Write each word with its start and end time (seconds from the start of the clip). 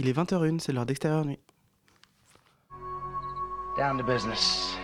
Il 0.00 0.08
est 0.08 0.16
20h01, 0.16 0.60
c'est 0.60 0.72
l'heure 0.72 0.86
d'extérieur 0.86 1.24
nuit. 1.24 1.40
Down 3.76 3.98
to 3.98 4.04
business. 4.04 4.76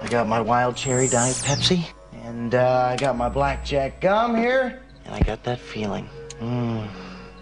I 0.00 0.08
got 0.08 0.28
my 0.28 0.40
wild 0.40 0.76
cherry 0.76 1.08
diet 1.08 1.34
Pepsi, 1.44 1.84
and 2.24 2.54
uh, 2.54 2.92
I 2.92 2.96
got 2.96 3.16
my 3.16 3.28
blackjack 3.28 4.00
gum 4.00 4.36
here, 4.36 4.80
and 5.04 5.14
I 5.14 5.20
got 5.26 5.42
that 5.42 5.58
feeling. 5.58 6.08
Mm, 6.40 6.86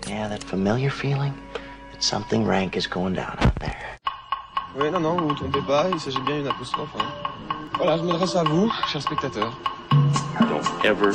yeah, 0.09 0.27
that 0.29 0.43
familiar 0.43 0.89
feeling 0.91 1.35
that 1.93 2.03
something 2.03 2.47
rank 2.47 2.79
is 2.79 2.87
going 2.87 3.15
down 3.15 3.37
out 3.41 3.61
there. 3.61 3.99
Oui, 4.75 4.91
non, 4.91 5.03
non, 5.03 5.19
vous 5.19 5.29
vous 5.29 5.35
trompez 5.35 5.67
pas, 5.67 5.91
il 5.91 6.01
s'agit 6.01 6.21
bien 6.25 6.39
d'une 6.39 6.49
apostrophe. 6.49 6.95
Hein. 6.99 7.69
Voilà, 7.77 7.99
je 7.99 8.03
m'adresse 8.05 8.37
à 8.37 8.45
vous, 8.45 8.71
chers 8.91 9.03
spectateurs. 9.03 9.55
Don't 10.49 10.85
ever 10.85 11.13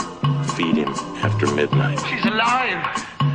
feed 0.56 0.78
him 0.78 0.94
after 1.24 1.48
midnight. 1.56 2.00
She's! 2.06 2.24
Alive! 2.26 3.35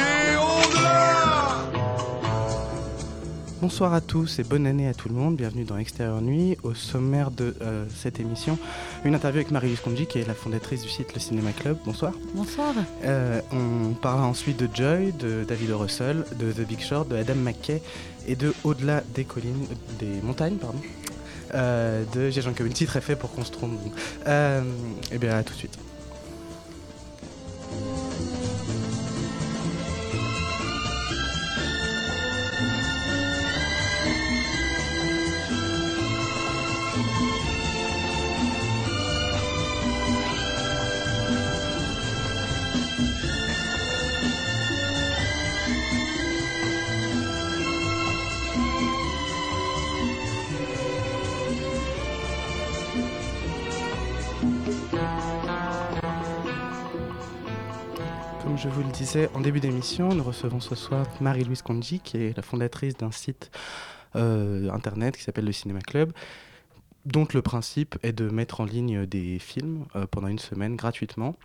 Bonsoir 3.61 3.93
à 3.93 4.01
tous 4.01 4.39
et 4.39 4.43
bonne 4.43 4.65
année 4.65 4.87
à 4.87 4.95
tout 4.95 5.07
le 5.07 5.13
monde. 5.13 5.35
Bienvenue 5.35 5.65
dans 5.65 5.77
Extérieur 5.77 6.19
Nuit. 6.19 6.57
Au 6.63 6.73
sommaire 6.73 7.29
de 7.29 7.55
euh, 7.61 7.85
cette 7.95 8.19
émission, 8.19 8.57
une 9.05 9.13
interview 9.13 9.37
avec 9.41 9.51
Marie-Lise 9.51 9.81
Konji, 9.81 10.07
qui 10.07 10.17
est 10.17 10.27
la 10.27 10.33
fondatrice 10.33 10.81
du 10.81 10.89
site 10.89 11.13
Le 11.13 11.19
Cinéma 11.19 11.51
Club. 11.51 11.77
Bonsoir. 11.85 12.11
Bonsoir. 12.33 12.73
Euh, 13.03 13.39
on 13.51 13.93
parlera 13.93 14.25
ensuite 14.25 14.57
de 14.57 14.67
Joy, 14.73 15.11
de 15.11 15.43
David. 15.47 15.73
Russell, 15.73 16.25
de 16.39 16.51
The 16.51 16.67
Big 16.67 16.79
Short, 16.79 17.07
de 17.07 17.17
Adam 17.17 17.35
McKay 17.35 17.83
et 18.27 18.35
de 18.35 18.51
Au-delà 18.63 19.03
des 19.13 19.25
collines, 19.25 19.67
des 19.99 20.21
montagnes, 20.23 20.55
pardon. 20.55 20.79
Euh, 21.53 22.03
de 22.15 22.31
Jean 22.31 22.53
Community, 22.53 22.87
très 22.87 22.99
fait 22.99 23.15
pour 23.15 23.31
qu'on 23.31 23.45
se 23.45 23.51
trompe. 23.51 23.73
Et 24.25 25.17
bien, 25.19 25.37
à 25.37 25.43
tout 25.43 25.53
de 25.53 25.59
suite. 25.59 25.77
Comme 58.43 58.57
je 58.57 58.69
vous 58.69 58.81
le 58.81 58.91
disais 58.91 59.29
en 59.35 59.41
début 59.41 59.59
d'émission, 59.59 60.09
nous 60.09 60.23
recevons 60.23 60.59
ce 60.59 60.73
soir 60.73 61.05
Marie-Louise 61.21 61.61
Konji, 61.61 61.99
qui 61.99 62.17
est 62.17 62.35
la 62.35 62.41
fondatrice 62.41 62.97
d'un 62.97 63.11
site 63.11 63.51
euh, 64.15 64.71
internet 64.71 65.15
qui 65.15 65.23
s'appelle 65.23 65.45
le 65.45 65.51
Cinéma 65.51 65.81
Club, 65.81 66.11
dont 67.05 67.27
le 67.33 67.41
principe 67.41 67.97
est 68.01 68.13
de 68.13 68.29
mettre 68.29 68.61
en 68.61 68.65
ligne 68.65 69.05
des 69.05 69.37
films 69.37 69.85
euh, 69.95 70.07
pendant 70.09 70.27
une 70.27 70.39
semaine 70.39 70.75
gratuitement. 70.75 71.35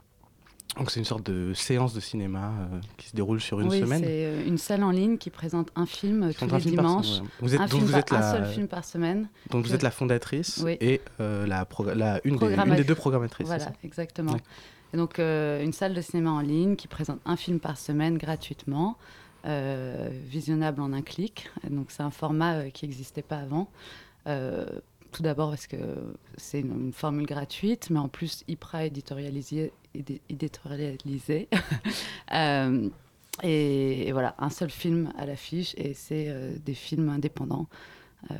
Donc 0.76 0.90
c'est 0.90 1.00
une 1.00 1.06
sorte 1.06 1.24
de 1.24 1.54
séance 1.54 1.94
de 1.94 2.00
cinéma 2.00 2.52
euh, 2.72 2.80
qui 2.98 3.08
se 3.08 3.16
déroule 3.16 3.40
sur 3.40 3.60
une 3.60 3.68
oui, 3.68 3.80
semaine. 3.80 4.02
c'est 4.02 4.26
euh, 4.26 4.46
une 4.46 4.58
salle 4.58 4.82
en 4.82 4.90
ligne 4.90 5.16
qui 5.16 5.30
présente 5.30 5.70
un 5.74 5.86
film 5.86 6.24
euh, 6.24 6.32
tous 6.38 6.46
les 6.46 6.60
dimanches. 6.60 7.20
Vous 7.40 7.54
êtes, 7.54 7.60
un, 7.60 7.68
film 7.68 7.84
vous 7.84 7.90
par- 7.92 8.00
êtes 8.00 8.12
un 8.12 8.20
la, 8.20 8.32
seul 8.32 8.46
film 8.46 8.68
par 8.68 8.84
semaine. 8.84 9.28
donc 9.50 9.64
vous 9.64 9.74
êtes 9.74 9.82
la 9.82 9.90
fondatrice 9.90 10.60
Oui. 10.62 10.76
et 10.80 11.00
euh, 11.20 11.46
la, 11.46 11.66
la- 11.94 12.20
une, 12.24 12.34
des, 12.34 12.38
Programma- 12.38 12.66
une 12.66 12.76
des 12.76 12.84
deux 12.84 12.94
programmatrices. 12.94 13.46
Voilà, 13.46 13.72
exactement. 13.84 14.32
Ouais. 14.32 14.40
Et 14.92 14.98
donc, 14.98 15.18
euh, 15.18 15.64
une 15.64 15.72
salle 15.72 15.94
de 15.94 16.00
cinéma 16.00 16.30
en 16.30 16.40
ligne 16.40 16.76
qui 16.76 16.88
présente 16.88 17.20
un 17.24 17.36
film 17.36 17.58
par 17.58 17.78
semaine 17.78 18.18
gratuitement, 18.18 18.96
visionnable 19.44 20.80
en 20.80 20.92
un 20.92 21.02
clic. 21.02 21.50
Et 21.66 21.70
donc, 21.70 21.86
c'est 21.90 22.02
un 22.02 22.10
format 22.10 22.70
qui 22.70 22.84
n'existait 22.84 23.22
pas 23.22 23.38
avant. 23.38 23.68
Tout 25.12 25.22
d'abord 25.22 25.50
parce 25.50 25.66
que 25.66 25.76
c'est 26.36 26.60
une, 26.60 26.92
formule 26.92 27.26
gratuite, 27.26 27.88
mais 27.90 27.98
en 27.98 28.08
plus 28.08 28.44
hyper 28.48 28.82
Euh, 32.32 32.88
et, 33.42 34.08
et 34.08 34.12
voilà, 34.12 34.34
un 34.38 34.50
seul 34.50 34.68
film 34.70 35.12
à 35.16 35.26
l'affiche, 35.26 35.74
et 35.76 35.94
c'est 35.94 36.26
euh, 36.28 36.56
des 36.64 36.74
films 36.74 37.08
indépendants. 37.08 37.68
Euh, 38.30 38.34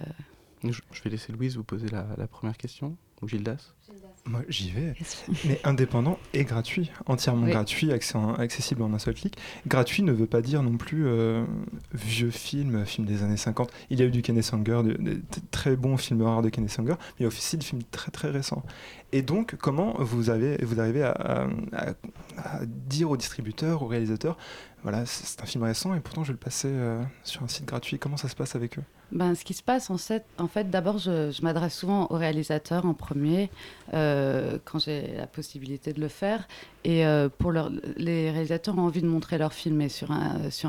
Je, 0.65 0.81
je 0.93 1.03
vais 1.03 1.11
laisser 1.11 1.33
Louise 1.33 1.57
vous 1.57 1.63
poser 1.65 1.89
la, 1.89 2.07
la 2.17 2.27
première 2.27 2.57
question, 2.57 2.97
ou 3.23 3.29
Gildas. 3.29 3.75
Moi, 4.29 4.41
j'y 4.49 4.71
vais. 4.73 4.95
Mais 5.45 5.61
indépendant 5.63 6.19
et 6.35 6.43
gratuit, 6.45 6.91
entièrement 7.07 7.45
Oui. 7.45 7.53
gratuit, 7.53 7.93
accessible 7.93 8.83
en 8.83 8.93
un 8.93 8.99
seul 8.99 9.15
clic. 9.15 9.37
Gratuit 9.69 10.03
ne 10.03 10.11
veut 10.11 10.27
pas 10.27 10.43
dire 10.43 10.65
non 10.65 10.77
plus 10.77 11.07
euh, 11.07 11.45
vieux 11.95 12.31
film, 12.31 12.85
film 12.87 13.07
des 13.07 13.23
années 13.23 13.37
50. 13.37 13.71
Il 13.91 14.01
y 14.01 14.03
a 14.03 14.07
eu 14.07 14.11
du 14.11 14.23
Kenneth 14.23 14.51
Anger, 14.53 14.83
de- 14.85 14.95
des 14.95 15.21
très 15.53 15.77
bons 15.77 15.97
films 15.97 16.23
rares 16.23 16.43
de 16.43 16.49
Kenneth 16.49 16.77
Anger, 16.81 16.95
mais 16.99 17.15
il 17.21 17.23
y 17.23 17.25
a 17.25 17.29
aussi 17.29 17.57
des 17.57 17.65
films 17.65 17.83
très 17.93 18.11
très 18.11 18.31
récents. 18.31 18.65
Et 19.13 19.23
donc, 19.23 19.55
comment 19.57 19.95
vous, 20.01 20.29
avez, 20.29 20.57
vous 20.65 20.81
arrivez 20.81 21.05
à, 21.05 21.13
à- 21.13 21.47
à- 21.73 21.95
à 22.59 22.61
dire 22.67 23.09
aux 23.11 23.17
distributeurs, 23.17 23.83
aux 23.83 23.87
réalisateurs, 23.87 24.37
voilà, 24.83 25.07
c'est 25.07 25.25
c'est 25.27 25.43
un 25.43 25.47
film 25.47 25.63
récent 25.65 25.95
et 25.95 26.01
pourtant 26.01 26.23
je 26.25 26.29
vais 26.29 26.33
le 26.35 26.39
passer 26.39 26.69
euh, 26.71 27.03
sur 27.23 27.43
un 27.45 27.49
site 27.49 27.65
gratuit. 27.67 27.99
Comment 28.01 28.17
ça 28.17 28.29
se 28.29 28.35
passe 28.35 28.57
avec 28.57 28.79
eux? 28.79 28.83
Ben, 29.13 29.37
ce 29.37 29.45
qui 29.45 29.55
se 29.55 29.63
passe, 29.63 29.89
en 29.89 29.99
fait, 29.99 30.71
d'abord, 30.71 30.99
je, 30.99 31.41
m'adresse 31.43 31.79
souvent 31.79 32.09
aux 32.11 32.17
réalisateurs 32.17 32.87
en 32.87 32.95
premier, 32.95 33.51
euh, 33.95 34.59
quand 34.65 34.81
j'ai 34.81 35.15
la 35.17 35.29
possibilité 35.29 35.93
de 35.93 36.01
le 36.01 36.09
faire. 36.09 36.49
Et 36.83 37.07
euh, 37.07 37.29
pour 37.29 37.53
les 37.53 38.31
réalisateurs 38.31 38.77
ont 38.79 38.83
envie 38.83 39.03
de 39.03 39.07
montrer 39.07 39.39
leurs 39.39 39.53
films. 39.53 39.81
Et 39.81 39.89
sur, 39.89 40.11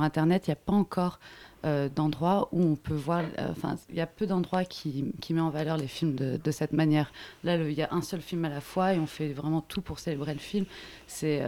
Internet, 0.02 0.48
il 0.48 0.52
n'y 0.52 0.53
a 0.53 0.56
pas 0.58 0.74
encore 0.74 1.20
euh, 1.66 1.90
d'endroits 1.90 2.48
où 2.52 2.62
on 2.62 2.75
peut 2.75 2.94
voir. 2.94 3.24
euh, 3.40 3.48
Enfin, 3.50 3.75
il 3.90 3.96
y 3.96 4.02
a 4.02 4.06
peu 4.06 4.28
d'endroits 4.28 4.66
qui, 4.66 5.06
qui 5.19 5.34
met 5.34 5.42
en 5.42 5.50
valeur 5.50 5.78
les 5.78 5.88
films 5.88 6.14
de, 6.16 6.52
cette 6.52 6.74
manière. 6.74 7.12
Là, 7.44 7.56
il 7.58 7.74
y 7.74 7.81
a 7.81 7.90
un 7.92 8.04
seul 8.04 8.22
film 8.22 8.46
à 8.46 8.50
la 8.50 8.62
fois 8.62 8.94
et 8.94 9.00
on 9.00 9.08
fait 9.08 9.30
vraiment 9.34 9.62
tout 9.62 9.81
pour 9.81 9.98
célébrer 9.98 10.34
le 10.34 10.40
film. 10.40 10.66
C'est 11.08 11.42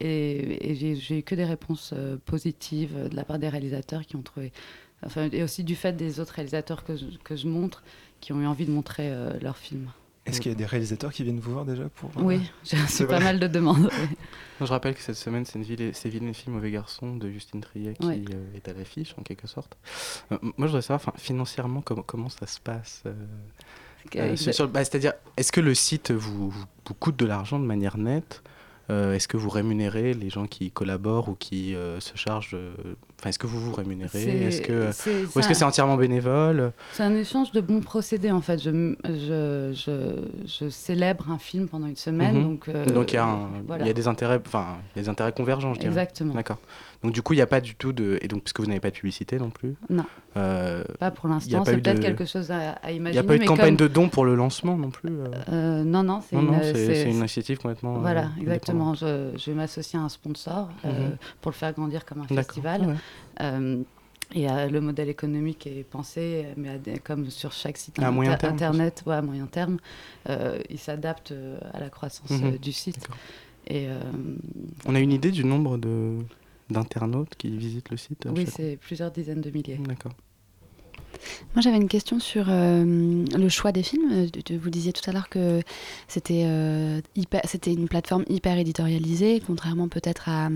et, 0.00 0.74
j'ai- 0.74 1.18
eu 1.18 1.22
que 1.22 1.34
des 1.34 1.44
réponses 1.44 1.92
positives 2.24 3.08
de 3.10 3.14
la 3.14 3.24
part 3.24 3.38
des 3.38 3.50
réalisateurs 3.50 4.06
qui 4.06 4.16
ont 4.16 4.22
trouvé 4.22 4.50
Enfin, 5.04 5.28
et 5.32 5.42
aussi 5.42 5.64
du 5.64 5.76
fait 5.76 5.92
des 5.96 6.20
autres 6.20 6.34
réalisateurs 6.34 6.84
que 6.84 6.96
je, 6.96 7.04
que 7.24 7.36
je 7.36 7.46
montre, 7.48 7.82
qui 8.20 8.32
ont 8.32 8.40
eu 8.40 8.46
envie 8.46 8.66
de 8.66 8.70
montrer 8.72 9.10
euh, 9.10 9.38
leurs 9.40 9.56
films. 9.56 9.90
Est-ce 10.26 10.40
qu'il 10.40 10.52
y 10.52 10.54
a 10.54 10.58
des 10.58 10.66
réalisateurs 10.66 11.12
qui 11.12 11.24
viennent 11.24 11.40
vous 11.40 11.52
voir 11.52 11.64
déjà 11.64 11.88
pour 11.88 12.10
euh, 12.18 12.22
Oui, 12.22 12.40
j'ai 12.62 12.76
reçu 12.76 12.88
c'est 12.92 13.06
pas 13.06 13.18
mal 13.20 13.40
de 13.40 13.46
demandes. 13.46 13.88
oui. 13.90 14.16
Non, 14.60 14.66
Je 14.66 14.72
rappelle 14.72 14.94
que 14.94 15.00
cette 15.00 15.16
semaine, 15.16 15.46
c'est 15.46 15.58
une 15.58 15.64
ville, 15.64 15.90
c'est 15.94 16.10
Vilain 16.10 16.34
film 16.34 16.54
mauvais 16.54 16.70
garçon 16.70 17.16
de 17.16 17.30
Justine 17.30 17.62
Triet 17.62 17.94
qui 17.94 18.06
Ouais. 18.06 18.22
euh, 18.34 18.54
est 18.54 18.68
à 18.68 18.74
l'affiche 18.74 19.14
en 19.18 19.22
quelque 19.22 19.46
sorte. 19.46 19.78
Euh, 20.30 20.36
moi, 20.42 20.52
je 20.58 20.64
voudrais 20.66 20.82
savoir, 20.82 21.14
financièrement, 21.16 21.80
comment, 21.80 22.02
comment 22.02 22.28
ça 22.28 22.46
se 22.46 22.60
passe 22.60 23.02
euh, 23.06 23.14
euh, 24.16 24.36
bah, 24.66 24.84
C'est-à-dire, 24.84 25.14
est-ce 25.38 25.50
que 25.50 25.60
le 25.62 25.74
site 25.74 26.10
vous, 26.10 26.50
vous- 26.50 26.64
vous 26.86 26.94
coûte 26.94 27.16
de 27.16 27.24
l'argent 27.24 27.58
de 27.58 27.64
manière 27.64 27.96
nette? 27.96 28.42
Euh, 28.44 28.49
Est-ce 28.90 29.28
que 29.28 29.36
vous 29.36 29.50
rémunérez 29.50 30.14
les 30.14 30.30
gens 30.30 30.46
qui 30.46 30.70
collaborent 30.70 31.28
ou 31.28 31.34
qui 31.34 31.74
euh, 31.74 32.00
se 32.00 32.16
chargent 32.16 32.56
Enfin, 33.18 33.28
est-ce 33.28 33.38
que 33.38 33.46
vous 33.46 33.60
vous 33.60 33.72
rémunérez? 33.74 34.46
Est-ce 34.46 34.62
que 34.62 34.90
c'est- 34.92 35.24
ou 35.36 35.38
est-ce 35.40 35.46
que 35.48 35.52
c'est 35.52 35.64
entièrement 35.64 35.96
bénévole? 35.98 36.72
C'est 36.92 37.02
un 37.02 37.14
échange 37.14 37.52
de 37.52 37.60
bons 37.60 37.80
procédés 37.80 38.30
en 38.30 38.40
fait. 38.40 38.58
Je, 38.58 38.94
je, 39.04 39.72
je, 39.74 40.16
je 40.46 40.70
célèbre 40.70 41.30
un 41.30 41.38
film 41.38 41.68
pendant 41.68 41.86
une 41.86 41.96
semaine, 41.96 42.36
Mhm. 42.38 42.42
donc. 42.44 42.68
euh, 42.68 42.86
Donc 42.86 43.12
il 43.12 43.16
y 43.16 43.18
a, 43.18 43.24
un- 43.26 43.48
voilà. 43.66 43.84
il 43.84 43.88
y 43.88 43.90
a 43.90 43.94
des 43.94 44.08
intérêts, 44.08 44.40
enfin, 44.46 44.78
il 44.94 44.98
y 44.98 45.00
a 45.00 45.02
des 45.02 45.08
intérêts 45.10 45.32
convergents, 45.32 45.74
je 45.74 45.80
dirais. 45.80 45.90
Exactement. 45.92 46.32
D'accord. 46.34 46.58
Donc 47.02 47.12
du 47.12 47.22
coup, 47.22 47.32
il 47.32 47.36
n'y 47.36 47.42
a 47.42 47.46
pas 47.46 47.62
du 47.62 47.74
tout 47.76 47.92
de, 47.94 48.18
et 48.20 48.28
donc 48.28 48.42
puisque 48.42 48.60
vous 48.60 48.66
n'avez 48.66 48.80
pas 48.80 48.90
de 48.90 48.94
publicité 48.96 49.38
non 49.38 49.48
plus. 49.48 49.74
Non. 49.88 50.04
euh, 50.36 50.84
Pas 50.98 51.10
pour 51.10 51.26
Il 51.26 51.28
y 51.28 51.32
a 51.32 51.34
l'instant. 51.36 51.58
pas 51.64 51.70
C'est 51.70 51.76
eu 51.78 51.80
peut-être 51.82 51.96
de- 51.96 52.02
quelque 52.02 52.26
chose 52.26 52.50
à, 52.50 52.72
à 52.72 52.90
Il 52.90 52.96
imaginer. 52.98 53.12
n'y 53.22 53.26
a 53.26 53.28
pas 53.28 53.36
eu 53.36 53.38
de 53.38 53.44
campagne 53.46 53.76
comme- 53.76 53.88
de 53.88 53.92
dons 53.92 54.08
pour 54.10 54.26
le 54.26 54.34
lancement 54.34 54.76
non 54.76 54.90
plus 54.90 55.08
euh 55.10 55.24
Euh, 55.50 55.82
non, 55.84 56.02
non, 56.02 56.20
c'est 56.20 56.36
Non, 56.36 56.42
une, 56.42 56.48
non, 56.48 56.58
c'est 56.60 56.74
c'est- 56.74 56.94
c'est 56.96 57.10
une 57.10 57.16
initiative 57.16 57.56
complètement. 57.58 57.94
Voilà, 58.00 58.28
exactement. 58.38 58.92
Je, 58.94 59.30
je 59.34 59.50
vais 59.50 59.56
m'associer 59.56 59.98
à 59.98 60.02
un 60.02 60.08
sponsor 60.10 60.68
euh, 60.84 61.08
Mhm. 61.10 61.16
pour 61.40 61.50
le 61.52 61.56
faire 61.56 61.72
grandir 61.72 62.04
comme 62.04 62.18
un 62.18 62.26
D'accord. 62.26 62.36
festival. 62.44 62.80
Ouais. 62.86 62.94
Euh, 63.40 63.82
et 64.34 64.48
euh, 64.50 64.68
le 64.68 64.80
modèle 64.82 65.08
économique 65.08 65.66
est 65.66 65.82
pensé, 65.84 66.48
mais 66.58 66.68
à 66.68 66.98
comme 67.02 67.30
sur 67.30 67.50
chaque 67.52 67.78
site 67.78 67.98
À 67.98 68.02
inter- 68.08 68.14
moyen 68.14 68.36
terme, 68.36 68.52
internet, 68.52 69.02
ouais, 69.06 69.14
à 69.14 69.22
moyen 69.22 69.46
terme, 69.46 69.78
euh, 70.28 70.58
il 70.68 70.78
s'adapte 70.78 71.32
à 71.72 71.80
la 71.80 71.88
croissance 71.88 72.30
Mhm. 72.30 72.44
euh, 72.44 72.58
du 72.58 72.72
site. 72.72 73.08
Et 73.66 73.88
euh, 73.88 73.98
On 74.84 74.94
a 74.94 75.00
une 75.00 75.12
idée 75.12 75.30
du 75.30 75.44
nombre 75.44 75.78
de 75.78 76.18
d'internautes 76.70 77.34
qui 77.36 77.56
visitent 77.56 77.90
le 77.90 77.96
site 77.96 78.26
euh, 78.26 78.32
oui, 78.36 78.46
c'est 78.46 78.76
plusieurs 78.76 79.10
dizaines 79.10 79.40
de 79.40 79.50
milliers. 79.50 79.78
D'accord. 79.78 80.12
Moi, 81.54 81.60
j'avais 81.60 81.76
une 81.76 81.88
question 81.88 82.18
sur 82.20 82.46
euh, 82.48 82.84
le 83.36 83.48
choix 83.48 83.72
des 83.72 83.82
films. 83.82 84.10
Euh, 84.12 84.58
Vous 84.58 84.70
disiez 84.70 84.92
tout 84.92 85.08
à 85.08 85.12
l'heure 85.12 85.28
que 85.28 85.60
c'était 86.08 86.44
euh, 86.46 87.00
hyper- 87.16 87.42
c'était 87.46 87.72
une 87.74 87.88
plateforme 87.88 88.24
hyper 88.28 88.56
éditorialisée, 88.58 89.42
contrairement 89.46 89.88
peut-être 89.88 90.28
à. 90.28 90.48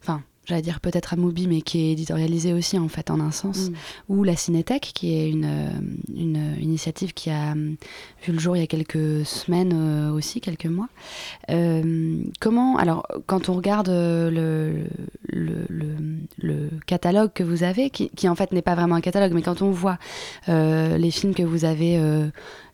Enfin, 0.00 0.22
j'allais 0.52 0.62
dire 0.62 0.80
peut-être 0.80 1.14
à 1.14 1.16
Mubi, 1.16 1.46
mais 1.46 1.62
qui 1.62 1.80
est 1.80 1.92
éditorialisée 1.92 2.52
aussi, 2.52 2.78
en 2.78 2.88
fait, 2.88 3.10
en 3.10 3.20
un 3.20 3.30
sens. 3.30 3.70
Mm. 3.70 3.74
Ou 4.10 4.24
la 4.24 4.36
Cinétech, 4.36 4.82
qui 4.94 5.14
est 5.14 5.30
une, 5.30 5.44
euh, 5.46 6.14
une 6.14 6.56
initiative 6.60 7.14
qui 7.14 7.30
a 7.30 7.52
euh, 7.52 7.70
vu 8.24 8.32
le 8.32 8.38
jour 8.38 8.54
il 8.56 8.60
y 8.60 8.62
a 8.62 8.66
quelques 8.66 9.24
semaines 9.24 9.72
euh, 9.74 10.12
aussi, 10.12 10.40
quelques 10.42 10.66
mois. 10.66 10.88
Euh, 11.50 12.22
comment. 12.40 12.76
Alors, 12.76 13.06
quand 13.26 13.48
on 13.48 13.54
regarde 13.54 13.88
euh, 13.88 14.30
le, 14.30 14.84
le, 15.28 15.64
le- 15.70 15.96
le 16.38 16.68
catalogue 16.86 17.32
que 17.32 17.42
vous 17.42 17.62
avez, 17.62 17.88
qui, 17.90 18.10
qui 18.10 18.28
en 18.28 18.34
fait 18.34 18.52
n'est 18.52 18.62
pas 18.62 18.74
vraiment 18.74 18.96
un 18.96 19.00
catalogue, 19.00 19.32
mais 19.32 19.42
quand 19.42 19.62
on 19.62 19.70
voit 19.70 19.98
euh, 20.48 20.98
les 20.98 21.10
films 21.10 21.34
que 21.34 21.42
vous 21.42 21.64
avez, 21.64 21.98
euh, 21.98 22.26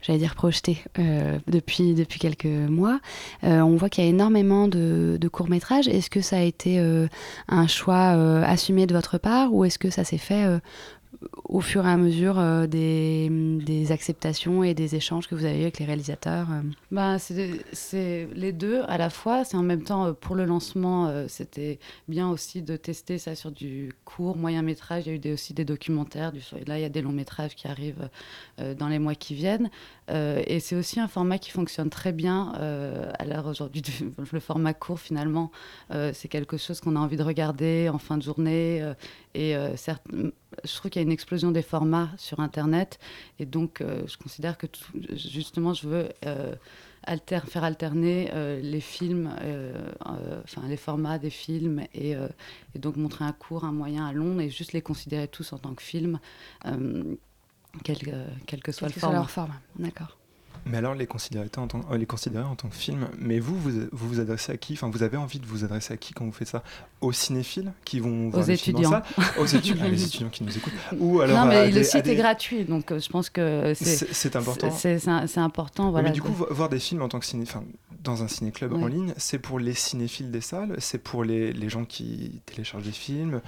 j'allais 0.03 0.19
dire 0.19 0.35
projetés 0.35 0.79
euh, 0.99 1.39
depuis, 1.47 1.95
depuis 1.95 2.19
quelques 2.19 2.47
mois, 2.47 2.99
euh, 3.45 3.61
on 3.61 3.77
voit 3.77 3.89
qu'il 3.89 4.03
y 4.05 4.07
a 4.07 4.11
énormément 4.11 4.67
de, 4.69 5.19
de 5.21 5.29
courts-métrages. 5.29 5.87
Est-ce 5.89 6.11
que 6.11 6.21
ça 6.23 6.39
a 6.39 6.43
été 6.43 6.79
euh, 6.81 7.07
un 7.49 7.67
choix 7.69 8.15
euh, 8.17 8.43
assumé 8.45 8.87
de 8.87 8.95
votre 8.95 9.19
part 9.19 9.53
ou 9.55 9.65
est-ce 9.65 9.79
que 9.79 9.91
ça 9.91 10.05
s'est 10.05 10.19
fait 10.19 10.45
euh, 10.45 10.59
au 11.45 11.61
fur 11.61 11.87
et 11.87 11.91
à 11.91 11.97
mesure 11.97 12.39
euh, 12.39 12.67
des, 12.67 13.91
acceptations 13.91 14.63
et 14.63 14.75
des 14.75 14.97
échanges 14.97 15.27
que 15.29 15.35
vous 15.35 15.47
avez 15.47 15.59
eu 15.59 15.63
avec 15.63 15.79
les 15.79 15.87
réalisateurs 15.87 16.49
euh 16.51 16.61
Ben, 16.91 17.17
c'est 17.19 18.29
les 18.35 18.53
deux 18.53 18.83
à 18.87 18.99
la 18.99 19.09
fois. 19.09 19.45
C'est 19.45 19.57
en 19.57 19.63
même 19.63 19.83
temps, 19.83 20.07
euh, 20.07 20.13
pour 20.13 20.37
le 20.37 20.45
lancement, 20.45 21.11
c'était 21.27 21.79
bien 22.07 22.29
aussi 22.29 22.61
de 22.61 22.77
tester 22.77 23.19
ça 23.19 23.35
sur 23.35 23.51
du 23.51 23.93
court, 24.05 24.37
moyen 24.37 24.63
métrage. 24.63 25.07
Il 25.07 25.25
y 25.25 25.29
a 25.29 25.31
eu 25.31 25.33
aussi 25.33 25.55
des 25.55 25.65
documentaires. 25.65 26.33
Du, 26.33 26.41
là, 26.67 26.79
il 26.79 26.83
y 26.83 26.85
a 26.85 26.91
des 26.91 27.01
longs 27.01 27.13
métrages 27.13 27.55
qui 27.55 27.67
arrivent 27.67 28.09
dans 28.59 28.89
les 28.89 28.99
mois 28.99 29.15
qui 29.15 29.35
viennent. 29.35 29.71
Et 30.11 30.61
c'est 30.61 30.77
aussi 30.77 31.01
un 31.01 31.09
format 31.09 31.39
qui 31.39 31.51
fonctionne 31.51 31.91
très 31.91 32.13
bien 32.13 32.53
à 33.19 33.25
l'heure 33.25 33.47
aujourd'hui. 33.47 33.83
Le 34.33 34.41
format 34.41 34.75
court, 34.75 35.01
finalement, 35.01 35.51
c'est 35.91 36.29
quelque 36.29 36.57
chose 36.57 36.81
qu'on 36.81 36.97
a 36.97 37.01
envie 37.01 37.17
de 37.17 37.23
regarder 37.23 37.89
en 37.89 37.99
fin 37.99 38.19
de 38.19 38.23
journée. 38.23 38.83
Et 39.35 39.57
euh, 39.57 39.77
certes, 39.77 40.03
je 40.13 40.75
trouve 40.77 40.91
qu'il 40.91 41.01
y 41.01 41.05
a 41.05 41.07
une 41.07 41.13
explosion 41.13 41.51
des 41.51 41.63
formats 41.63 42.11
sur 42.17 42.41
Internet. 42.41 42.99
Et 43.39 43.47
donc, 43.47 43.81
euh, 43.81 44.03
je 44.07 44.17
considère 44.17 44.59
que 44.59 44.67
tout- 44.67 44.93
justement, 45.13 45.73
je 45.75 45.89
veux 45.89 46.09
euh, 46.27 46.55
alter- 47.07 47.41
faire 47.47 47.65
alterner 47.65 48.31
les 48.61 48.81
films, 48.81 49.31
enfin 50.45 50.63
les 50.69 50.77
formats 50.77 51.19
des 51.19 51.31
films, 51.31 51.85
et, 51.95 52.13
et 52.75 52.79
donc 52.79 52.97
montrer 52.97 53.25
un 53.25 53.33
court, 53.33 53.65
un 53.65 53.73
moyen, 53.73 54.07
un 54.07 54.13
long, 54.13 54.41
et 54.41 54.51
juste 54.51 54.73
les 54.73 54.83
considérer 54.83 55.29
tous 55.29 55.53
en 55.53 55.59
tant 55.59 55.75
que 55.75 55.83
film, 55.83 56.19
euh, 56.67 57.15
quel, 57.85 57.99
que- 57.99 58.11
quel 58.47 58.63
que 58.63 58.73
soit 58.73 58.89
Quel 58.89 58.89
le 58.89 58.95
que 58.95 59.01
soit 59.01 59.09
format. 59.09 59.19
leur 59.19 59.31
format. 59.31 59.61
D'accord. 59.79 60.18
Mais 60.67 60.79
alors, 60.79 60.95
les 60.95 61.07
considérer 61.07 61.49
en 61.57 61.67
tant, 61.67 61.81
euh, 61.91 61.97
les 61.97 62.07
considérer 62.07 62.45
en 62.45 62.55
tant 62.57 62.69
que 62.69 62.75
film, 62.75 63.09
mais 63.19 63.39
vous, 63.41 63.59
vous 63.59 63.71
vous, 63.93 64.09
vous 64.09 64.21
adressez 64.21 64.53
à 64.53 64.57
qui? 64.57 64.75
Enfin, 64.75 64.91
vous 64.91 65.03
avez 65.03 65.17
envie 65.17 65.39
de 65.41 65.47
vous 65.47 65.65
adresser 65.65 65.95
à 65.95 65.97
qui 65.97 66.13
quand 66.15 66.25
vous 66.25 66.33
faites 66.33 66.49
ça? 66.49 66.63
Aux 67.01 67.13
cinéphiles 67.13 67.73
qui 67.85 68.01
vont 68.01 68.29
voir 68.31 68.45
Aux 68.45 68.47
les 68.47 68.57
films 68.57 68.77
étudiants. 68.79 68.91
salle 68.91 69.03
Aux 69.39 69.47
étudiants, 69.47 69.85
ah, 69.87 69.89
les 69.91 70.05
étudiants 70.05 70.29
qui 70.29 70.45
nous 70.45 70.57
écoutent 70.57 70.73
Ou 70.99 71.21
alors 71.21 71.45
non, 71.45 71.47
mais 71.47 71.69
des- 71.71 71.79
le 71.79 71.85
site 71.85 72.05
des- 72.05 72.11
est 72.13 72.17
gratuit, 72.17 72.65
donc 72.65 72.91
euh, 72.93 72.99
je 73.01 73.09
pense 73.09 73.31
que 73.31 73.73
c'est 73.75 74.37
important. 74.37 74.71
C'est 74.71 75.39
important, 75.39 75.91
voilà. 75.91 76.09
mais 76.09 76.15
du 76.15 76.23
coup, 76.23 76.33
voir 76.51 76.69
des 76.69 76.79
films 76.81 77.03
en 77.03 77.09
tant 77.09 77.21
que 77.21 77.27
ciné, 77.27 77.45
enfin, 77.45 77.65
dans 78.03 78.23
un 78.23 78.29
ciné-club 78.29 78.73
en 78.75 78.87
ligne, 78.87 79.13
c'est 79.17 79.39
pour 79.39 79.59
les 79.59 79.75
cinéphiles 79.75 80.31
des 80.31 80.41
salles, 80.41 80.77
c'est 80.79 80.99
pour 80.99 81.25
les, 81.25 81.53
les 81.53 81.69
gens 81.69 81.85
qui 81.85 82.41
téléchargent 82.47 82.85
des 82.85 82.93
films. 82.93 83.41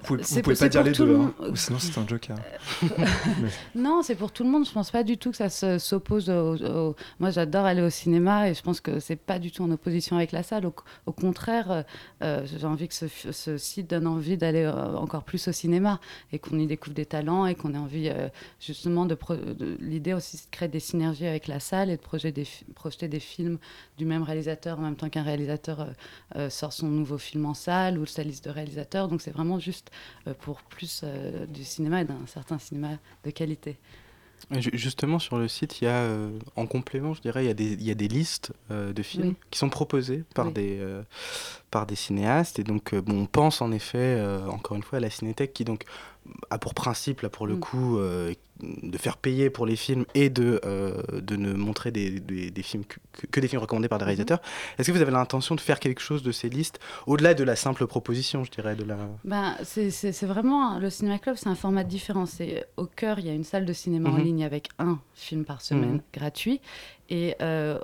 Vous 0.00 0.06
pouvez, 0.16 0.22
vous 0.24 0.40
pouvez 0.42 0.56
pas 0.56 0.68
dire 0.68 0.82
les 0.82 0.92
tout 0.92 1.04
deux, 1.04 1.10
le 1.12 1.16
hein, 1.16 1.34
monde. 1.38 1.50
ou 1.52 1.56
sinon 1.56 1.78
c'est 1.78 1.96
un 1.98 2.06
joker. 2.06 2.36
Mais- 2.82 3.48
Non, 3.74 4.02
c'est 4.02 4.16
pour 4.16 4.32
tout 4.32 4.42
le 4.44 4.50
monde. 4.50 4.66
Je 4.66 4.72
pense 4.72 4.90
pas 4.90 5.02
du 5.04 5.16
tout 5.18 5.30
que 5.30 5.36
ça 5.36 5.48
se- 5.48 5.78
s'oppose 5.78 6.28
au, 6.30 6.56
au- 6.56 6.96
Moi, 7.20 7.30
j'adore 7.30 7.64
aller 7.64 7.80
au 7.80 7.90
cinéma 7.90 8.48
et 8.50 8.54
je 8.54 8.62
pense 8.62 8.80
que 8.80 8.98
c'est 8.98 9.16
pas 9.16 9.38
du 9.38 9.50
tout 9.52 9.62
en 9.62 9.70
opposition 9.70 10.16
avec 10.16 10.32
la 10.32 10.42
salle. 10.42 10.66
Au, 10.66 10.74
au 11.06 11.12
contraire, 11.12 11.70
euh, 11.70 11.82
euh, 12.22 12.44
j'ai 12.44 12.66
envie 12.66 12.88
que 12.88 12.94
ce, 12.94 13.56
site 13.56 13.88
donne 13.88 14.06
envie 14.06 14.36
d'aller 14.36 14.62
euh, 14.64 14.96
encore 14.96 15.22
plus 15.24 15.46
au 15.48 15.52
cinéma 15.52 16.00
et 16.32 16.38
qu'on 16.38 16.58
y 16.58 16.66
découvre 16.66 16.94
des 16.94 17.06
talents 17.06 17.46
et 17.46 17.54
qu'on 17.54 17.72
ait 17.74 17.78
envie 17.78 18.08
euh, 18.08 18.28
justement 18.60 19.06
de, 19.06 19.14
pro- 19.14 19.36
de- 19.36 19.76
L'idée 19.80 20.12
aussi, 20.14 20.36
c'est 20.38 20.46
de 20.50 20.50
créer 20.56 20.68
des 20.68 20.80
synergies 20.80 21.26
avec 21.26 21.46
la 21.46 21.60
salle 21.60 21.88
et 21.90 21.96
de 21.96 22.02
projeter 22.02 22.32
des, 22.32 22.44
fi- 22.44 22.64
projeter 22.74 23.06
des 23.08 23.20
films 23.20 23.58
du 23.96 24.04
même 24.06 24.22
réalisateur 24.24 24.78
en 24.78 24.82
même 24.82 24.96
temps 24.96 25.08
qu'un 25.08 25.22
réalisateur 25.22 25.80
euh, 25.80 25.84
euh, 26.36 26.50
sort 26.50 26.72
son 26.72 26.88
nouveau 26.88 27.16
film 27.18 27.46
en 27.46 27.54
salle 27.54 27.98
ou 27.98 28.06
sa 28.06 28.22
liste 28.24 28.44
de 28.44 28.50
réalisateurs. 28.50 29.08
Donc, 29.08 29.22
c'est 29.22 29.30
vraiment 29.30 29.58
juste 29.60 29.83
euh, 30.26 30.34
pour 30.34 30.62
plus 30.62 31.00
euh, 31.04 31.46
du 31.46 31.64
cinéma 31.64 32.02
et 32.02 32.04
d'un 32.04 32.26
certain 32.26 32.58
cinéma 32.58 32.98
de 33.24 33.30
qualité. 33.30 33.76
Justement, 34.74 35.18
sur 35.18 35.38
le 35.38 35.48
site, 35.48 35.80
il 35.80 35.84
y 35.84 35.86
a, 35.86 36.02
euh, 36.02 36.38
en 36.56 36.66
complément, 36.66 37.14
je 37.14 37.22
dirais, 37.22 37.44
il 37.44 37.46
y 37.46 37.50
a 37.50 37.54
des, 37.54 37.72
il 37.72 37.82
y 37.82 37.90
a 37.90 37.94
des 37.94 38.08
listes 38.08 38.52
euh, 38.70 38.92
de 38.92 39.02
films 39.02 39.28
Oui. 39.28 39.36
qui 39.50 39.58
sont 39.58 39.70
proposés 39.70 40.24
par, 40.34 40.48
Oui. 40.48 40.52
des, 40.52 40.78
euh, 40.80 41.02
par 41.70 41.86
des 41.86 41.94
cinéastes. 41.94 42.58
Et 42.58 42.64
donc, 42.64 42.94
bon, 42.94 43.22
on 43.22 43.26
pense 43.26 43.62
en 43.62 43.72
effet, 43.72 44.20
encore 44.48 44.76
une 44.76 44.82
fois, 44.82 44.98
à 44.98 45.00
la 45.00 45.08
Cinétech 45.08 45.54
qui 45.54 45.64
donc 45.64 45.84
a 46.50 46.58
pour 46.58 46.74
principe, 46.74 47.20
là, 47.22 47.28
pour 47.28 47.46
le 47.46 47.54
Mm. 47.56 47.60
coup, 47.60 47.98
euh, 47.98 48.32
de 48.62 48.96
faire 48.98 49.16
payer 49.16 49.50
pour 49.50 49.66
les 49.66 49.74
films 49.76 50.04
et 50.14 50.30
de, 50.30 50.60
euh, 50.64 51.02
de 51.20 51.34
ne 51.36 51.52
montrer 51.52 51.90
des, 51.90 52.20
des- 52.20 52.50
des 52.50 52.62
films 52.62 52.84
que, 52.84 52.96
que- 53.30 53.40
des 53.40 53.48
films 53.48 53.60
recommandés 53.60 53.88
par 53.88 53.98
des 53.98 54.04
Mhm. 54.04 54.08
réalisateurs. 54.08 54.40
Est-ce 54.78 54.88
que 54.90 54.96
vous 54.96 55.02
avez 55.02 55.10
l'intention 55.10 55.54
de 55.56 55.60
faire 55.60 55.80
quelque 55.80 56.00
chose 56.00 56.22
de 56.22 56.30
ces 56.32 56.48
listes, 56.48 56.78
au-delà 57.06 57.34
de 57.34 57.42
la 57.44 57.56
simple 57.56 57.86
proposition, 57.86 58.44
je 58.44 58.50
dirais, 58.52 58.76
de 58.76 58.84
la... 58.84 58.96
Ben, 59.24 59.54
c'est- 59.64 59.90
vraiment 60.24 60.78
le 60.78 60.88
cinéma 60.88 61.18
club, 61.18 61.36
c'est 61.36 61.48
un 61.48 61.54
format 61.56 61.84
différent. 61.84 62.24
Au 62.76 62.86
cœur, 62.86 63.18
il 63.18 63.26
y 63.26 63.30
a 63.30 63.34
une 63.34 63.44
salle 63.44 63.66
de 63.66 63.72
cinéma 63.72 64.10
en 64.10 64.12
Mhm. 64.18 64.24
ligne 64.24 64.44
avec 64.44 64.68
un 64.78 64.98
film 65.14 65.44
par 65.44 65.60
semaine 65.60 65.94
Mhm. 65.94 66.00
gratuit, 66.12 66.60
et 67.10 67.34
euh, 67.42 67.78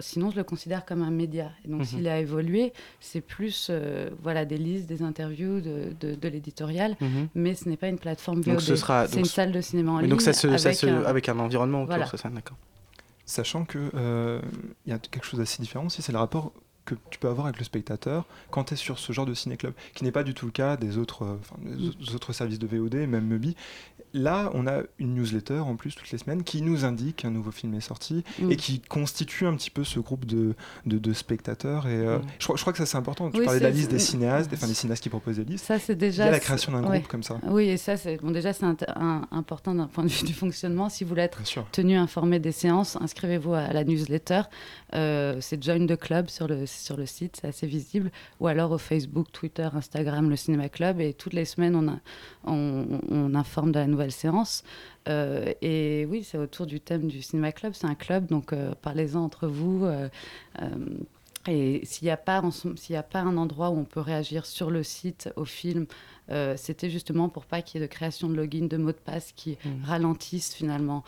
sinon 0.00 0.30
je 0.30 0.36
le 0.36 0.44
considère 0.44 0.84
comme 0.84 1.02
un 1.02 1.10
média. 1.10 1.50
Et 1.64 1.68
donc 1.68 1.80
Mhm. 1.80 1.84
s'il 1.86 2.08
a 2.08 2.18
évolué, 2.18 2.72
c'est 3.00 3.20
plus 3.20 3.68
euh, 3.70 4.10
voilà 4.22 4.44
des 4.44 4.58
listes, 4.58 4.86
des 4.86 5.02
interviews, 5.02 5.60
de, 5.60 5.92
de, 6.00 6.14
de 6.14 6.28
l'éditorial, 6.28 6.96
Mhm. 7.00 7.28
mais 7.34 7.54
ce 7.54 7.68
n'est 7.68 7.76
pas 7.76 7.88
une 7.88 7.98
plateforme 7.98 8.40
Donc 8.42 8.54
VOD. 8.54 8.60
ce 8.60 8.76
sera- 8.76 9.06
c'est 9.08 9.18
une 9.20 9.24
salle 9.24 9.52
de 9.52 9.60
cinéma 9.60 9.92
en 9.92 9.96
Mais 9.96 10.02
ligne 10.02 10.10
donc 10.10 10.22
ça 10.22 10.32
se, 10.32 10.56
ça 10.58 10.68
avec, 10.68 10.78
se- 10.78 10.86
un, 10.86 11.02
avec 11.04 11.28
un 11.28 11.38
environnement 11.38 11.82
autour, 11.82 11.96
Voilà. 11.96 12.06
ça, 12.06 12.28
d'accord. 12.30 12.56
Sachant 13.26 13.64
que 13.64 13.78
euh, 13.94 14.40
il 14.86 14.90
y 14.90 14.92
a 14.92 14.98
quelque 14.98 15.24
chose 15.24 15.38
d'assez 15.38 15.62
différent 15.62 15.86
aussi, 15.86 16.02
c'est 16.02 16.12
le 16.12 16.18
rapport 16.18 16.52
que 16.84 16.94
tu 17.10 17.18
peux 17.20 17.28
avoir 17.28 17.46
avec 17.46 17.58
le 17.58 17.64
spectateur 17.64 18.26
quand 18.50 18.64
tu 18.64 18.74
es 18.74 18.76
sur 18.76 18.98
ce 18.98 19.12
genre 19.12 19.26
de 19.26 19.34
ciné-club, 19.34 19.74
qui 19.94 20.02
n'est 20.02 20.10
pas 20.10 20.24
du 20.24 20.34
tout 20.34 20.46
le 20.46 20.50
cas 20.52 20.76
des 20.76 20.98
autres, 20.98 21.22
euh, 21.24 21.36
enfin, 21.40 21.56
des 21.62 21.86
Mm. 21.88 21.92
au- 22.10 22.14
autres 22.16 22.32
services 22.32 22.58
de 22.58 22.66
VOD, 22.66 23.06
même 23.06 23.26
Mubi. 23.26 23.54
Là, 24.12 24.50
on 24.54 24.66
a 24.66 24.82
une 24.98 25.14
newsletter 25.14 25.58
en 25.60 25.76
plus 25.76 25.94
toutes 25.94 26.10
les 26.10 26.18
semaines 26.18 26.42
qui 26.42 26.62
nous 26.62 26.84
indique 26.84 27.16
qu'un 27.16 27.30
nouveau 27.30 27.50
film 27.50 27.74
est 27.74 27.80
sorti 27.80 28.24
Mm. 28.40 28.50
et 28.50 28.56
qui 28.56 28.80
constitue 28.80 29.46
un 29.46 29.54
petit 29.54 29.70
peu 29.70 29.84
ce 29.84 30.00
groupe 30.00 30.24
de, 30.24 30.54
de, 30.86 30.98
de 30.98 31.12
spectateurs. 31.12 31.86
Et 31.86 31.90
euh, 31.96 32.18
Mm. 32.18 32.22
je, 32.38 32.44
crois, 32.44 32.56
je 32.56 32.60
crois 32.62 32.72
que 32.72 32.78
ça 32.78 32.86
c'est 32.86 32.96
important. 32.96 33.30
Tu 33.30 33.38
Oui, 33.38 33.44
parlais 33.44 33.60
de 33.60 33.64
la 33.64 33.70
liste 33.70 33.90
des 33.90 33.98
cinéastes, 33.98 34.50
des, 34.50 34.56
enfin, 34.56 34.66
des 34.66 34.74
cinéastes 34.74 35.02
qui 35.02 35.08
proposent 35.10 35.36
des 35.36 35.44
listes. 35.44 35.64
Ça, 35.64 35.78
c'est 35.78 35.92
Il 35.92 35.98
déjà. 35.98 36.24
y 36.24 36.28
a 36.28 36.32
la 36.32 36.40
création 36.40 36.72
d'un 36.72 36.82
ouais. 36.88 36.98
groupe 36.98 37.08
comme 37.10 37.22
ça. 37.22 37.38
Oui, 37.46 37.68
et 37.68 37.76
ça, 37.76 37.96
c'est 37.96 38.16
bon, 38.16 38.30
déjà, 38.30 38.52
c'est 38.52 38.64
important 39.30 39.74
d'un 39.74 39.86
point 39.86 40.04
de 40.04 40.08
vue 40.08 40.26
du 40.26 40.32
fonctionnement. 40.32 40.88
Si 40.88 41.04
vous 41.04 41.10
voulez 41.10 41.22
être 41.22 41.40
tenu 41.72 41.94
informé 41.96 42.38
des 42.38 42.52
séances, 42.52 42.96
inscrivez-vous 43.00 43.54
à 43.54 43.72
la 43.72 43.84
newsletter. 43.84 44.42
Euh, 44.94 45.36
c'est 45.40 45.62
Join 45.62 45.86
the 45.86 45.96
Club 45.96 46.28
sur 46.28 46.48
le, 46.48 46.66
sur 46.66 46.96
le 46.96 47.06
site, 47.06 47.38
c'est 47.40 47.48
assez 47.48 47.66
visible. 47.66 48.10
Ou 48.40 48.46
alors 48.48 48.72
au 48.72 48.78
Facebook, 48.78 49.28
Twitter, 49.32 49.68
Instagram, 49.72 50.28
le 50.30 50.36
Cinéma 50.36 50.68
Club. 50.68 51.00
Et 51.00 51.12
toutes 51.12 51.34
les 51.34 51.44
semaines, 51.44 51.76
on, 51.76 51.88
a- 51.88 51.98
on, 52.44 53.00
on 53.10 53.34
informe 53.34 53.70
de 53.72 53.78
la 53.78 53.86
nouvelle 53.86 53.99
séance. 54.08 54.64
Euh, 55.08 55.52
et 55.60 56.06
oui, 56.08 56.24
c'est 56.24 56.38
autour 56.38 56.64
du 56.64 56.80
thème 56.80 57.08
du 57.08 57.20
Cinéma 57.20 57.52
Club. 57.52 57.74
C'est 57.74 57.86
un 57.86 57.94
club, 57.94 58.26
donc 58.28 58.54
euh, 58.54 58.72
parlez-en 58.80 59.20
entre 59.22 59.46
vous. 59.46 59.84
euh, 59.84 60.08
et 61.48 61.80
s'il 61.84 62.04
n'y 62.06 62.10
a, 62.10 62.16
pas 62.18 62.42
en 62.42 62.50
ce- 62.50 62.76
s'il 62.76 62.94
y 62.94 62.98
a 62.98 63.02
pas 63.02 63.20
un 63.20 63.36
endroit 63.38 63.70
où 63.70 63.78
on 63.78 63.84
peut 63.84 64.00
réagir 64.00 64.44
sur 64.46 64.70
le 64.70 64.82
site 64.82 65.30
au 65.36 65.44
film, 65.44 65.86
c'était 66.56 66.90
justement 66.90 67.28
pour 67.28 67.44
pas 67.44 67.60
qu'il 67.60 67.80
y 67.80 67.82
ait 67.84 67.86
de 67.88 67.92
création 67.92 68.28
de 68.28 68.34
login, 68.34 68.66
de 68.68 68.76
mots 68.76 68.92
de 68.92 68.96
passe 68.96 69.32
qui 69.34 69.58
Mhm. 69.64 69.84
ralentissent 69.84 70.54
finalement 70.54 71.02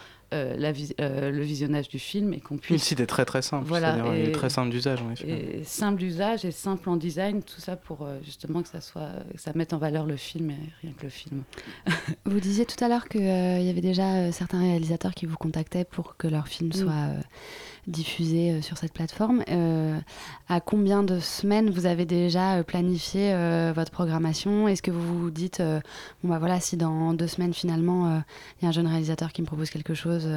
la 0.57 0.73
vis- 0.73 0.95
euh, 1.01 1.31
le 1.31 1.43
visionnage 1.43 1.89
du 1.89 1.99
film 1.99 2.33
et 2.33 2.41
qu'on 2.41 2.57
Puis 2.57 2.75
le 2.75 2.79
puisse 2.79 2.89
site 2.89 3.01
est 3.01 3.07
très 3.07 3.25
très 3.25 3.43
simple, 3.43 3.67
Voilà, 3.67 3.97
il 4.15 4.29
est 4.29 4.33
très 4.33 4.51
simple 4.51 4.71
d'usage 4.71 5.01
en 5.03 5.11
effet. 5.12 5.29
et 5.61 5.65
simple 5.65 5.99
d'usage 6.01 6.45
et 6.45 6.51
simple 6.51 6.89
en 6.89 6.97
design, 6.97 7.43
tout 7.43 7.61
ça 7.61 7.77
pour 7.77 8.03
euh, 8.03 8.19
justement 8.25 8.62
que 8.62 8.69
ça 8.69 8.81
soit, 8.81 9.11
que 9.35 9.41
ça 9.41 9.53
mette 9.55 9.73
en 9.73 9.79
valeur 9.79 10.07
le 10.07 10.17
film 10.17 10.51
et 10.51 10.57
rien 10.83 10.93
que 10.97 11.03
le 11.05 11.11
film. 11.11 11.43
Vous 12.27 12.41
disiez 12.41 12.65
tout 12.67 12.83
à 12.85 12.89
l'heure 12.89 13.09
qu'il 13.09 13.21
y 13.23 13.71
avait 13.71 13.81
déjà 13.81 14.15
euh, 14.15 14.33
certains 14.33 14.61
réalisateurs 14.61 15.15
qui 15.15 15.27
vous 15.27 15.37
contactaient 15.37 15.85
pour 15.85 16.17
que 16.17 16.29
leur 16.29 16.49
film 16.49 16.71
Mm. 16.71 16.73
soit 16.73 16.93
euh, 16.93 17.21
diffusé 17.87 18.51
euh, 18.51 18.62
sur 18.62 18.79
cette 18.79 18.93
plateforme. 18.93 19.43
Euh, 19.49 19.99
à 20.49 20.61
combien 20.61 21.03
de 21.03 21.19
semaines 21.19 21.71
vous 21.71 21.87
avez 21.87 22.05
déjà 22.05 22.57
euh, 22.57 22.62
planifié 22.62 23.33
votre 23.75 23.91
programmation? 23.91 24.69
Est-ce 24.69 24.83
que 24.83 24.91
vous 24.91 25.19
vous 25.19 25.31
dites, 25.31 25.62
bon 26.23 26.31
bah 26.31 26.39
voilà, 26.39 26.61
si 26.61 26.77
dans 26.77 27.15
deux 27.15 27.27
semaines 27.27 27.55
finalement 27.55 28.23
il 28.61 28.65
y 28.65 28.67
a 28.67 28.69
un 28.69 28.73
jeune 28.73 28.87
réalisateur 28.87 29.33
qui 29.33 29.43
me 29.43 29.47
propose 29.47 29.71
quelque 29.71 29.95
chose, 29.95 30.29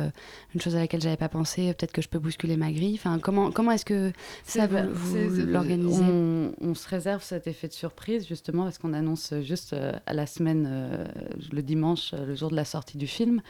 une 0.54 0.62
chose 0.62 0.75
à 0.75 0.80
laquelle 0.80 1.02
j'avais 1.02 1.18
pas 1.18 1.30
pensé, 1.30 1.74
peut-être 1.74 1.92
que 1.92 2.02
je 2.02 2.08
peux 2.08 2.20
bousculer 2.20 2.58
ma 2.58 2.72
grille? 2.72 2.96
Enfin, 2.96 3.20
comment 3.20 3.52
comment 3.52 3.72
est-ce 3.72 3.86
que 3.86 4.12
ça 4.44 4.68
vous, 4.68 5.30
vous 5.30 5.46
l'organisez? 5.46 6.02
on, 6.02 6.54
on 6.62 6.75
se 6.75 6.88
réserve 6.88 7.24
cet 7.24 7.48
effet 7.48 7.68
de 7.68 7.74
surprise 7.74 8.28
justement 8.28 8.64
parce 8.64 8.78
qu'on 8.78 8.94
annonce 8.94 9.34
juste 9.42 9.75
à 10.06 10.14
la 10.14 10.25
semaine, 10.25 11.08
le 11.52 11.62
dimanche, 11.62 12.14
le 12.14 12.36
jour 12.36 12.50
de 12.50 12.56
la 12.56 12.66
sortie 12.66 12.98
du 12.98 13.08
film. 13.08 13.42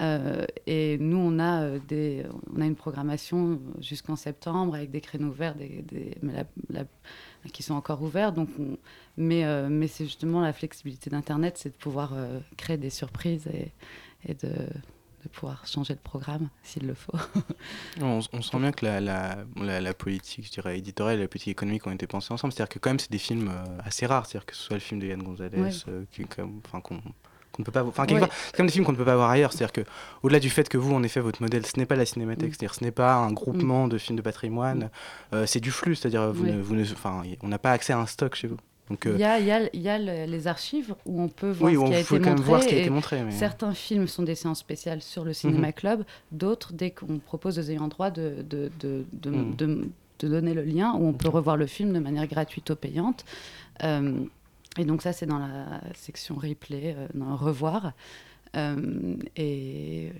Euh, 0.00 0.44
et 0.66 0.98
nous, 0.98 1.18
on 1.18 1.38
a, 1.38 1.78
des, 1.78 2.24
on 2.54 2.60
a 2.60 2.66
une 2.66 2.76
programmation 2.76 3.41
jusqu'en 3.80 4.16
septembre 4.16 4.74
avec 4.74 4.90
des 4.90 5.00
créneaux 5.00 5.28
ouverts 5.30 5.54
des, 5.54 5.82
des- 5.82 6.16
mais 6.22 6.32
la- 6.34 6.44
la- 6.70 7.50
qui 7.52 7.62
sont 7.62 7.74
encore 7.74 8.02
ouverts. 8.02 8.32
Donc 8.32 8.48
on- 8.58 8.78
mais 9.16 9.44
euh, 9.44 9.68
mais 9.70 9.88
c'est 9.88 10.04
justement 10.04 10.40
la 10.40 10.52
flexibilité 10.52 11.10
d'Internet, 11.10 11.58
c'est 11.58 11.70
de 11.70 11.76
pouvoir 11.76 12.12
euh, 12.14 12.40
créer 12.56 12.76
des 12.78 12.90
surprises 12.90 13.46
et, 13.48 13.72
et 14.28 14.34
de, 14.34 14.48
de 15.24 15.28
pouvoir 15.30 15.66
changer 15.66 15.94
le 15.94 16.00
programme 16.00 16.48
s'il 16.62 16.86
le 16.86 16.94
faut. 16.94 17.12
On, 18.00 18.20
on 18.32 18.42
sent 18.42 18.58
bien 18.58 18.72
que 18.72 18.84
la, 18.84 19.00
la, 19.00 19.44
la, 19.56 19.80
la 19.80 19.94
politique, 19.94 20.46
je 20.46 20.50
dirais, 20.50 20.78
éditoriale 20.78 21.18
et 21.18 21.22
la 21.22 21.28
politique 21.28 21.50
économique 21.52 21.86
ont 21.86 21.92
été 21.92 22.06
pensées 22.06 22.32
ensemble. 22.32 22.52
C'est-à-dire 22.52 22.70
que 22.74 22.78
quand 22.78 22.90
même, 22.90 22.98
c'est 22.98 23.12
des 23.12 23.18
films 23.18 23.48
euh, 23.48 23.78
assez 23.84 24.06
rares. 24.06 24.26
C'est-à-dire 24.26 24.46
que 24.46 24.56
ce 24.56 24.62
soit 24.62 24.76
le 24.76 24.80
film 24.80 25.00
de 25.00 25.06
Yann 25.06 25.22
Gonzalez, 25.22 25.60
Ouais. 25.60 25.70
qui, 26.10 26.24
comme- 26.24 26.60
enfin, 26.66 26.80
qu'on 26.80 27.00
qu'on 27.52 27.62
ne 27.62 27.64
peut 27.64 27.72
pas... 27.72 27.84
Enfin, 27.84 28.06
quelque 28.06 28.20
Ouais. 28.22 28.26
part, 28.28 28.36
c'est 28.46 28.56
comme 28.56 28.66
des 28.66 28.72
films 28.72 28.84
qu'on 28.84 28.92
ne 28.92 28.96
peut 28.96 29.04
pas 29.04 29.16
voir 29.16 29.30
ailleurs. 29.30 29.52
C'est-à-dire 29.52 29.72
que 29.72 29.82
au-delà 30.22 30.40
du 30.40 30.50
fait 30.50 30.68
que 30.68 30.78
vous, 30.78 30.94
en 30.94 31.02
effet, 31.02 31.20
votre 31.20 31.40
modèle, 31.42 31.64
ce 31.66 31.78
n'est 31.78 31.86
pas 31.86 31.96
la 31.96 32.06
cinémathèque. 32.06 32.50
Mm. 32.50 32.54
C'est-à-dire 32.54 32.74
ce 32.74 32.84
n'est 32.84 32.90
pas 32.90 33.14
un 33.14 33.32
groupement 33.32 33.88
de 33.88 33.98
films 33.98 34.16
de 34.16 34.22
patrimoine. 34.22 34.90
euh, 35.34 35.46
c'est 35.46 35.60
du 35.60 35.70
flux. 35.70 35.94
C'est-à-dire 35.94 36.32
vous 36.32 36.44
Ouais. 36.44 36.52
ne, 36.52 36.60
vous 36.62 36.74
ne, 36.74 36.82
enfin, 36.82 37.22
on 37.42 37.48
n'a 37.48 37.58
pas 37.58 37.72
accès 37.72 37.92
à 37.92 37.98
un 37.98 38.06
stock 38.06 38.34
chez 38.34 38.48
vous. 38.48 38.56
Donc, 38.90 39.06
euh, 39.06 39.12
Il 39.14 39.20
y 39.20 39.24
a, 39.24 39.38
il 39.38 39.46
y 39.46 39.52
a- 39.52 39.68
il 39.72 39.80
y 39.80 39.88
a 39.88 39.98
le- 39.98 40.30
les 40.30 40.46
archives 40.48 40.94
où 41.06 41.22
on 41.22 41.28
peut 41.28 41.50
voir 41.52 41.70
Oui, 41.70 41.76
ce 41.76 41.80
on 41.80 41.84
qui 41.88 41.94
a 41.94 42.02
peut 42.02 42.16
été 42.16 42.18
quand 42.18 42.30
même 42.30 42.32
montré. 42.34 42.44
voir 42.48 42.62
ce 42.62 42.68
qui 42.68 42.74
a 42.74 42.78
été 42.78 42.90
montré, 42.90 43.22
mais- 43.22 43.30
Certains 43.30 43.72
films 43.74 44.08
sont 44.08 44.22
des 44.24 44.34
séances 44.34 44.58
spéciales 44.58 45.00
sur 45.02 45.24
le 45.24 45.32
Cinéma 45.32 45.68
Mhm. 45.68 45.72
Club, 45.72 46.04
d'autres, 46.32 46.72
dès 46.72 46.90
qu'on 46.90 47.18
propose 47.18 47.58
aux 47.58 47.62
ayants 47.70 47.88
droit 47.88 48.10
de, 48.10 48.44
de, 48.48 48.70
de, 48.80 49.04
de, 49.12 49.30
Mhm. 49.30 49.90
de 50.18 50.28
donner 50.28 50.52
le 50.52 50.62
lien, 50.62 50.94
où 50.98 51.06
on 51.06 51.12
peut 51.12 51.28
revoir 51.28 51.56
le 51.56 51.66
film 51.66 51.92
de 51.92 51.98
manière 52.00 52.26
gratuite 52.26 52.68
ou 52.70 52.76
payante. 52.76 53.24
Euh, 53.82 54.24
et 54.78 54.84
donc 54.84 55.02
ça, 55.02 55.12
c'est 55.12 55.26
dans 55.26 55.38
la 55.38 55.80
section 55.94 56.34
replay, 56.36 56.94
euh, 56.96 57.06
dans 57.14 57.36
revoir. 57.36 57.92
Euh, 58.56 59.14
et 59.36 60.12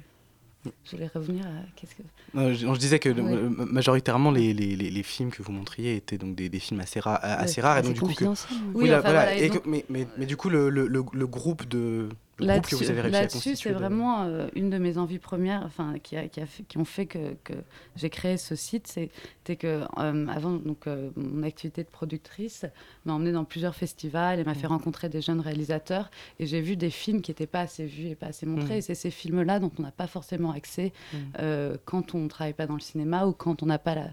je 0.85 0.91
voulais 0.93 1.11
revenir 1.13 1.45
à... 1.47 1.51
Qu'est-ce 1.77 1.95
que... 1.95 2.03
Non, 2.35 2.53
je, 2.55 2.67
je 2.75 2.79
disais 2.79 2.99
que 2.99 3.09
Ouais. 3.09 3.21
euh, 3.21 3.49
majoritairement 3.51 4.31
les, 4.31 4.55
les, 4.55 4.77
les, 4.77 4.91
les 4.91 5.03
films 5.03 5.31
que 5.31 5.43
vous 5.43 5.53
montriez 5.53 5.97
étaient 5.97 6.19
donc 6.19 6.35
des, 6.37 6.49
des 6.49 6.59
films 6.61 6.81
assez, 6.81 7.01
ra- 7.01 7.17
assez 7.17 7.61
Ouais, 7.61 7.67
rares 7.67 7.79
et 7.79 7.83
donc 7.83 7.95
du 7.95 8.01
coup 8.01 8.07
que- 8.15 8.25
oui, 8.25 8.31
Oui, 8.75 8.91
enfin, 8.95 9.01
voilà, 9.01 9.01
voilà, 9.03 9.37
et 9.37 9.45
et 9.45 9.49
que- 9.49 9.55
donc- 9.55 9.67
mais, 9.67 9.85
mais, 9.89 10.07
mais 10.17 10.27
du 10.27 10.37
coup 10.37 10.49
le, 10.51 10.71
le, 10.71 10.87
le, 10.87 11.03
le 11.13 11.27
groupe 11.27 11.69
de 11.69 12.09
le 12.47 12.53
groupe 12.53 12.67
que 12.67 12.77
vous 12.77 12.91
avez 12.91 13.01
réussi 13.01 13.17
à 13.17 13.21
Là-dessus, 13.21 13.35
constituer 13.51 13.57
c'est 13.71 13.75
de- 13.75 13.79
vraiment 13.79 14.23
euh, 14.23 14.49
une 14.55 14.71
de 14.71 14.79
mes 14.79 14.99
envies 14.99 15.19
premières, 15.19 15.63
enfin, 15.65 15.95
qui, 16.03 16.17
a, 16.17 16.29
qui, 16.29 16.41
a 16.41 16.47
fait- 16.47 16.63
qui 16.65 16.79
ont 16.79 16.85
fait 16.85 17.07
que, 17.07 17.35
que 17.45 17.55
j'ai 17.97 18.11
créé 18.11 18.37
ce 18.37 18.55
site. 18.57 18.87
C'était 18.89 19.57
que 19.57 19.85
euh, 19.99 20.27
avant, 20.29 20.53
donc, 20.53 20.87
euh, 20.87 21.11
mon 21.17 21.43
activité 21.43 21.83
de 21.83 21.89
productrice 21.89 22.65
m'a 23.05 23.15
emmenée 23.15 23.33
dans 23.33 23.45
plusieurs 23.45 23.75
festivals 23.75 24.39
et 24.41 24.45
m'a 24.45 24.55
fait 24.55 24.67
rencontrer 24.67 25.09
des 25.09 25.21
jeunes 25.23 25.41
réalisateurs. 25.41 26.11
Et 26.39 26.47
j'ai 26.47 26.61
vu 26.61 26.77
des 26.77 26.91
films 26.91 27.23
qui 27.23 27.31
n'étaient 27.31 27.47
pas 27.47 27.61
assez 27.61 27.87
vus 27.87 28.07
et 28.09 28.15
pas 28.15 28.27
assez 28.27 28.47
montrés. 28.47 28.75
Mm. 28.75 28.79
Et 28.79 28.81
c'est 28.83 28.95
ces 28.95 29.11
films-là 29.11 29.59
dont 29.61 29.71
on 29.79 29.83
n'a 29.83 29.91
pas 29.93 30.07
forcément 30.07 30.53
accès 30.53 30.93
Mm. 31.13 31.17
euh, 31.41 31.77
quand 31.85 32.15
on 32.15 32.19
ne 32.19 32.29
travaille 32.29 32.53
pas 32.55 32.67
dans 32.67 32.75
le 32.75 32.81
cinéma 32.81 33.27
ou 33.27 33.33
quand 33.33 33.63
on 33.63 33.67
n'a 33.67 33.79
pas 33.79 33.95
la, 33.95 34.09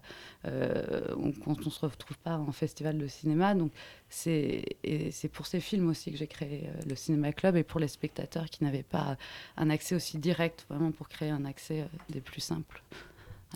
ou 1.18 1.32
quand 1.44 1.66
on 1.66 1.70
se 1.70 1.86
retrouve 1.86 2.18
pas 2.20 2.38
en 2.38 2.52
festival 2.52 2.98
de 2.98 3.08
cinéma. 3.08 3.54
Donc 3.56 3.72
et 4.26 5.12
c'est 5.12 5.28
pour 5.28 5.46
ces 5.46 5.60
films 5.60 5.90
aussi 5.90 6.12
que 6.12 6.18
j'ai 6.18 6.28
créé 6.28 6.68
euh, 6.68 6.82
le 6.88 6.96
Cinéma 6.96 7.32
Club 7.32 7.56
et 7.56 7.64
pour 7.64 7.80
les 7.80 7.88
spectateurs 7.88 8.46
qui 8.46 8.64
n'avaient 8.64 8.84
pas 8.84 9.18
un 9.58 9.70
accès 9.70 9.96
aussi 9.96 10.18
direct, 10.18 10.66
vraiment 10.70 10.92
pour 10.92 11.10
créer 11.10 11.30
un 11.30 11.46
accès 11.46 11.82
euh, 11.82 11.86
des 12.10 12.22
plus 12.22 12.42
simples 12.42 12.82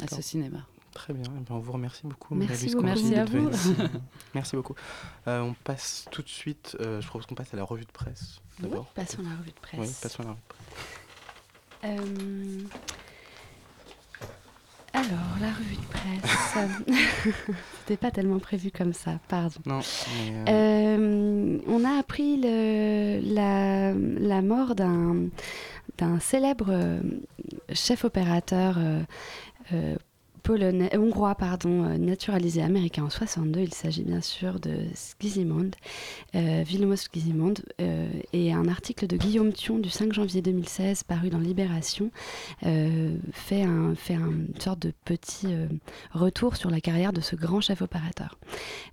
à 0.01 0.07
ce 0.07 0.21
cinéma. 0.21 0.65
Très 0.93 1.13
bien, 1.13 1.23
eh 1.25 1.39
ben, 1.39 1.55
on 1.55 1.59
vous 1.59 1.71
remercie 1.71 2.03
beaucoup. 2.03 2.35
Merci 2.35 2.75
Marie-Louise 2.75 2.75
beaucoup. 2.75 2.85
Merci 2.85 3.15
à 3.15 3.25
vous. 3.25 3.49
Merci 4.35 4.55
beaucoup. 4.55 4.75
Euh, 5.27 5.41
on 5.41 5.53
passe 5.53 6.05
tout 6.11 6.21
de 6.21 6.29
suite, 6.29 6.77
euh, 6.79 7.01
je 7.01 7.07
propose 7.07 7.25
qu'on 7.25 7.35
passe 7.35 7.53
à 7.53 7.57
la 7.57 7.63
revue 7.63 7.85
de 7.85 7.91
presse 7.91 8.39
Oui, 8.59 8.69
d'abord. 8.69 8.85
passons 8.93 9.21
à 9.21 9.29
la 9.29 9.35
revue 9.37 9.51
de 9.51 9.59
presse. 9.59 9.79
Oui, 9.79 9.89
passons 10.01 10.21
à 10.21 10.25
la 10.25 10.31
revue 10.31 10.41
de 10.41 10.53
presse. 10.53 11.99
Euh, 11.99 12.63
Alors, 14.93 15.37
la 15.41 15.47
revue 15.47 15.75
de 15.75 15.85
presse. 15.89 17.33
C'était 17.79 17.97
pas 17.97 18.11
tellement 18.11 18.37
prévu 18.39 18.69
comme 18.71 18.93
ça, 18.93 19.19
pardon. 19.27 19.55
Non, 19.65 19.79
euh, 19.79 20.45
Euh, 20.97 21.57
on 21.67 21.83
a 21.83 21.97
appris 21.99 22.37
le- 22.39 23.19
la, 23.33 23.93
la 23.93 24.41
mort 24.41 24.75
d'un 24.75 25.29
célèbre 26.19 26.67
euh, 26.69 26.99
chef 27.73 28.05
opérateur 28.05 28.77
euh, 29.73 29.95
euh, 30.49 30.87
hongrois 30.97 31.35
pardon, 31.35 31.83
euh, 31.85 31.97
naturalisé 31.97 32.61
américain 32.61 33.03
en 33.05 33.09
62. 33.09 33.61
Il 33.61 33.73
s'agit 33.73 34.03
bien 34.03 34.21
sûr 34.21 34.59
de 34.59 34.71
Skizimond, 34.93 35.71
euh, 36.35 36.63
Vilmos 36.65 37.07
euh, 37.81 38.07
et 38.33 38.51
un 38.53 38.67
article 38.67 39.07
de 39.07 39.15
Guillaume 39.17 39.53
Thion 39.53 39.79
du 39.79 39.89
5 39.89 40.11
janvier 40.13 40.41
2016 40.41 41.03
paru 41.03 41.29
dans 41.29 41.39
Libération 41.39 42.11
fait, 42.61 43.63
un, 43.63 43.95
fait 43.95 44.15
un- 44.15 44.31
une 44.31 44.59
sorte 44.59 44.79
de 44.79 44.93
petit 45.05 45.47
retour 46.11 46.55
sur 46.55 46.69
la 46.69 46.81
carrière 46.81 47.13
de 47.13 47.21
ce 47.21 47.35
grand 47.35 47.61
chef 47.61 47.81
opérateur. 47.81 48.37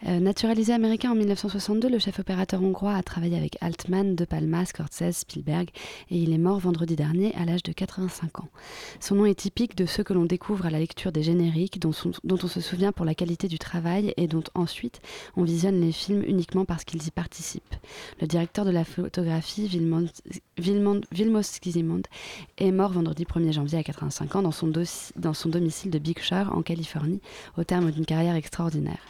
Naturalisé 0.05 0.73
américain 0.73 1.13
en 1.13 1.15
1962, 1.15 1.89
le 1.89 1.99
chef 1.99 2.19
opérateur 2.19 2.63
hongrois 2.63 2.95
a 2.95 3.03
travaillé 3.03 3.37
avec 3.37 3.57
Altman, 3.61 4.15
De 4.15 4.25
Palma, 4.25 4.65
Scorsese, 4.65 5.19
Spielberg 5.19 5.71
et 6.11 6.17
il 6.19 6.33
est 6.33 6.39
mort 6.39 6.59
vendredi 6.59 6.97
dernier 6.97 7.35
à 7.37 7.45
l'âge 7.45 7.63
de 7.63 7.73
85 7.73 8.41
ans. 8.41 8.49
Son 9.01 9.15
nom 9.17 9.27
est 9.27 9.35
typique 9.39 9.77
de 9.77 9.87
ceux 9.87 10.03
que 10.05 10.13
l'on 10.13 10.25
découvre 10.25 10.67
à 10.67 10.71
la 10.71 10.79
lecture 10.79 11.13
des 11.13 11.31
dont, 11.79 12.39
on 12.43 12.49
se 12.49 12.61
souvient 12.61 12.93
pour 12.93 13.05
la 13.05 13.15
qualité 13.15 13.49
du 13.49 13.59
travail 13.59 14.13
et 14.17 14.27
dont 14.27 14.45
ensuite 14.55 15.01
on 15.37 15.45
visionne 15.45 15.81
les 15.81 15.93
films 15.93 16.23
uniquement 16.27 16.65
parce 16.65 16.85
qu'ils 16.85 17.07
y 17.07 17.11
participent. 17.11 17.77
Le 18.21 18.27
directeur 18.27 18.65
de 18.65 18.71
la 18.71 18.85
photographie, 18.85 19.67
Vilmos 19.67 21.43
Skizimond, 21.43 22.03
est 22.59 22.73
mort 22.73 22.93
vendredi 22.93 23.25
1er 23.25 23.53
janvier 23.53 23.79
à 23.79 23.83
85 23.83 24.37
ans 24.37 24.43
dans 24.43 24.53
son, 24.53 25.49
domicile 25.49 25.91
de 25.91 25.99
Big 25.99 26.19
Sur 26.21 26.55
en 26.57 26.63
Californie 26.63 27.21
au 27.57 27.65
terme 27.65 27.91
d'une 27.91 28.07
carrière 28.07 28.35
extraordinaire. 28.35 29.01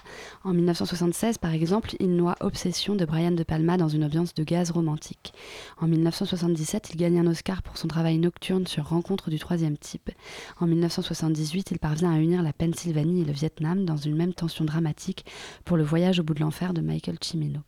En 0.45 0.53
1976, 0.53 1.39
par 1.39 1.53
exemple, 1.53 1.95
il 2.01 2.17
noie 2.17 2.37
Obsession 2.41 2.95
de 2.95 3.05
Brian 3.05 3.33
De 3.33 3.43
Palma 3.43 3.77
dans 3.77 3.89
une 3.89 4.05
ambiance 4.05 4.35
de 4.35 4.45
gaz 4.45 4.71
romantique. 4.71 5.33
En 5.81 5.87
1977, 5.87 6.91
il 6.95 6.97
gagne 6.97 7.19
un 7.19 7.27
Oscar 7.27 7.63
pour 7.63 7.77
son 7.77 7.89
travail 7.89 8.19
nocturne 8.19 8.67
sur 8.67 8.89
Rencontre 8.89 9.31
du 9.31 9.39
troisième 9.39 9.77
type. 9.77 10.11
En 10.61 10.67
1978, 10.67 11.71
il 11.73 11.79
parvient 11.79 12.13
à 12.13 12.20
unir 12.21 12.43
la 12.43 12.53
Pennsylvanie 12.53 13.23
et 13.23 13.25
le 13.25 13.33
Vietnam 13.33 13.85
dans 13.85 13.97
une 13.97 14.15
même 14.15 14.35
tension 14.35 14.65
dramatique 14.65 15.25
pour 15.65 15.77
Le 15.77 15.83
voyage 15.83 16.21
au 16.21 16.23
bout 16.23 16.35
de 16.35 16.41
l'enfer 16.41 16.73
de 16.73 16.81
Michael 16.81 17.19
Cimino. 17.21 17.61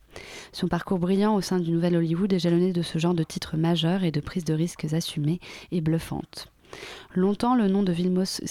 Son 0.51 0.67
parcours 0.67 0.99
brillant 0.99 1.35
au 1.35 1.41
sein 1.41 1.59
du 1.59 1.71
Nouvel 1.71 1.95
Hollywood 1.95 2.31
est 2.31 2.39
jalonné 2.39 2.71
de 2.71 2.81
ce 2.81 2.99
genre 2.99 3.13
de 3.13 3.23
titres 3.23 3.57
majeurs 3.57 4.03
et 4.03 4.11
de 4.11 4.19
prises 4.19 4.45
de 4.45 4.53
risques 4.53 4.93
assumées 4.93 5.39
et 5.71 5.81
bluffantes. 5.81 6.52
Longtemps, 7.15 7.55
le 7.55 7.67
nom 7.67 7.83
de 7.83 7.91
Vilmos 7.91 8.41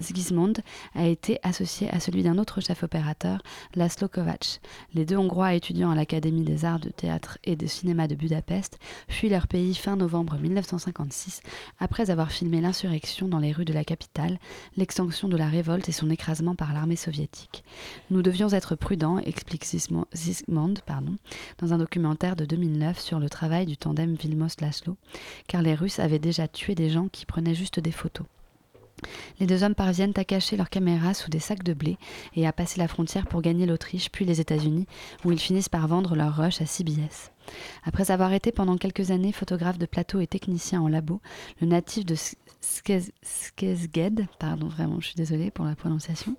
Sgismond 0.00 0.54
a 0.94 1.06
été 1.06 1.38
associé 1.42 1.88
à 1.90 2.00
celui 2.00 2.22
d'un 2.22 2.38
autre 2.38 2.60
chef 2.60 2.82
opérateur, 2.82 3.42
Laszlo 3.74 4.08
Kovacs. 4.08 4.60
Les 4.94 5.04
deux 5.04 5.16
Hongrois 5.16 5.54
étudiants 5.54 5.90
à 5.90 5.94
l'Académie 5.94 6.42
des 6.42 6.64
arts 6.64 6.80
de 6.80 6.88
théâtre 6.88 7.38
et 7.44 7.56
de 7.56 7.66
cinéma 7.66 8.08
de 8.08 8.14
Budapest 8.14 8.78
fuient 9.08 9.28
leur 9.28 9.46
pays 9.46 9.74
fin 9.74 9.96
novembre 9.96 10.36
1956 10.36 11.40
après 11.78 12.10
avoir 12.10 12.32
filmé 12.32 12.60
l'insurrection 12.60 13.28
dans 13.28 13.38
les 13.38 13.52
rues 13.52 13.64
de 13.64 13.72
la 13.72 13.84
capitale, 13.84 14.38
l'extinction 14.76 15.28
de 15.28 15.36
la 15.36 15.48
révolte 15.48 15.88
et 15.88 15.92
son 15.92 16.10
écrasement 16.10 16.54
par 16.54 16.72
l'armée 16.72 16.96
soviétique. 16.96 17.64
Nous 18.10 18.22
devions 18.22 18.48
être 18.48 18.74
prudents, 18.74 19.18
explique 19.18 19.64
Sismond 19.64 20.74
pardon, 20.86 21.16
dans 21.58 21.72
un 21.72 21.78
documentaire 21.78 22.36
de 22.36 22.44
2009 22.44 22.98
sur 22.98 23.18
le 23.18 23.28
travail 23.28 23.66
du 23.66 23.76
tandem 23.76 24.14
Vilmos-Laszlo, 24.14 24.96
car 25.46 25.62
les 25.62 25.74
Russes 25.74 25.98
avaient 25.98 26.18
déjà 26.18 26.48
tué 26.48 26.74
des 26.74 26.90
gens 26.90 27.08
qui 27.08 27.26
prenaient 27.26 27.54
juste 27.54 27.67
des 27.76 27.92
photos. 27.92 28.26
Les 29.38 29.46
deux 29.46 29.62
hommes 29.62 29.74
parviennent 29.74 30.12
à 30.16 30.24
cacher 30.24 30.56
leurs 30.56 30.70
caméras 30.70 31.14
sous 31.14 31.30
des 31.30 31.38
sacs 31.38 31.62
de 31.62 31.72
blé 31.72 31.96
et 32.34 32.46
à 32.46 32.52
passer 32.52 32.80
la 32.80 32.88
frontière 32.88 33.26
pour 33.26 33.42
gagner 33.42 33.66
l'Autriche 33.66 34.10
puis 34.10 34.24
les 34.24 34.40
États-Unis, 34.40 34.86
où 35.24 35.32
ils 35.32 35.38
finissent 35.38 35.68
par 35.68 35.86
vendre 35.86 36.16
leur 36.16 36.36
rush 36.36 36.60
à 36.60 36.66
CBS. 36.66 37.30
Après 37.84 38.10
avoir 38.10 38.32
été 38.32 38.52
pendant 38.52 38.76
quelques 38.76 39.10
années 39.10 39.32
photographe 39.32 39.78
de 39.78 39.86
plateau 39.86 40.20
et 40.20 40.26
technicien 40.26 40.80
en 40.80 40.88
labo, 40.88 41.20
le 41.60 41.66
natif 41.66 42.04
de 42.04 42.16
Skezged, 42.60 44.26
pardon 44.38 44.68
vraiment 44.68 45.00
je 45.00 45.06
suis 45.06 45.14
désolée 45.14 45.50
pour 45.50 45.64
la 45.64 45.76
prononciation, 45.76 46.36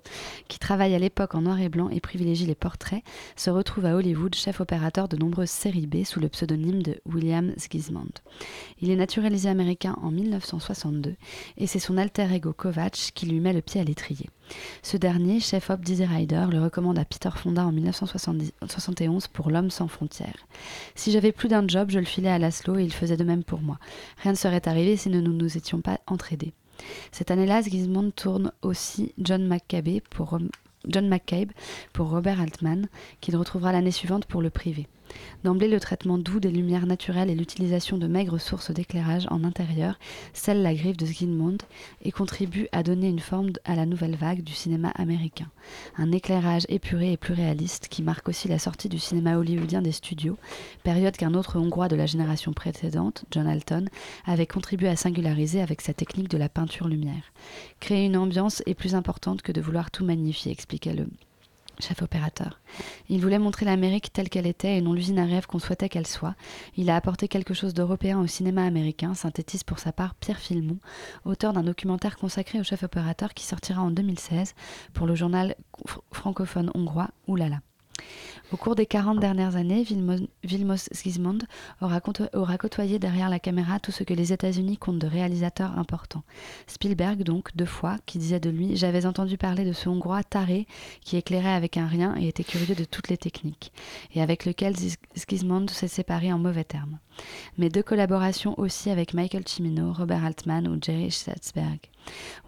qui 0.48 0.58
travaille 0.58 0.94
à 0.94 0.98
l'époque 0.98 1.34
en 1.34 1.42
noir 1.42 1.60
et 1.60 1.68
blanc 1.68 1.88
et 1.88 2.00
privilégie 2.00 2.46
les 2.46 2.54
portraits, 2.54 3.02
se 3.36 3.50
retrouve 3.50 3.86
à 3.86 3.94
Hollywood 3.94 4.34
chef 4.34 4.60
opérateur 4.60 5.08
de 5.08 5.16
nombreuses 5.16 5.50
séries 5.50 5.86
B 5.86 6.04
sous 6.04 6.20
le 6.20 6.28
pseudonyme 6.28 6.82
de 6.82 7.00
William 7.06 7.52
Sgismond. 7.56 8.12
Il 8.80 8.90
est 8.90 8.96
naturalisé 8.96 9.48
américain 9.48 9.96
en 10.02 10.10
1962 10.10 11.16
et 11.56 11.66
c'est 11.66 11.78
son 11.78 11.96
alter 11.96 12.32
ego 12.32 12.52
Kovacs 12.52 13.12
qui 13.14 13.26
lui 13.26 13.40
met 13.40 13.52
le 13.52 13.62
pied 13.62 13.80
à 13.80 13.84
l'étrier. 13.84 14.28
Ce 14.82 14.96
dernier, 14.96 15.40
chef 15.40 15.70
op 15.70 15.80
Dizzy 15.80 16.04
Rider, 16.04 16.46
le 16.50 16.62
recommande 16.62 16.98
à 16.98 17.04
Peter 17.04 17.30
Fonda 17.34 17.64
en 17.64 17.72
1971 17.72 19.28
pour 19.28 19.50
L'homme 19.50 19.70
sans 19.70 19.88
frontières. 19.88 20.46
Si 20.94 21.12
j'avais 21.12 21.32
plus 21.32 21.48
d'un 21.48 21.66
job, 21.66 21.90
je 21.90 21.98
le 21.98 22.04
filais 22.04 22.30
à 22.30 22.38
Laszlo 22.38 22.76
et 22.78 22.84
il 22.84 22.92
faisait 22.92 23.16
de 23.16 23.24
même 23.24 23.44
pour 23.44 23.60
moi. 23.60 23.78
Rien 24.22 24.32
ne 24.32 24.36
serait 24.36 24.66
arrivé 24.68 24.96
si 24.96 25.08
nous 25.08 25.22
ne 25.22 25.28
nous 25.28 25.56
étions 25.56 25.80
pas 25.80 26.00
Cette 27.12 27.30
année-là, 27.30 27.62
Sigismund 27.62 28.14
tourne 28.14 28.52
aussi 28.62 29.12
John 29.18 29.46
McCabe 29.46 30.00
pour, 30.10 30.38
John 30.86 31.08
McCabe 31.08 31.50
pour 31.92 32.10
Robert 32.10 32.40
Altman, 32.40 32.88
qu'il 33.20 33.36
retrouvera 33.36 33.72
l'année 33.72 33.90
suivante 33.90 34.26
pour 34.26 34.42
le 34.42 34.50
privé. 34.50 34.86
D'emblée, 35.44 35.68
le 35.68 35.80
traitement 35.80 36.18
doux 36.18 36.40
des 36.40 36.50
lumières 36.50 36.86
naturelles 36.86 37.30
et 37.30 37.34
l'utilisation 37.34 37.98
de 37.98 38.06
maigres 38.06 38.40
sources 38.40 38.70
d'éclairage 38.70 39.26
en 39.30 39.44
intérieur 39.44 39.98
scellent 40.32 40.62
la 40.62 40.74
griffe 40.74 40.96
de 40.96 41.06
Zygmunt 41.06 41.58
et 42.02 42.12
contribuent 42.12 42.68
à 42.72 42.82
donner 42.82 43.08
une 43.08 43.20
forme 43.20 43.50
à 43.64 43.74
la 43.74 43.86
nouvelle 43.86 44.16
vague 44.16 44.42
du 44.42 44.52
cinéma 44.52 44.90
américain. 44.90 45.50
Un 45.96 46.12
éclairage 46.12 46.66
épuré 46.68 47.12
et 47.12 47.16
plus 47.16 47.34
réaliste 47.34 47.88
qui 47.88 48.02
marque 48.02 48.28
aussi 48.28 48.48
la 48.48 48.58
sortie 48.58 48.88
du 48.88 48.98
cinéma 48.98 49.36
hollywoodien 49.36 49.82
des 49.82 49.92
studios, 49.92 50.36
période 50.82 51.16
qu'un 51.16 51.34
autre 51.34 51.58
Hongrois 51.58 51.88
de 51.88 51.96
la 51.96 52.06
génération 52.06 52.52
précédente, 52.52 53.24
John 53.30 53.46
Alton, 53.46 53.86
avait 54.26 54.46
contribué 54.46 54.88
à 54.88 54.96
singulariser 54.96 55.60
avec 55.60 55.80
sa 55.80 55.94
technique 55.94 56.30
de 56.30 56.38
la 56.38 56.48
peinture 56.48 56.88
lumière. 56.88 57.32
Créer 57.80 58.06
une 58.06 58.16
ambiance 58.16 58.62
est 58.66 58.74
plus 58.74 58.94
importante 58.94 59.42
que 59.42 59.52
de 59.52 59.60
vouloir 59.60 59.90
tout 59.90 60.04
magnifier, 60.04 60.52
expliquait 60.52 60.94
le 60.94 61.06
chef 61.80 62.02
opérateur. 62.02 62.60
Il 63.08 63.20
voulait 63.20 63.38
montrer 63.38 63.64
l'Amérique 63.66 64.12
telle 64.12 64.28
qu'elle 64.28 64.46
était 64.46 64.76
et 64.76 64.80
non 64.80 64.92
l'usine 64.92 65.18
à 65.18 65.24
rêve 65.24 65.46
qu'on 65.46 65.58
souhaitait 65.58 65.88
qu'elle 65.88 66.06
soit. 66.06 66.34
Il 66.76 66.90
a 66.90 66.96
apporté 66.96 67.28
quelque 67.28 67.54
chose 67.54 67.74
d'européen 67.74 68.18
au 68.18 68.26
cinéma 68.26 68.64
américain, 68.64 69.14
synthétise 69.14 69.64
pour 69.64 69.78
sa 69.78 69.92
part 69.92 70.14
Pierre 70.14 70.38
Filmon, 70.38 70.78
auteur 71.24 71.52
d'un 71.52 71.62
documentaire 71.62 72.16
consacré 72.16 72.60
au 72.60 72.64
chef 72.64 72.82
opérateur 72.82 73.34
qui 73.34 73.44
sortira 73.44 73.82
en 73.82 73.90
2016 73.90 74.54
pour 74.92 75.06
le 75.06 75.14
journal 75.14 75.54
francophone 76.12 76.70
hongrois 76.74 77.10
Oulala. 77.26 77.60
Au 78.52 78.56
cours 78.56 78.74
des 78.74 78.86
40 78.86 79.20
dernières 79.20 79.54
années, 79.54 79.84
Vilmos, 79.84 80.20
Vilmos 80.42 80.88
aura, 81.80 82.58
côtoyé 82.58 82.98
derrière 82.98 83.30
la 83.30 83.38
caméra 83.38 83.78
tout 83.78 83.92
ce 83.92 84.02
que 84.02 84.12
les 84.12 84.32
États-Unis 84.32 84.76
comptent 84.76 84.98
de 84.98 85.06
réalisateurs 85.06 85.78
importants. 85.78 86.24
Spielberg, 86.66 87.22
donc, 87.22 87.54
deux 87.54 87.64
fois, 87.64 87.96
qui 88.06 88.18
disait 88.18 88.40
de 88.40 88.50
lui 88.50 88.76
J'avais 88.76 89.06
entendu 89.06 89.38
parler 89.38 89.64
de 89.64 89.72
ce 89.72 89.88
Hongrois 89.88 90.24
taré 90.24 90.66
qui 91.00 91.16
éclairait 91.16 91.54
avec 91.54 91.76
un 91.76 91.86
rien 91.86 92.16
et 92.18 92.26
était 92.26 92.42
curieux 92.42 92.74
de 92.74 92.84
toutes 92.84 93.08
les 93.08 93.16
techniques, 93.16 93.72
et 94.14 94.20
avec 94.20 94.44
lequel 94.44 94.74
Gismond 95.28 95.68
s'est 95.68 95.88
séparé 95.88 96.32
en 96.32 96.38
mauvais 96.38 96.64
termes. 96.64 96.98
Mais 97.58 97.68
deux 97.68 97.82
collaborations 97.82 98.58
aussi 98.58 98.90
avec 98.90 99.14
Michael 99.14 99.46
Cimino, 99.46 99.92
Robert 99.92 100.24
Altman 100.24 100.68
ou 100.68 100.78
Jerry 100.80 101.10
Schatzberg. 101.10 101.80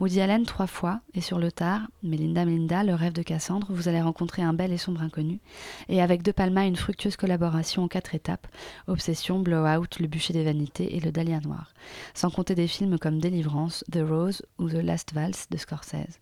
Woody 0.00 0.21
Allen 0.21 0.45
trois 0.47 0.66
fois, 0.66 1.00
et 1.14 1.21
sur 1.21 1.38
le 1.38 1.52
tard, 1.52 1.83
Melinda 2.02 2.45
Melinda, 2.45 2.85
le 2.85 2.95
rêve 2.95 3.12
de 3.12 3.23
Cassandre, 3.23 3.66
vous 3.71 3.88
allez 3.88 4.00
rencontrer 4.00 4.42
un 4.42 4.54
bel 4.54 4.73
et 4.73 4.78
sombre 4.78 5.02
inconnu, 5.02 5.40
et 5.88 6.00
avec 6.00 6.23
De 6.23 6.33
Palma 6.33 6.64
une 6.64 6.76
fructueuse 6.76 7.16
collaboration 7.16 7.85
en 7.85 7.88
quatre 7.88 8.14
étapes, 8.14 8.47
Obsession, 8.87 9.40
Blowout, 9.40 9.99
Le 10.00 10.07
bûcher 10.07 10.33
des 10.33 10.45
vanités 10.45 10.97
et 10.97 11.00
Le 11.00 11.12
Dahlia 11.12 11.40
noir, 11.40 11.73
sans 12.14 12.31
compter 12.31 12.54
des 12.54 12.69
films 12.69 12.99
comme 12.99 13.21
Délivrance, 13.21 13.85
The 13.92 14.00
Rose 14.09 14.42
ou 14.59 14.69
The 14.69 14.83
Last 14.83 15.12
Valse 15.12 15.49
de 15.50 15.59
Scorsese. 15.59 16.19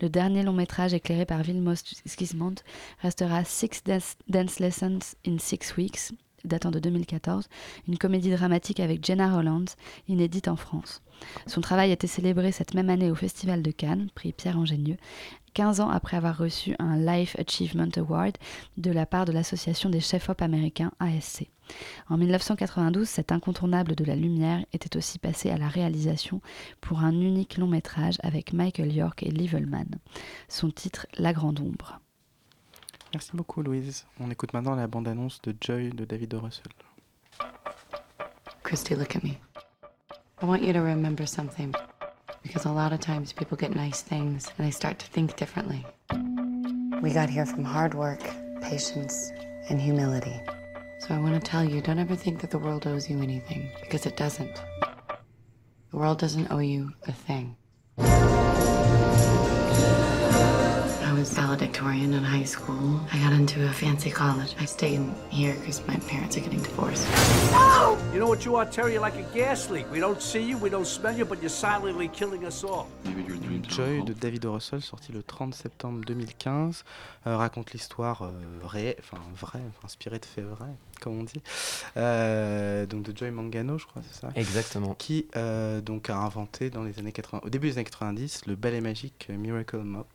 Le 0.00 0.08
dernier 0.08 0.44
long 0.44 0.52
métrage 0.52 0.94
éclairé 0.94 1.26
par 1.26 1.42
Vilmos 1.42 1.82
Gismond 2.06 2.54
restera 3.00 3.44
Six 3.44 3.82
Dance 4.28 4.60
Lessons 4.60 5.16
in 5.26 5.38
Six 5.38 5.76
Weeks, 5.76 6.12
datant 6.48 6.70
de 6.70 6.78
2014, 6.78 7.48
une 7.86 7.98
comédie 7.98 8.30
dramatique 8.30 8.80
avec 8.80 9.04
Jenna 9.04 9.36
Hollands, 9.36 9.76
inédite 10.08 10.48
en 10.48 10.56
France. 10.56 11.02
Son 11.46 11.60
travail 11.60 11.90
a 11.90 11.94
été 11.94 12.06
célébré 12.06 12.52
cette 12.52 12.74
même 12.74 12.90
année 12.90 13.10
au 13.10 13.14
Festival 13.14 13.62
de 13.62 13.70
Cannes, 13.70 14.08
prix 14.14 14.32
Pierre 14.32 14.58
Ingénieux, 14.58 14.96
15 15.54 15.80
ans 15.80 15.90
après 15.90 16.16
avoir 16.16 16.38
reçu 16.38 16.76
un 16.78 16.96
Life 16.96 17.36
Achievement 17.38 17.88
Award 17.96 18.36
de 18.76 18.90
la 18.90 19.06
part 19.06 19.24
de 19.24 19.32
l'association 19.32 19.90
des 19.90 20.00
chefs-op 20.00 20.40
américains 20.42 20.92
ASC. 21.00 21.48
En 22.08 22.16
1992, 22.16 23.08
cet 23.08 23.32
incontournable 23.32 23.94
de 23.94 24.04
la 24.04 24.16
lumière 24.16 24.64
était 24.72 24.96
aussi 24.96 25.18
passé 25.18 25.50
à 25.50 25.58
la 25.58 25.68
réalisation 25.68 26.40
pour 26.80 27.00
un 27.00 27.12
unique 27.12 27.58
long 27.58 27.66
métrage 27.66 28.18
avec 28.22 28.52
Michael 28.52 28.92
York 28.92 29.22
et 29.22 29.30
Liv 29.30 29.54
Ullmann. 29.54 29.88
Son 30.48 30.70
titre 30.70 31.06
La 31.18 31.32
Grande 31.32 31.60
Ombre. 31.60 32.00
Merci 33.14 33.30
beaucoup 33.34 33.62
Louise. 33.62 34.04
On 34.20 34.30
écoute 34.30 34.52
maintenant 34.52 34.74
la 34.74 34.86
bande-annonce 34.86 35.40
de 35.42 35.54
Joy 35.60 35.90
de 35.90 36.04
David 36.04 36.34
o. 36.34 36.40
Russell. 36.40 36.72
Christy, 38.62 38.94
look 38.94 39.16
at 39.16 39.22
me. 39.22 39.38
I 40.42 40.46
want 40.46 40.62
you 40.62 40.72
to 40.72 40.80
remember 40.80 41.26
something. 41.26 41.74
Because 42.42 42.66
a 42.66 42.72
lot 42.72 42.92
of 42.92 43.00
times 43.00 43.32
people 43.32 43.56
get 43.56 43.74
nice 43.74 44.02
things 44.02 44.52
and 44.56 44.66
they 44.66 44.70
start 44.70 44.98
to 45.00 45.06
think 45.06 45.36
differently. 45.36 45.84
We 47.02 47.12
got 47.12 47.28
here 47.28 47.46
from 47.46 47.64
hard 47.64 47.94
work, 47.94 48.20
patience, 48.60 49.32
and 49.68 49.80
humility. 49.80 50.40
So 51.00 51.14
I 51.14 51.18
want 51.18 51.34
to 51.34 51.40
tell 51.40 51.64
you 51.64 51.80
don't 51.80 51.98
ever 51.98 52.16
think 52.16 52.40
that 52.40 52.50
the 52.50 52.58
world 52.58 52.86
owes 52.86 53.08
you 53.08 53.20
anything, 53.22 53.70
because 53.80 54.06
it 54.06 54.16
doesn't. 54.16 54.60
The 55.90 55.96
world 55.96 56.18
doesn't 56.18 56.50
owe 56.50 56.58
you 56.58 56.92
a 57.06 57.12
thing. 57.12 57.56
I 61.18 61.20
was 61.20 61.32
valedictorian 61.32 62.14
in 62.14 62.22
high 62.22 62.44
school. 62.44 63.00
I 63.12 63.18
got 63.18 63.32
into 63.32 63.66
a 63.66 63.72
fancy 63.72 64.08
college. 64.08 64.54
I 64.60 64.66
stayed 64.66 65.00
here 65.30 65.54
because 65.54 65.84
my 65.88 65.96
parents 66.06 66.36
are 66.36 66.40
getting 66.40 66.62
divorced. 66.62 67.08
You 68.12 68.20
know 68.20 68.28
what 68.28 68.44
you 68.44 68.54
are, 68.54 68.64
Terry? 68.64 68.92
You're 68.92 69.00
like 69.00 69.16
a 69.16 69.26
gas 69.34 69.68
leak. 69.68 69.90
We 69.90 69.98
don't 69.98 70.22
see 70.22 70.44
you, 70.48 70.56
we 70.58 70.70
don't 70.70 70.86
smell 70.86 71.18
you, 71.18 71.24
but 71.24 71.40
you're 71.42 71.48
silently 71.48 72.06
killing 72.06 72.44
us 72.44 72.62
all. 72.62 72.86
Joy 73.66 74.04
de 74.04 74.14
David 74.14 74.44
o. 74.44 74.52
Russell, 74.52 74.80
sorti 74.80 75.10
le 75.10 75.24
30 75.24 75.56
septembre 75.56 76.04
2015, 76.06 76.84
euh, 77.26 77.36
raconte 77.36 77.72
l'histoire 77.72 78.22
euh, 78.22 78.30
vraie, 78.62 78.96
enfin 79.00 79.18
vraie, 79.34 79.62
enfin, 79.68 79.86
inspirée 79.86 80.20
de 80.20 80.24
faits 80.24 80.44
vrais, 80.44 80.76
comme 81.00 81.18
on 81.18 81.24
dit, 81.24 81.42
euh, 81.96 82.86
donc 82.86 83.02
de 83.02 83.16
Joy 83.16 83.32
Mangano, 83.32 83.76
je 83.76 83.86
crois, 83.86 84.02
c'est 84.08 84.20
ça? 84.20 84.28
Exactement. 84.36 84.94
Qui 84.94 85.26
euh, 85.36 85.80
donc 85.80 86.10
a 86.10 86.16
inventé 86.16 86.70
dans 86.70 86.84
les 86.84 87.00
années 87.00 87.12
80, 87.12 87.40
au 87.44 87.50
début 87.50 87.70
des 87.70 87.74
années 87.74 87.84
90 87.84 88.46
le 88.46 88.54
ballet 88.54 88.80
magique 88.80 89.28
Miracle 89.30 89.78
Mop. 89.78 90.06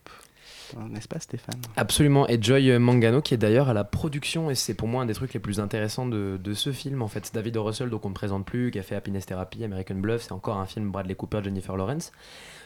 N'est-ce 0.90 1.08
pas 1.08 1.20
Stéphane 1.20 1.62
Absolument, 1.78 2.28
et 2.28 2.42
Joy 2.42 2.78
Mangano 2.78 3.22
qui 3.22 3.34
est 3.34 3.38
d'ailleurs 3.38 3.70
à 3.70 3.74
la 3.74 3.84
production, 3.84 4.50
et 4.50 4.56
c'est 4.56 4.74
pour 4.74 4.88
moi 4.88 5.04
un 5.04 5.06
des 5.06 5.14
trucs 5.14 5.34
les 5.34 5.40
plus 5.40 5.60
intéressants 5.60 6.06
de, 6.06 6.40
de 6.42 6.54
ce 6.54 6.72
film 6.72 7.02
en 7.02 7.08
fait. 7.08 7.32
David. 7.34 7.54
Russell, 7.58 7.90
donc 7.90 8.06
on 8.06 8.10
ne 8.10 8.14
présente 8.14 8.46
plus, 8.46 8.72
qui 8.72 8.80
a 8.80 8.84
fait 8.84 8.96
Happiness 8.96 9.26
Therapy, 9.26 9.64
American 9.64 9.96
Bluff, 9.96 10.24
c'est 10.24 10.32
encore 10.32 10.58
un 10.58 10.66
film 10.66 10.92
Bradley 10.92 11.16
Cooper, 11.16 11.42
Jennifer 11.44 11.76
Lawrence. 11.76 12.12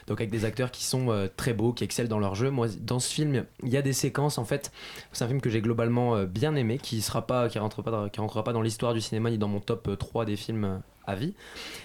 Donc 0.06 0.20
avec 0.20 0.30
des 0.30 0.44
acteurs 0.44 0.70
qui 0.70 0.84
sont 0.84 1.10
euh, 1.10 1.28
très 1.36 1.52
beaux, 1.52 1.72
qui 1.72 1.84
excellent 1.84 2.08
dans 2.08 2.18
leur 2.18 2.34
jeu. 2.34 2.50
Moi, 2.50 2.68
dans 2.80 2.98
ce 2.98 3.12
film, 3.12 3.44
il 3.62 3.68
y 3.68 3.76
a 3.76 3.82
des 3.82 3.92
séquences 3.92 4.38
en 4.38 4.44
fait. 4.44 4.72
C'est 5.12 5.24
un 5.24 5.28
film 5.28 5.40
que 5.40 5.50
j'ai 5.50 5.60
globalement 5.60 6.16
euh, 6.16 6.26
bien 6.26 6.54
aimé, 6.56 6.78
qui 6.78 7.02
sera 7.02 7.26
pas, 7.26 7.48
qui 7.48 7.58
rentrera 7.58 8.44
pas 8.44 8.52
dans 8.52 8.62
l'histoire 8.62 8.94
du 8.94 9.02
cinéma 9.02 9.30
ni 9.30 9.38
dans 9.38 9.48
mon 9.48 9.60
top 9.60 9.88
euh, 9.88 9.96
3 9.96 10.24
des 10.24 10.36
films 10.36 10.80
à 11.08 11.14
vie, 11.14 11.34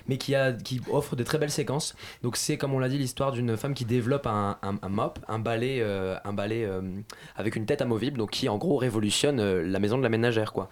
mais 0.08 0.18
qui, 0.18 0.36
a, 0.36 0.52
qui 0.52 0.82
offre 0.92 1.16
de 1.16 1.24
très 1.24 1.38
belles 1.38 1.50
séquences. 1.50 1.96
Donc 2.22 2.38
c'est 2.38 2.58
comme 2.58 2.74
on 2.74 2.80
l'a 2.80 2.90
dit 2.90 2.98
l'histoire 2.98 3.32
d'une 3.32 3.56
femme 3.58 3.74
qui 3.74 3.86
développe 3.86 4.28
un, 4.28 4.58
mop, 4.90 5.20
un 5.28 5.40
balai, 5.40 5.80
euh, 5.82 6.18
un 6.26 6.36
euh, 6.38 6.82
avec 7.38 7.56
une 7.56 7.66
tête 7.66 7.82
amovible, 7.82 8.18
donc 8.18 8.32
qui 8.32 8.50
en 8.50 8.58
gros 8.58 8.78
révolutionne 8.78 9.40
euh, 9.40 9.64
la 9.64 9.80
maison 9.80 9.98
de 9.98 10.04
la 10.04 10.10
ménagère 10.10 10.52
quoi. 10.52 10.70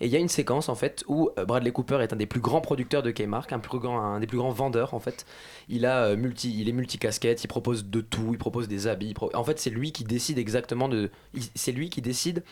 Et 0.00 0.06
il 0.06 0.12
y 0.12 0.16
a 0.16 0.20
une 0.20 0.28
séquence 0.28 0.68
en 0.68 0.76
fait 0.76 1.04
où 1.08 1.30
Bradley 1.46 1.72
Cooper 1.72 1.98
est 2.02 2.12
un 2.12 2.16
des 2.16 2.26
plus 2.26 2.40
grands 2.40 2.60
producteurs 2.60 3.02
de 3.02 3.10
Kmart, 3.10 3.48
un, 3.50 3.60
un 3.88 4.20
des 4.20 4.26
plus 4.26 4.38
grands 4.38 4.50
vendeurs 4.52 4.94
en 4.94 5.00
fait. 5.00 5.26
Il 5.68 5.84
a 5.84 6.14
multi, 6.14 6.58
il 6.60 6.68
est 6.68 6.72
multicasquette, 6.72 7.42
il 7.42 7.48
propose 7.48 7.84
de 7.86 8.00
tout, 8.00 8.28
il 8.30 8.38
propose 8.38 8.68
des 8.68 8.86
habits. 8.86 9.14
En 9.34 9.44
fait 9.44 9.58
c'est 9.58 9.70
lui 9.70 9.90
qui 9.90 10.04
décide 10.04 10.38
exactement 10.38 10.88
de, 10.88 11.10
c'est 11.56 11.72
lui 11.72 11.90
qui 11.90 12.00
décide 12.00 12.44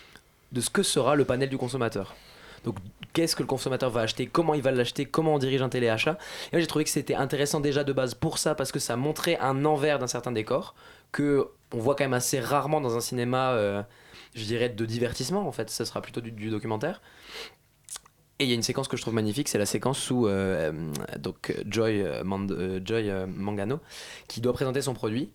de 0.52 0.60
ce 0.60 0.70
que 0.70 0.82
sera 0.82 1.14
le 1.14 1.24
panel 1.24 1.48
du 1.48 1.58
consommateur. 1.58 2.16
Donc, 2.64 2.76
qu'est-ce 3.12 3.34
que 3.34 3.42
le 3.42 3.48
consommateur 3.48 3.90
va 3.90 4.02
acheter? 4.02 4.26
Comment 4.26 4.54
il 4.54 4.62
va 4.62 4.70
l'acheter? 4.70 5.06
Comment 5.06 5.34
on 5.34 5.38
dirige 5.38 5.62
un 5.62 5.68
téléachat? 5.68 6.18
Et 6.52 6.60
j'ai 6.60 6.66
trouvé 6.66 6.84
que 6.84 6.90
c'était 6.90 7.14
intéressant 7.14 7.60
déjà 7.60 7.84
de 7.84 7.92
base 7.92 8.14
pour 8.14 8.38
ça, 8.38 8.54
parce 8.54 8.72
que 8.72 8.78
ça 8.78 8.96
montrait 8.96 9.38
un 9.38 9.64
envers 9.64 9.98
d'un 9.98 10.06
certain 10.06 10.32
décor 10.32 10.74
que 11.12 11.48
on 11.72 11.78
voit 11.78 11.94
quand 11.94 12.04
même 12.04 12.14
assez 12.14 12.40
rarement 12.40 12.80
dans 12.80 12.96
un 12.96 13.00
cinéma, 13.00 13.52
euh, 13.52 13.82
je 14.34 14.44
dirais, 14.44 14.68
de 14.68 14.84
divertissement. 14.84 15.46
En 15.46 15.52
fait, 15.52 15.70
ça 15.70 15.84
sera 15.84 16.00
plutôt 16.00 16.20
du, 16.20 16.50
documentaire. 16.50 17.00
Et 18.38 18.44
il 18.44 18.50
y 18.50 18.52
a 18.52 18.54
une 18.54 18.62
séquence 18.62 18.86
que 18.86 18.98
je 18.98 19.02
trouve 19.02 19.14
magnifique, 19.14 19.48
c'est 19.48 19.58
la 19.58 19.64
séquence 19.64 20.10
où 20.10 20.28
euh, 20.28 20.92
donc 21.18 21.54
Joy, 21.66 22.02
euh, 22.02 22.22
Mangano, 22.22 23.80
qui 24.28 24.42
doit 24.42 24.52
présenter 24.52 24.82
son 24.82 24.92
produit, 24.92 25.30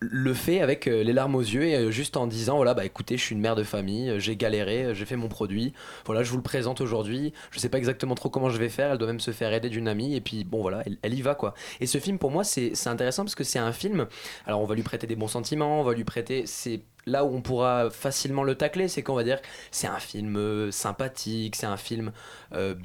le 0.00 0.34
fait 0.34 0.60
avec 0.60 0.86
euh, 0.86 1.02
les 1.02 1.12
larmes 1.12 1.34
aux 1.34 1.40
yeux 1.40 1.64
et 1.64 1.76
euh, 1.76 1.90
juste 1.90 2.16
en 2.16 2.26
disant 2.26 2.56
voilà 2.56 2.74
bah 2.74 2.84
écoutez 2.84 3.16
je 3.16 3.22
suis 3.22 3.34
une 3.34 3.40
mère 3.40 3.56
de 3.56 3.62
famille 3.62 4.10
euh, 4.10 4.18
j'ai 4.18 4.36
galéré 4.36 4.94
j'ai 4.94 5.04
fait 5.04 5.16
mon 5.16 5.28
produit. 5.28 5.72
Voilà 6.04 6.22
je 6.22 6.30
vous 6.30 6.36
le 6.36 6.42
présente 6.42 6.80
aujourd'hui. 6.80 7.32
Je 7.50 7.58
sais 7.58 7.68
pas 7.68 7.78
exactement 7.78 8.14
trop 8.14 8.28
comment 8.28 8.50
je 8.50 8.58
vais 8.58 8.68
faire. 8.68 8.92
Elle 8.92 8.98
doit 8.98 9.06
même 9.06 9.20
se 9.20 9.30
faire 9.30 9.52
aider 9.52 9.70
d'une 9.70 9.88
amie. 9.88 10.14
Et 10.14 10.20
puis 10.20 10.44
bon 10.44 10.60
voilà 10.60 10.82
elle, 11.02 11.14
y 11.14 11.22
va 11.22 11.34
quoi. 11.34 11.54
Et 11.80 11.86
ce 11.86 11.98
film 11.98 12.18
pour 12.18 12.30
moi 12.30 12.44
c'est 12.44 12.72
intéressant 12.86 13.24
parce 13.24 13.34
que 13.34 13.44
c'est 13.44 13.58
un 13.58 13.72
film. 13.72 14.06
Alors 14.46 14.60
on 14.60 14.66
va 14.66 14.74
lui 14.74 14.82
prêter 14.82 15.06
des 15.06 15.16
bons 15.16 15.28
sentiments 15.28 15.80
on 15.80 15.84
va 15.84 15.94
lui 15.94 16.04
prêter 16.04 16.44
c'est 16.46 16.82
là 17.06 17.24
où 17.24 17.34
on 17.34 17.42
pourra 17.42 17.90
facilement 17.90 18.44
le 18.44 18.54
tacler, 18.54 18.88
c'est 18.88 19.02
qu'on 19.02 19.14
va 19.14 19.24
dire 19.24 19.38
c'est 19.70 19.86
un 19.86 19.98
film 19.98 20.70
sympathique, 20.72 21.54
c'est 21.54 21.66
un 21.66 21.76
film 21.76 22.12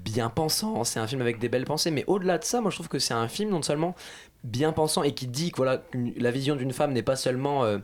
bien 0.03 0.29
pensant, 0.29 0.83
c'est 0.83 0.99
un 0.99 1.07
film 1.07 1.21
avec 1.21 1.39
des 1.39 1.47
belles 1.47 1.63
pensées. 1.63 1.89
Mais 1.89 2.03
au-delà 2.05 2.37
de 2.37 2.43
ça, 2.43 2.59
moi 2.59 2.69
je 2.69 2.75
trouve 2.75 2.89
que 2.89 2.99
c'est 2.99 3.13
un 3.13 3.29
film 3.29 3.51
non 3.51 3.61
seulement 3.61 3.95
bien 4.43 4.71
pensant 4.71 5.03
et 5.03 5.13
qui 5.13 5.27
dit 5.27 5.51
que 5.51 5.57
voilà, 5.57 5.83
la 6.17 6.31
vision 6.31 6.55
d'une 6.55 6.71
femme 6.71 6.93
n'est 6.93 7.03
pas 7.03 7.15
seulement 7.15 7.63
euh, 7.65 7.79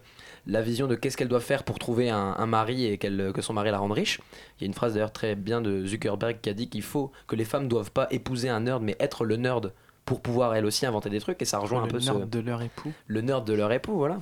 la 0.47 0.61
vision 0.61 0.87
de 0.87 0.95
qu'est-ce 0.95 1.17
qu'elle 1.17 1.27
doit 1.27 1.39
faire 1.41 1.63
pour 1.63 1.79
trouver 1.79 2.09
un, 2.09 2.35
un 2.37 2.45
mari 2.45 2.85
et 2.85 2.97
qu'elle, 2.97 3.31
que 3.33 3.41
son 3.41 3.53
mari 3.53 3.71
la 3.71 3.79
rende 3.79 3.91
riche. 3.91 4.21
Il 4.57 4.61
y 4.61 4.65
a 4.65 4.67
une 4.67 4.73
phrase 4.73 4.93
d'ailleurs 4.93 5.11
très 5.11 5.35
bien 5.35 5.61
de 5.61 5.85
Zuckerberg 5.85 6.37
qui 6.41 6.49
a 6.49 6.53
dit 6.53 6.69
qu'il 6.69 6.83
faut 6.83 7.11
que 7.27 7.35
les 7.35 7.45
femmes 7.45 7.67
doivent 7.67 7.91
pas 7.91 8.07
épouser 8.11 8.49
un 8.49 8.61
nerd 8.61 8.81
mais 8.83 8.95
être 8.99 9.25
le 9.25 9.35
nerd 9.37 9.73
pour 10.05 10.21
pouvoir 10.21 10.53
elle 10.55 10.65
aussi 10.65 10.85
inventer 10.85 11.09
des 11.09 11.19
trucs 11.19 11.41
et 11.41 11.45
ça 11.45 11.57
rejoint 11.57 11.81
un 11.81 11.87
Le 11.87 11.91
peu 11.91 11.99
nerd 11.99 12.21
ce 12.21 12.25
de 12.25 12.39
leur 12.39 12.61
époux. 12.61 12.93
le 13.07 13.21
nerd 13.21 13.45
de 13.45 13.53
leur 13.53 13.71
époux, 13.71 13.95
voilà. 13.97 14.19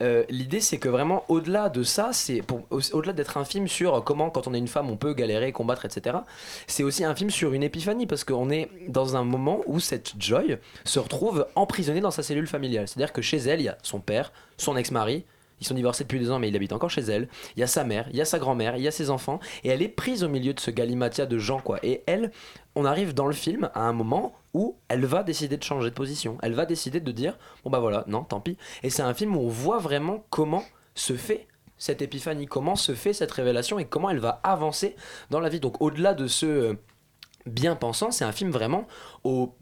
Euh, 0.00 0.24
L'idée, 0.28 0.60
c'est 0.60 0.78
que 0.78 0.88
vraiment, 0.88 1.24
au-delà 1.28 1.68
de 1.68 1.82
ça, 1.82 2.10
c'est 2.12 2.42
au-delà 2.70 3.12
d'être 3.12 3.36
un 3.36 3.44
film 3.44 3.68
sur 3.68 4.02
comment, 4.04 4.30
quand 4.30 4.46
on 4.46 4.54
est 4.54 4.58
une 4.58 4.68
femme, 4.68 4.90
on 4.90 4.96
peut 4.96 5.14
galérer, 5.14 5.52
combattre, 5.52 5.84
etc. 5.84 6.18
C'est 6.66 6.82
aussi 6.82 7.04
un 7.04 7.14
film 7.14 7.30
sur 7.30 7.52
une 7.52 7.62
épiphanie 7.62 8.06
parce 8.06 8.24
qu'on 8.24 8.50
est 8.50 8.68
dans 8.88 9.16
un 9.16 9.24
moment 9.24 9.60
où 9.66 9.80
cette 9.80 10.12
Joy 10.18 10.58
se 10.84 10.98
retrouve 10.98 11.46
emprisonnée 11.54 12.00
dans 12.00 12.10
sa 12.10 12.22
cellule 12.22 12.46
familiale. 12.46 12.88
C'est-à-dire 12.88 13.12
que 13.12 13.22
chez 13.22 13.38
elle, 13.38 13.60
il 13.60 13.64
y 13.64 13.68
a 13.68 13.78
son 13.82 14.00
père, 14.00 14.32
son 14.56 14.76
ex-mari. 14.76 15.24
Ils 15.60 15.64
sont 15.66 15.74
divorcés 15.74 16.02
depuis 16.02 16.18
deux 16.18 16.32
ans, 16.32 16.40
mais 16.40 16.48
il 16.48 16.56
habite 16.56 16.72
encore 16.72 16.90
chez 16.90 17.02
elle. 17.02 17.28
Il 17.56 17.60
y 17.60 17.62
a 17.62 17.68
sa 17.68 17.84
mère, 17.84 18.08
il 18.10 18.16
y 18.16 18.20
a 18.20 18.24
sa 18.24 18.40
grand-mère, 18.40 18.76
il 18.76 18.82
y 18.82 18.88
a 18.88 18.90
ses 18.90 19.10
enfants, 19.10 19.38
et 19.62 19.68
elle 19.68 19.80
est 19.80 19.88
prise 19.88 20.24
au 20.24 20.28
milieu 20.28 20.54
de 20.54 20.58
ce 20.58 20.72
galimatia 20.72 21.24
de 21.24 21.38
gens, 21.38 21.60
quoi. 21.60 21.78
Et 21.84 22.02
elle, 22.06 22.32
on 22.74 22.84
arrive 22.84 23.14
dans 23.14 23.26
le 23.28 23.32
film 23.32 23.70
à 23.74 23.82
un 23.82 23.92
moment 23.92 24.34
où 24.54 24.76
elle 24.88 25.04
va 25.04 25.22
décider 25.22 25.56
de 25.56 25.62
changer 25.62 25.90
de 25.90 25.94
position. 25.94 26.38
Elle 26.42 26.54
va 26.54 26.66
décider 26.66 27.00
de 27.00 27.12
dire 27.12 27.38
bon 27.64 27.70
bah 27.70 27.80
voilà, 27.80 28.04
non, 28.06 28.24
tant 28.24 28.40
pis. 28.40 28.56
Et 28.82 28.90
c'est 28.90 29.02
un 29.02 29.14
film 29.14 29.36
où 29.36 29.40
on 29.40 29.48
voit 29.48 29.78
vraiment 29.78 30.24
comment 30.30 30.64
se 30.94 31.14
fait 31.14 31.48
cette 31.78 32.02
épiphanie, 32.02 32.46
comment 32.46 32.76
se 32.76 32.94
fait 32.94 33.12
cette 33.12 33.32
révélation 33.32 33.78
et 33.78 33.84
comment 33.84 34.10
elle 34.10 34.20
va 34.20 34.40
avancer 34.44 34.94
dans 35.30 35.40
la 35.40 35.48
vie. 35.48 35.60
Donc 35.60 35.80
au-delà 35.80 36.14
de 36.14 36.26
ce 36.26 36.46
euh, 36.46 36.74
bien 37.46 37.76
pensant, 37.76 38.10
c'est 38.10 38.24
un 38.24 38.32
film 38.32 38.50
vraiment 38.50 38.86
au 39.24 39.54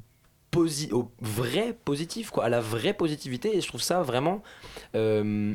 au 0.90 1.12
vrai 1.20 1.79
positif 1.85 2.31
quoi, 2.31 2.44
à 2.44 2.48
la 2.48 2.61
vraie 2.61 2.92
positivité 2.92 3.57
et 3.57 3.61
je 3.61 3.68
trouve 3.68 3.83
ça 3.83 4.03
vraiment 4.03 4.42
euh, 4.96 5.55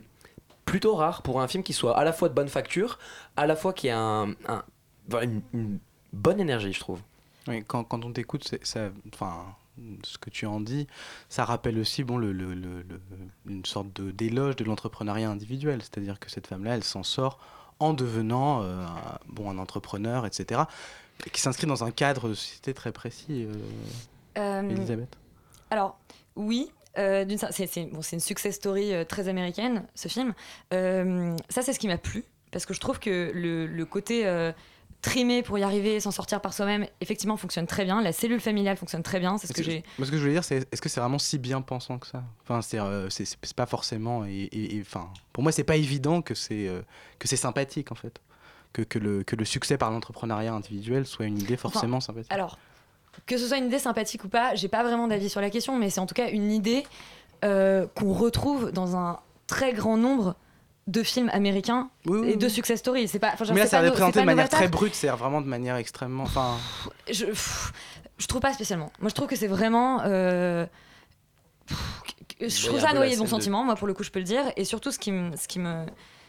plutôt 0.64 0.96
rare 0.96 1.22
pour 1.22 1.42
un 1.42 1.50
film 1.50 1.64
qui 1.64 1.74
soit 1.74 1.98
à 1.98 2.06
la 2.06 2.14
fois 2.14 2.30
de 2.30 2.34
bonne 2.34 2.48
facture, 2.48 2.98
à 3.36 3.46
la 3.46 3.58
fois 3.58 3.74
qui 3.74 3.90
a 3.90 4.00
un, 4.00 4.36
une, 5.22 5.42
une 5.54 5.80
bonne 6.14 6.40
énergie, 6.40 6.72
je 6.72 6.80
trouve. 6.80 7.02
Oui, 7.48 7.64
quand, 7.68 7.84
quand 7.84 8.04
on 8.06 8.12
t'écoute, 8.12 8.50
ça, 8.64 8.90
enfin, 9.14 9.46
ce 10.04 10.18
que 10.18 10.30
tu 10.30 10.46
en 10.46 10.60
dis, 10.60 10.88
ça 11.30 11.46
rappelle 11.46 11.78
aussi 11.78 12.04
bon, 12.04 12.18
le, 12.18 12.32
le- 12.32 12.54
le- 12.56 12.82
le- 12.82 13.02
une 13.48 13.66
sorte 13.66 13.94
de- 13.94 14.12
d'éloge 14.12 14.56
de 14.56 14.64
l'entrepreneuriat 14.64 15.30
individuel. 15.30 15.82
C'est-à-dire 15.82 16.20
que 16.20 16.32
cette 16.32 16.48
femme-là, 16.48 16.76
elle 16.76 16.84
s'en 16.84 17.04
sort 17.04 17.40
en 17.80 17.94
devenant 17.94 18.64
euh, 18.64 18.84
un- 18.86 19.20
bon, 19.28 19.50
un 19.50 19.58
entrepreneur, 19.58 20.26
etc., 20.26 20.62
et 21.26 21.30
qui 21.30 21.40
s'inscrit 21.40 21.68
dans 21.68 21.84
un 21.84 21.92
cadre 21.92 22.30
de 22.30 22.34
société 22.34 22.74
très 22.74 22.92
précis. 22.92 23.46
euh, 23.48 23.54
Euh, 24.38 24.70
Elisabeth 24.70 25.16
Alors, 25.70 25.98
oui. 26.36 26.72
euh, 26.98 27.26
c'est 27.52 27.86
bon, 27.92 28.02
une 28.02 28.20
success 28.20 28.56
story 28.56 28.94
euh, 28.94 29.04
très 29.06 29.28
américaine, 29.28 29.86
ce 29.96 30.08
film. 30.08 30.34
Euh, 30.74 31.36
ça, 31.50 31.62
c'est 31.62 31.74
ce 31.74 31.80
qui 31.80 31.88
m'a 31.88 31.98
plu, 31.98 32.24
parce 32.52 32.66
que 32.66 32.74
je 32.74 32.80
trouve 32.80 33.00
que 33.00 33.32
le 33.34 33.84
côté 33.86 34.26
trimé 35.06 35.44
pour 35.44 35.58
y 35.60 35.64
arriver, 35.64 36.00
s'en 36.00 36.12
sortir 36.12 36.42
par 36.42 36.54
soi-même, 36.54 36.86
effectivement, 37.00 37.38
fonctionne 37.38 37.68
très 37.68 37.86
bien. 37.86 38.02
La 38.02 38.12
cellule 38.12 38.40
familiale 38.42 38.76
fonctionne 38.76 39.04
très 39.04 39.20
bien, 39.20 39.38
c'est 39.38 39.48
ce 39.48 39.54
que 39.54 39.62
j'ai... 39.64 39.84
Moi, 40.00 40.06
ce 40.08 40.12
que 40.12 40.18
je 40.18 40.22
voulais 40.22 40.34
dire, 40.34 40.44
c'est 40.44 40.68
est-ce 40.72 40.82
que 40.82 40.90
c'est 40.90 41.00
vraiment 41.00 41.20
si 41.20 41.38
bien 41.38 41.62
pensant 41.62 42.00
que 42.00 42.08
ça? 42.08 42.24
Enfin, 42.44 42.62
c'est 42.62 42.80
euh, 42.80 43.08
pas 43.56 43.66
forcément. 43.68 44.26
Et, 44.26 44.32
et- 44.52 44.76
et- 44.78 44.82
enfin, 44.82 45.10
pour 45.32 45.44
moi, 45.44 45.52
c'est 45.52 45.64
pas 45.64 45.76
évident 45.76 46.22
que 46.22 46.34
c'est 46.34 46.68
euh, 46.68 46.82
que 47.20 47.28
c'est 47.28 47.38
sympathique 47.38 47.92
en 47.92 47.96
fait, 47.96 48.20
que, 48.74 48.82
que 48.82 48.98
le 49.00 49.24
que 49.24 49.36
le 49.36 49.46
succès 49.46 49.78
par 49.78 49.92
l'entrepreneuriat 49.92 50.54
individuel 50.54 51.06
soit 51.06 51.26
une 51.28 51.40
idée 51.40 51.58
forcément 51.58 51.98
Enfin, 51.98 52.08
sympathique. 52.08 52.32
Alors, 52.32 52.58
que 53.28 53.38
ce 53.38 53.48
soit 53.48 53.58
une 53.58 53.68
idée 53.68 53.80
sympathique 53.80 54.24
ou 54.24 54.30
pas, 54.30 54.56
j'ai 54.56 54.68
pas 54.68 54.84
vraiment 54.84 55.08
d'avis 55.08 55.30
sur 55.30 55.40
la 55.42 55.50
question, 55.50 55.78
mais 55.78 55.90
c'est 55.90 56.00
en 56.02 56.06
tout 56.08 56.16
cas 56.16 56.30
une 56.32 56.52
idée 56.52 56.84
euh, 57.44 57.86
qu'on 57.96 58.12
retrouve 58.14 58.72
dans 58.72 58.96
un 58.96 59.20
très 59.48 59.72
grand 59.74 59.98
nombre 59.98 60.36
de 60.88 61.02
films 61.04 61.30
américains 61.34 61.90
et 62.26 62.36
de 62.36 62.48
success 62.50 62.80
stories. 62.80 63.08
C'est 63.08 63.20
pas, 63.20 63.36
genre, 63.38 63.48
Mais 63.54 63.62
là, 63.62 63.64
c'est 63.64 63.70
ça 63.72 63.78
pas 63.80 63.84
est 63.84 63.88
no- 63.88 63.94
présenté 63.94 64.14
c'est 64.14 64.20
de 64.22 64.26
manière 64.26 64.50
très 64.50 64.68
brute, 64.68 64.94
c'est 64.94 65.08
vraiment 65.08 65.42
de 65.42 65.48
manière 65.48 65.76
extrêmement. 65.78 66.24
Enfin, 66.24 66.58
Je, 67.12 67.26
je 68.18 68.28
trouve 68.28 68.42
pas 68.42 68.54
spécialement. 68.54 68.92
Moi, 69.00 69.10
je 69.10 69.16
trouve 69.16 69.28
que 69.28 69.36
c'est 69.36 69.48
vraiment. 69.48 70.02
euh, 70.06 70.66
je 72.40 72.68
trouve 72.68 72.80
ça 72.80 72.90
peu 72.90 72.96
noyé 72.96 73.12
la 73.12 73.16
de 73.16 73.22
bons 73.22 73.26
scène 73.28 73.38
de- 73.38 73.44
sentiments, 73.44 73.64
moi, 73.64 73.76
pour 73.76 73.88
le 73.88 73.94
coup, 73.94 74.04
je 74.04 74.12
peux 74.12 74.20
le 74.20 74.26
dire. 74.26 74.44
Et 74.58 74.66
surtout, 74.66 74.92
ce 74.92 75.00
qui 75.00 75.12
me. 75.12 75.36
Ce 75.36 75.48
qui 75.48 75.60
me 75.60 75.86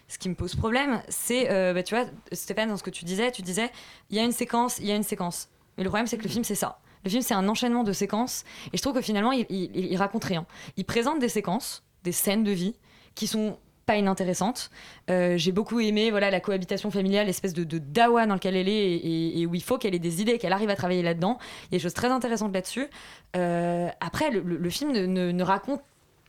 ce 0.08 0.18
qui 0.18 0.28
me 0.28 0.36
pose 0.36 0.54
problème, 0.54 1.02
c'est, 1.08 1.50
euh, 1.50 1.74
bah, 1.74 1.82
tu 1.82 1.96
vois, 1.96 2.04
Stéphane, 2.30 2.68
dans 2.68 2.76
ce 2.76 2.84
que 2.84 2.90
tu 2.90 3.04
disais, 3.04 3.32
tu 3.32 3.42
disais, 3.42 3.72
il 4.08 4.16
y 4.16 4.20
a 4.20 4.22
une 4.22 4.30
séquence, 4.30 4.78
il 4.78 4.86
y 4.86 4.92
a 4.92 4.94
une 4.94 5.02
séquence. 5.02 5.48
Mais 5.76 5.82
le 5.82 5.90
problème, 5.90 6.06
c'est 6.06 6.16
que 6.16 6.22
le 6.22 6.28
film, 6.28 6.44
c'est 6.44 6.54
ça. 6.54 6.78
Le 7.04 7.10
film, 7.10 7.22
c'est 7.22 7.34
un 7.34 7.48
enchaînement 7.48 7.82
de 7.82 7.92
séquences. 7.92 8.44
Et 8.72 8.76
je 8.76 8.82
trouve 8.82 8.94
que 8.94 9.00
finalement, 9.00 9.32
il, 9.32 9.46
il, 9.50 9.74
il 9.74 9.96
raconte 9.96 10.22
rien. 10.22 10.46
Il 10.76 10.84
présente 10.84 11.18
des 11.18 11.28
séquences, 11.28 11.82
des 12.04 12.12
scènes 12.12 12.44
de 12.44 12.52
vie, 12.52 12.76
qui 13.16 13.26
sont 13.26 13.58
pas 13.86 13.96
inintéressantes. 13.96 14.70
Euh, 15.10 15.36
J'ai 15.38 15.52
beaucoup 15.52 15.80
aimé 15.80 16.10
voilà, 16.10 16.30
la 16.30 16.40
cohabitation 16.40 16.90
familiale, 16.90 17.26
l'espèce 17.26 17.54
de, 17.54 17.78
dawa 17.78 18.26
dans 18.26 18.34
lequel 18.34 18.56
elle 18.56 18.68
est 18.68 18.96
et, 18.96 19.46
où 19.46 19.54
il 19.54 19.62
faut 19.62 19.78
qu'elle 19.78 19.94
ait 19.94 20.00
des 20.00 20.20
idées, 20.20 20.38
qu'elle 20.38 20.52
arrive 20.52 20.70
à 20.70 20.76
travailler 20.76 21.02
là-dedans. 21.02 21.38
Il 21.62 21.74
y 21.74 21.76
a 21.76 21.78
des 21.78 21.82
choses 21.82 21.94
très 21.94 22.08
intéressantes 22.08 22.52
là-dessus. 22.52 22.88
Euh, 23.36 23.88
après, 24.00 24.30
le, 24.30 24.70
film 24.70 24.92
ne 24.92 25.42
raconte 25.42 25.80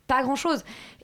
pas 0.07 0.23
grand-chose. 0.23 0.63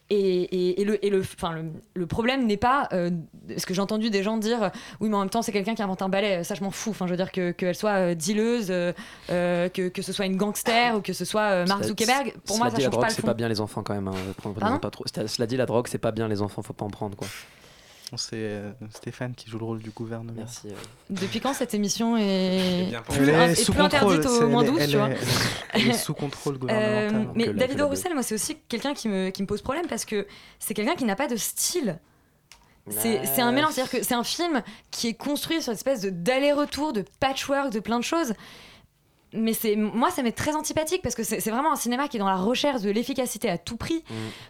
Et, 0.09 0.17
et- 0.43 0.81
et 0.81 0.85
le, 0.85 1.03
et 1.03 1.09
le, 1.09 1.21
enfin, 1.21 1.53
le, 1.53 1.63
le 1.95 2.05
problème 2.07 2.45
n'est 2.45 2.57
pas 2.57 2.89
euh, 2.91 3.09
ce 3.57 3.65
que 3.65 3.73
j'ai 3.73 3.81
entendu 3.81 4.09
des 4.09 4.21
gens 4.21 4.37
dire 4.37 4.69
oui 4.99 5.07
mais 5.09 5.15
en 5.15 5.21
même 5.21 5.29
temps 5.29 5.41
c'est 5.41 5.53
quelqu'un 5.53 5.75
qui 5.75 5.81
invente 5.81 6.01
un 6.01 6.09
ballet 6.09 6.43
ça 6.43 6.55
je 6.55 6.63
m'en 6.63 6.71
fous 6.71 6.89
enfin 6.91 7.07
je 7.07 7.11
veux 7.11 7.17
dire 7.17 7.31
que 7.31 7.51
qu'elle 7.51 7.73
soit 7.73 7.91
euh, 7.91 8.13
dealeuse 8.15 8.67
euh, 8.69 8.91
euh, 9.31 9.69
que, 9.69 9.87
que 9.87 10.01
ce 10.01 10.11
soit 10.11 10.25
une 10.25 10.35
gangster 10.35 10.95
ou 10.97 11.01
que 11.01 11.13
ce 11.13 11.23
soit 11.25 11.41
euh, 11.51 11.65
Mark 11.65 11.83
Zuckerberg 11.85 12.33
pour 12.45 12.57
moi 12.57 12.67
ça 12.69 12.73
la 12.77 12.83
change 12.83 12.91
drogue, 12.91 13.01
pas 13.01 13.07
le 13.07 13.13
c'est 13.13 13.21
fond 13.21 13.27
pas 13.27 13.33
bien 13.33 13.47
les 13.47 13.61
enfants 13.61 13.81
quand 13.81 13.93
même. 13.95 14.09
hein, 14.09 14.13
Pardon 14.59 14.77
pas 14.79 14.91
trop. 14.91 15.05
Cela 15.07 15.47
dit, 15.47 15.55
la 15.57 15.65
drogue, 15.65 15.87
c'est 15.87 15.97
pas 15.97 16.11
bien 16.11 16.27
les 16.27 16.41
enfants, 16.41 16.61
faut 16.61 16.73
pas 16.73 16.85
en 16.85 16.89
prendre 16.89 17.15
quoi. 17.15 17.27
C'est 18.17 18.35
euh, 18.35 18.71
Stéphane 18.93 19.33
qui 19.35 19.49
joue 19.49 19.57
le 19.59 19.65
rôle 19.65 19.79
du 19.79 19.89
gouvernement. 19.91 20.33
Merci. 20.35 20.67
depuis 21.09 21.39
quand 21.39 21.53
cette 21.53 21.73
émission 21.73 22.17
est 22.17 22.91
plus, 23.09 23.29
est 23.29 23.55
sous 23.55 23.71
plus 23.73 23.81
contrôle, 23.81 24.13
interdite 24.15 24.25
au 24.25 24.47
moins 24.47 24.61
elle 24.63 24.67
est- 24.67 24.71
12 24.71 24.81
elle 24.81 24.89
tu 24.89 24.97
vois 24.97 25.09
est- 25.09 25.17
elle 25.73 25.87
est 25.89 25.93
sous 25.93 26.13
contrôle 26.13 26.57
gouvernemental. 26.57 27.21
Euh, 27.21 27.31
mais 27.35 27.45
la- 27.45 27.53
David 27.53 27.81
Roussel, 27.81 28.13
moi, 28.13 28.23
c'est 28.23 28.35
aussi 28.35 28.57
quelqu'un 28.69 28.93
qui 28.93 29.07
me, 29.09 29.29
qui 29.29 29.41
me 29.41 29.47
pose 29.47 29.61
problème 29.61 29.85
parce 29.87 30.05
que 30.05 30.27
c'est 30.59 30.73
quelqu'un 30.73 30.95
qui 30.95 31.05
n'a 31.05 31.15
pas 31.15 31.27
de 31.27 31.35
style. 31.35 31.99
C'est 32.89 33.25
c'est 33.25 33.41
un 33.41 33.53
mélange, 33.53 33.71
c'est-à-dire 33.73 33.91
que 33.99 34.03
c'est 34.03 34.13
un 34.13 34.25
film 34.25 34.61
qui 34.91 35.07
est 35.07 35.13
construit 35.13 35.61
sur 35.61 35.71
une 35.71 35.77
espèce 35.77 36.01
de 36.01 36.09
d'aller-retour, 36.09 36.91
de 36.91 37.05
patchwork, 37.21 37.71
de 37.71 37.79
plein 37.79 37.97
de 37.97 38.03
choses. 38.03 38.33
Mais 39.33 39.53
c'est 39.53 39.75
moi, 39.75 40.09
ça 40.11 40.21
m'est 40.23 40.31
très 40.31 40.55
antipathique 40.55 41.01
parce 41.01 41.15
que 41.15 41.23
c'est 41.23 41.39
c'est 41.39 41.51
vraiment 41.51 41.71
un 41.71 41.75
cinéma 41.75 42.07
qui 42.07 42.17
est 42.17 42.19
dans 42.19 42.29
la 42.29 42.35
recherche 42.35 42.81
de 42.81 42.89
l'efficacité 42.91 43.49
à 43.49 43.57
tout 43.57 43.77
prix, 43.77 44.03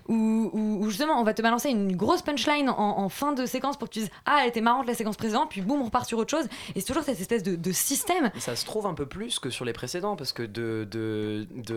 où, 0.08 0.50
où- 0.54 0.78
où 0.84 0.90
justement 0.90 1.20
on 1.20 1.24
va 1.24 1.34
te 1.34 1.42
balancer 1.42 1.70
une 1.70 1.96
grosse 1.96 2.22
punchline 2.22 2.70
en, 2.70 3.00
en 3.00 3.10
fin 3.10 3.34
de 3.34 3.46
séquence 3.46 3.78
pour 3.78 3.88
que 3.90 3.94
tu 3.94 4.00
dises 4.00 4.10
Ah, 4.26 4.40
elle 4.44 4.50
était 4.50 4.62
marrante 4.62 4.88
la 4.88 4.94
séquence 4.94 5.16
précédente, 5.18 5.50
puis 5.50 5.62
boum, 5.62 5.82
on 5.82 5.86
repart 5.86 6.08
sur 6.08 6.18
autre 6.18 6.32
chose. 6.32 6.46
Et 6.76 6.80
c'est 6.82 6.86
toujours 6.88 7.04
cette 7.04 7.20
espèce 7.20 7.44
de, 7.44 7.56
de 7.56 7.72
système. 7.72 8.32
Ça 8.40 8.56
se 8.56 8.66
trouve 8.66 8.86
un 8.88 8.94
peu 8.94 9.06
plus 9.06 9.40
que 9.40 9.50
sur 9.50 9.66
les 9.66 9.74
précédents 9.74 10.16
parce 10.16 10.34
que 10.34 10.44
de 10.44 10.88
de 10.90 11.48
de 11.56 11.76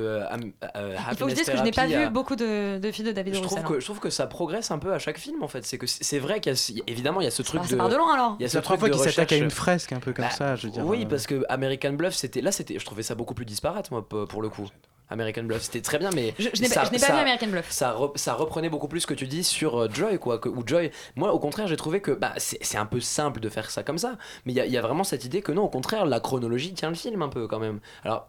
euh, 0.76 0.96
Il 1.10 1.16
faut 1.16 1.24
que 1.26 1.30
je 1.30 1.36
dise 1.36 1.46
que 1.50 1.56
je 1.56 1.62
n'ai 1.62 1.70
pas 1.70 1.86
vu 1.86 1.94
à- 1.94 2.10
beaucoup 2.10 2.36
de, 2.36 2.78
de 2.78 2.90
films 2.92 3.08
de 3.08 3.12
David 3.12 3.34
Je 3.34 3.40
trouve, 3.40 3.50
Roussel. 3.58 3.64
que, 3.66 3.80
je 3.80 3.84
trouve 3.84 4.00
que 4.00 4.10
ça 4.10 4.26
progresse 4.26 4.70
un 4.70 4.78
peu 4.78 4.92
à 4.92 4.98
chaque 4.98 5.18
film 5.18 5.42
en 5.42 5.48
fait. 5.48 5.64
C'est 5.64 5.78
que 5.78 5.86
c'est 5.86 6.18
vrai 6.18 6.40
qu'il 6.40 6.52
y 6.52 6.80
a 6.80 6.82
évidemment 6.86 7.20
il 7.20 7.24
y 7.24 7.28
a 7.28 7.30
ce 7.30 7.42
truc 7.42 7.60
part- 7.60 7.64
de. 7.66 7.70
ça 7.70 7.76
part 7.76 7.88
de 7.88 7.96
loin, 7.96 8.14
alors. 8.14 8.36
Il 8.38 8.42
y 8.42 8.46
a 8.46 8.48
ce 8.48 8.58
truc 8.58 8.78
fois 8.80 8.88
de 8.88 8.94
qu'il 8.94 9.02
s'attaque 9.02 9.32
à 9.32 9.36
une 9.36 9.50
fresque 9.50 9.92
un 9.92 10.00
peu 10.00 10.12
comme 10.12 10.24
Bah, 10.24 10.30
ça, 10.30 10.56
je 10.56 10.66
veux 10.66 10.72
dire. 10.72 10.84
Oui, 10.86 11.04
euh, 11.04 11.08
parce 11.08 11.26
que 11.26 11.44
American 11.48 11.92
Bluff, 11.92 12.14
c'était 12.14 12.40
là, 12.40 12.52
c'était, 12.52 12.78
je 12.78 12.84
trouvais 12.96 13.02
ça 13.02 13.14
beaucoup 13.14 13.34
plus 13.34 13.44
disparate 13.44 13.90
moi 13.90 14.06
pour 14.08 14.40
le 14.42 14.48
coup. 14.48 14.66
American 15.08 15.44
Bluff, 15.44 15.62
c'était 15.62 15.82
très 15.82 15.98
bien, 15.98 16.10
mais 16.16 16.34
Je- 16.36 16.48
je 16.52 16.60
n'ai 16.62 16.68
pas- 16.68 16.74
ça- 16.74 16.84
je 16.86 16.90
n'ai 16.90 16.98
pas 16.98 17.06
ça- 17.06 17.12
vu 17.14 17.20
American 17.20 17.46
Bluff. 17.46 17.70
Ça, 17.70 17.92
re- 17.92 18.16
ça 18.16 18.34
reprenait 18.34 18.68
beaucoup 18.68 18.88
plus 18.88 19.02
ce 19.02 19.06
que 19.06 19.14
tu 19.14 19.28
dis 19.28 19.44
sur 19.44 19.82
euh, 19.82 19.88
Joy, 19.92 20.18
quoi. 20.18 20.38
Que, 20.40 20.48
ou 20.48 20.64
Joy, 20.66 20.90
moi, 21.14 21.32
au 21.32 21.38
contraire, 21.38 21.68
j'ai 21.68 21.76
trouvé 21.76 22.00
que 22.00 22.10
bah, 22.10 22.32
c'est 22.38 22.58
c'est 22.64 22.76
un 22.76 22.86
peu 22.86 22.98
simple 22.98 23.38
de 23.38 23.48
faire 23.48 23.70
ça 23.70 23.84
comme 23.84 23.98
ça, 23.98 24.16
mais 24.44 24.52
il 24.52 24.56
y, 24.56 24.60
a- 24.60 24.66
il 24.66 24.72
y 24.72 24.76
a 24.76 24.82
vraiment 24.82 25.04
cette 25.04 25.24
idée 25.24 25.42
que 25.42 25.52
non, 25.52 25.62
au 25.62 25.68
contraire, 25.68 26.06
la 26.06 26.18
chronologie 26.18 26.74
tient 26.74 26.88
le 26.88 26.96
film 26.96 27.22
un 27.22 27.28
peu 27.28 27.46
quand 27.46 27.60
même. 27.60 27.78
Alors, 28.04 28.26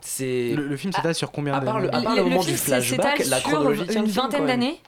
c'est 0.00 0.52
Le, 0.54 0.68
le 0.68 0.76
film 0.76 0.92
s'étale 0.92 1.16
sur 1.16 1.32
combien 1.32 1.52
à 1.54 1.60
part 1.60 1.74
d'années 1.80 1.88
le, 1.88 1.94
à 1.96 2.02
part 2.02 2.14
le 2.14 2.22
moment 2.22 2.42
film 2.42 2.54
du 2.54 2.60
flashback, 2.62 3.26
la 3.26 3.40
chronologie 3.40 3.86
tient 3.88 4.00
une 4.02 4.06
le 4.06 4.12
film, 4.12 4.22
vingtaine 4.22 4.40
quand 4.42 4.46
même. 4.46 4.60
d'années 4.60 4.80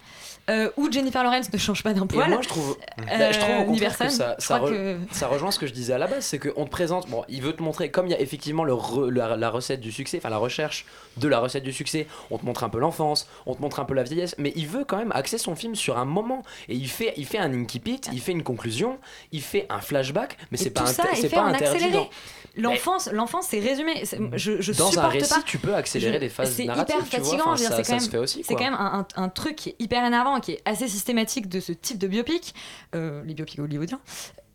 euh, 0.51 0.71
où 0.77 0.91
Jennifer 0.91 1.23
Lawrence 1.23 1.53
ne 1.53 1.59
change 1.59 1.83
pas 1.83 1.95
d'un 1.95 2.05
Et 2.05 2.09
poil. 2.09 2.29
moi, 2.31 2.41
je 2.43 2.49
trouve, 2.49 2.77
Euh, 3.01 3.19
bah, 3.19 3.33
je 3.33 3.39
trouve 3.39 3.57
au 3.61 3.65
contraire 3.65 3.97
que 3.97 4.09
ça, 4.09 4.35
ça, 4.39 4.57
crois 4.59 4.71
re- 4.71 4.73
que- 4.73 4.99
ça 5.13 5.29
rejoint 5.29 5.51
ce 5.51 5.59
que 5.59 5.67
je 5.67 5.73
disais 5.73 5.93
à 5.93 5.99
la 5.99 6.07
base, 6.09 6.25
c'est 6.25 6.39
qu'on 6.39 6.65
te 6.65 6.71
présente, 6.71 7.09
bon, 7.09 7.25
il 7.29 7.43
veut 7.43 7.53
te 7.53 7.63
montrer, 7.63 7.91
comme 7.91 8.07
il 8.07 8.11
y 8.11 8.15
a 8.15 8.21
effectivement 8.21 8.65
le 8.65 8.73
re- 8.73 9.09
la, 9.09 9.37
la 9.37 9.51
recette 9.51 9.81
du 9.81 9.93
succès, 9.93 10.19
enfin 10.19 10.31
la 10.31 10.39
recherche 10.39 10.85
de 11.17 11.29
la 11.29 11.39
recette 11.39 11.63
du 11.63 11.73
succès, 11.73 12.07
on 12.31 12.39
te 12.39 12.45
montre 12.45 12.65
un 12.65 12.69
peu 12.69 12.79
l'enfance, 12.79 13.29
on 13.47 13.55
te 13.55 13.63
montre 13.63 13.79
un 13.81 13.85
peu 13.85 13.95
la 13.95 14.03
vieillesse, 14.03 14.35
mais 14.39 14.53
il 14.57 14.67
veut 14.67 14.85
quand 14.85 14.97
même 14.97 15.13
axer 15.13 15.39
son 15.39 15.55
film 15.55 15.75
sur 15.75 15.97
un 15.99 16.05
moment, 16.05 16.43
et 16.69 16.75
il 16.75 16.89
fait, 16.89 17.15
il 17.17 17.27
fait 17.27 17.39
un 17.39 17.53
incipit, 17.55 18.01
il 18.13 18.21
fait 18.21 18.33
une 18.33 18.43
conclusion, 18.43 18.99
il 19.31 19.43
fait 19.43 19.67
un 19.71 19.81
flashback, 19.81 20.37
mais 20.51 20.59
Et 20.59 20.63
c'est 20.65 20.71
pas, 20.71 20.83
inter- 20.83 21.29
pas 21.29 21.43
interdit 21.43 21.91
dans- 21.91 22.09
L'enfance, 22.57 23.09
l'enfance, 23.13 23.47
c'est 23.49 23.61
résumé. 23.61 24.05
C'est- 24.05 24.19
Je, 24.35 24.61
je 24.61 24.73
Dans 24.73 24.99
un 24.99 25.09
récit, 25.09 25.29
pas. 25.35 25.43
tu 25.43 25.59
peux 25.59 25.75
accélérer 25.75 26.15
Je- 26.15 26.19
des 26.21 26.29
phases 26.29 26.53
C'est 26.55 26.65
narratives, 26.65 26.97
hyper 26.97 27.09
tu 27.09 27.17
vois, 27.21 27.25
fatigant. 27.31 27.45
enfin, 27.53 27.57
ça- 27.57 27.77
c'est 27.83 27.83
quand 27.83 28.17
même, 28.19 28.27
c'est 28.27 28.55
quand 28.55 28.65
un, 28.75 29.07
un- 29.17 29.29
truc 29.31 29.57
qui 29.57 29.71
est 29.71 29.77
hyper 29.79 30.05
énervant 30.05 30.39
qui 30.41 30.53
est 30.53 30.63
assez 30.65 30.89
systématique 30.89 31.49
de 31.49 31.61
ce 31.61 31.73
type 31.73 31.99
de 31.99 32.07
biopic, 32.07 32.55
euh, 32.95 33.23
les 33.25 33.35
biopics 33.35 33.59
hollywoodiens, 33.59 34.01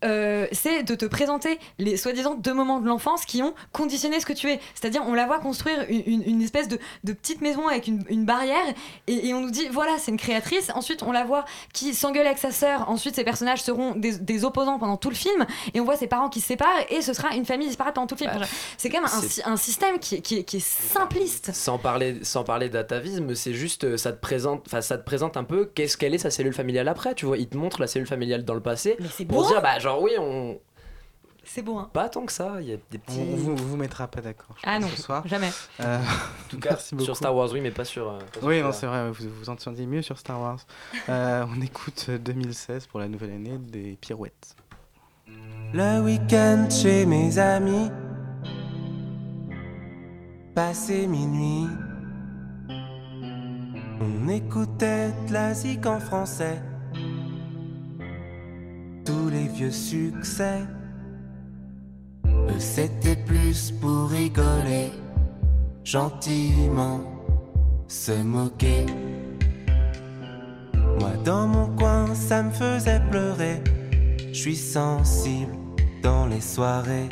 euh, 0.04 0.46
c'est 0.52 0.82
de 0.82 0.94
te 0.94 1.04
présenter 1.06 1.58
les 1.78 1.96
soi-disant 1.96 2.34
deux 2.34 2.54
moments 2.54 2.80
de 2.80 2.86
l'enfance 2.86 3.24
qui 3.24 3.42
ont 3.42 3.54
conditionné 3.72 4.20
ce 4.20 4.26
que 4.26 4.32
tu 4.32 4.50
es. 4.50 4.60
C'est-à-dire, 4.74 5.02
on 5.06 5.14
la 5.14 5.26
voit 5.26 5.38
construire 5.38 5.84
une, 5.88 6.02
une- 6.06 6.22
une 6.22 6.42
espèce 6.42 6.68
de, 6.68 6.78
de 7.04 7.12
petite 7.12 7.40
maison 7.40 7.66
avec 7.68 7.86
une, 7.88 8.04
une 8.08 8.24
barrière 8.24 8.64
et, 9.06 9.28
et 9.28 9.34
on 9.34 9.40
nous 9.40 9.50
dit 9.50 9.66
voilà, 9.70 9.92
c'est 9.98 10.10
une 10.10 10.16
créatrice. 10.18 10.70
Ensuite, 10.74 11.02
on 11.02 11.12
la 11.12 11.24
voit 11.24 11.44
qui 11.72 11.94
s'engueule 11.94 12.26
avec 12.26 12.38
sa 12.38 12.50
sœur. 12.52 12.88
Ensuite, 12.90 13.14
ces 13.16 13.24
personnages 13.24 13.62
seront 13.62 13.94
des, 13.94 14.18
des 14.18 14.44
opposants 14.44 14.78
pendant 14.78 14.96
tout 14.96 15.10
le 15.10 15.16
film 15.16 15.46
et 15.74 15.80
on 15.80 15.84
voit 15.84 15.96
ses 15.96 16.06
parents 16.06 16.28
qui 16.28 16.40
se 16.40 16.46
séparent 16.48 16.68
et 16.90 17.02
ce 17.02 17.12
sera 17.12 17.34
une 17.34 17.44
famille 17.44 17.68
disparate 17.68 17.94
pendant 17.94 18.06
tout 18.06 18.14
le 18.14 18.18
film. 18.20 18.30
Enfin, 18.34 18.46
c'est 18.76 18.88
quand 18.90 19.00
même 19.00 19.10
un, 19.46 19.56
système 19.56 19.98
qui 19.98 20.16
est, 20.16 20.20
qui 20.20 20.36
est- 20.38 20.44
qui 20.44 20.58
est 20.58 20.64
simpliste. 20.64 21.50
Sans 21.54 21.78
parler, 21.78 22.16
sans 22.22 22.44
parler 22.44 22.68
d'atavisme, 22.68 23.34
c'est 23.34 23.54
juste 23.54 23.84
euh, 23.84 23.96
ça 23.96 24.12
te 24.12 24.20
présente, 24.20 24.62
enfin 24.66 24.80
ça 24.80 24.98
te 24.98 25.04
présente 25.04 25.36
un 25.36 25.44
peu 25.44 25.64
qu'est-ce 25.66 25.96
qu'elle 25.96 26.14
est 26.14 26.18
sa 26.18 26.30
cellule 26.30 26.52
familiale 26.52 26.88
après. 26.88 27.14
Tu 27.14 27.26
vois, 27.26 27.38
il 27.38 27.48
te 27.48 27.56
montre 27.56 27.80
la 27.80 27.86
cellule 27.86 28.06
familiale 28.08 28.44
dans 28.44 28.54
le 28.54 28.60
passé 28.60 28.96
c'est 29.16 29.24
pour 29.24 29.42
beau, 29.42 29.48
dire 29.48 29.62
bah 29.62 29.78
genre 29.78 29.87
oui 29.96 30.12
on. 30.18 30.58
C'est 31.44 31.62
beau 31.62 31.78
hein. 31.78 31.88
Pas 31.94 32.10
tant 32.10 32.26
que 32.26 32.32
ça, 32.32 32.56
il 32.60 32.68
y 32.68 32.72
a 32.74 32.76
des 32.90 32.98
petits. 32.98 33.20
On 33.20 33.36
vous, 33.36 33.56
vous 33.56 33.76
mettra 33.78 34.06
pas 34.06 34.20
d'accord. 34.20 34.54
Ah 34.64 34.74
pense, 34.74 34.82
non, 34.82 34.88
ce 34.88 35.02
soir. 35.02 35.26
jamais. 35.26 35.48
Euh, 35.80 35.96
En 35.98 36.48
tout 36.50 36.58
cas, 36.58 36.70
merci 36.72 36.94
beaucoup. 36.94 37.04
sur 37.06 37.16
Star 37.16 37.34
Wars 37.34 37.48
oui, 37.52 37.62
mais 37.62 37.70
pas 37.70 37.86
sur. 37.86 38.10
euh, 38.10 38.18
pas 38.18 38.38
sur 38.40 38.48
Oui, 38.48 38.60
non, 38.60 38.70
c'est 38.72 38.84
vrai, 38.86 39.10
vous 39.10 39.28
vous 39.40 39.48
entendiez 39.48 39.86
mieux 39.86 40.02
sur 40.02 40.18
Star 40.18 40.38
Wars. 40.40 40.58
Euh, 41.08 41.46
on 41.56 41.60
écoute 41.62 42.04
euh, 42.10 42.18
2016 42.18 42.86
pour 42.88 43.00
la 43.00 43.08
nouvelle 43.08 43.30
année 43.30 43.56
des 43.58 43.96
Pirouettes. 43.98 44.56
Le 45.72 46.00
week-end 46.02 46.68
chez 46.70 47.06
mes 47.06 47.38
amis, 47.38 47.90
passé 50.54 51.06
minuit, 51.06 51.66
on 54.00 54.28
écoutait 54.28 55.12
de 55.28 55.32
la 55.32 55.54
zik 55.54 55.86
en 55.86 55.98
français, 56.00 56.60
tous 59.08 59.30
les 59.30 59.48
vieux 59.48 59.70
succès. 59.70 60.60
Eux, 62.26 62.60
c'était 62.60 63.16
plus 63.16 63.70
pour 63.80 64.10
rigoler, 64.10 64.92
gentiment 65.82 67.00
se 67.86 68.12
moquer. 68.12 68.84
Moi, 71.00 71.12
dans 71.24 71.46
mon 71.46 71.68
coin, 71.74 72.14
ça 72.14 72.42
me 72.42 72.50
faisait 72.50 73.00
pleurer. 73.10 73.62
Je 74.30 74.38
suis 74.38 74.56
sensible 74.56 75.54
dans 76.02 76.26
les 76.26 76.42
soirées. 76.42 77.08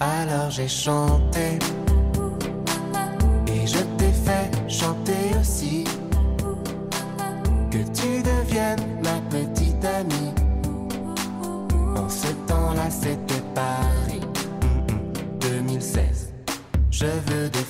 Alors 0.00 0.50
j'ai 0.50 0.68
chanté 0.68 1.58
Je 17.00 17.06
veux 17.06 17.48
des 17.48 17.69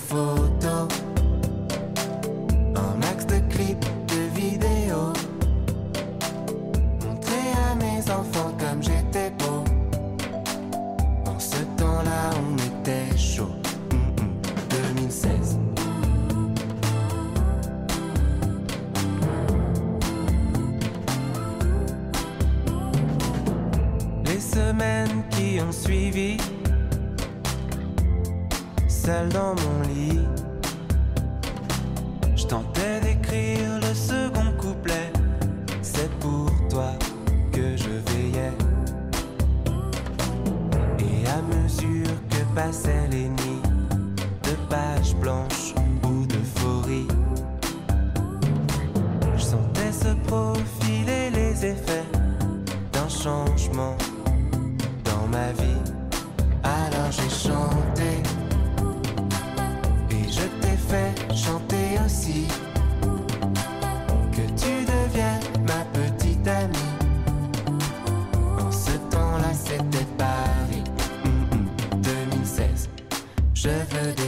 Je 73.63 73.69
veux 73.69 74.20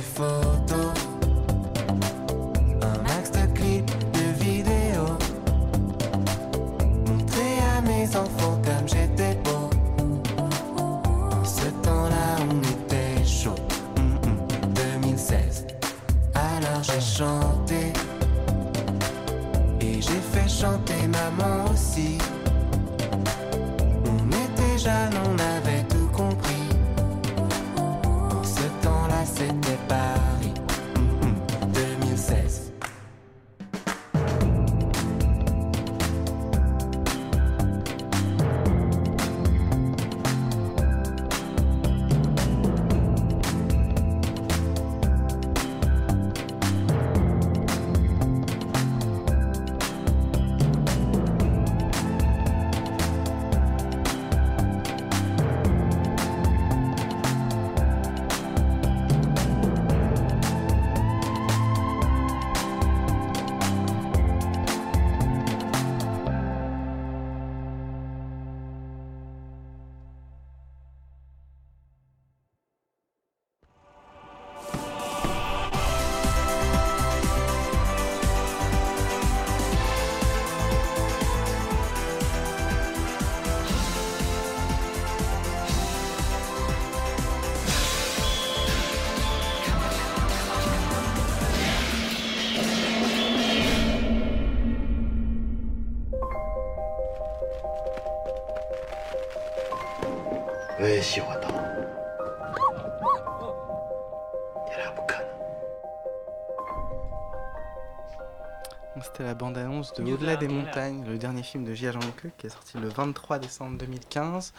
C'était 109.03 109.25
la 109.25 109.35
bande-annonce 109.35 109.93
de 109.95 110.05
Au-delà 110.05 110.37
des 110.37 110.49
montagnes, 110.49 111.05
le 111.07 111.19
dernier 111.19 111.43
film 111.43 111.65
de 111.65 111.75
J.A. 111.75 111.93
Jean 111.93 112.01
qui 112.39 112.47
est 112.47 112.51
sorti 112.51 112.79
le 112.79 112.89
23 112.89 113.39
décembre 113.39 113.77
2015. 113.79 114.53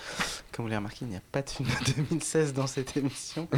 Comme 0.51 0.65
vous 0.65 0.69
l'avez 0.69 0.77
remarqué, 0.77 0.99
il 1.01 1.07
n'y 1.07 1.15
a 1.15 1.21
pas 1.31 1.41
de 1.41 1.49
film 1.49 1.69
de 1.69 2.03
2016 2.09 2.53
dans 2.53 2.67
cette 2.67 2.97
émission. 2.97 3.47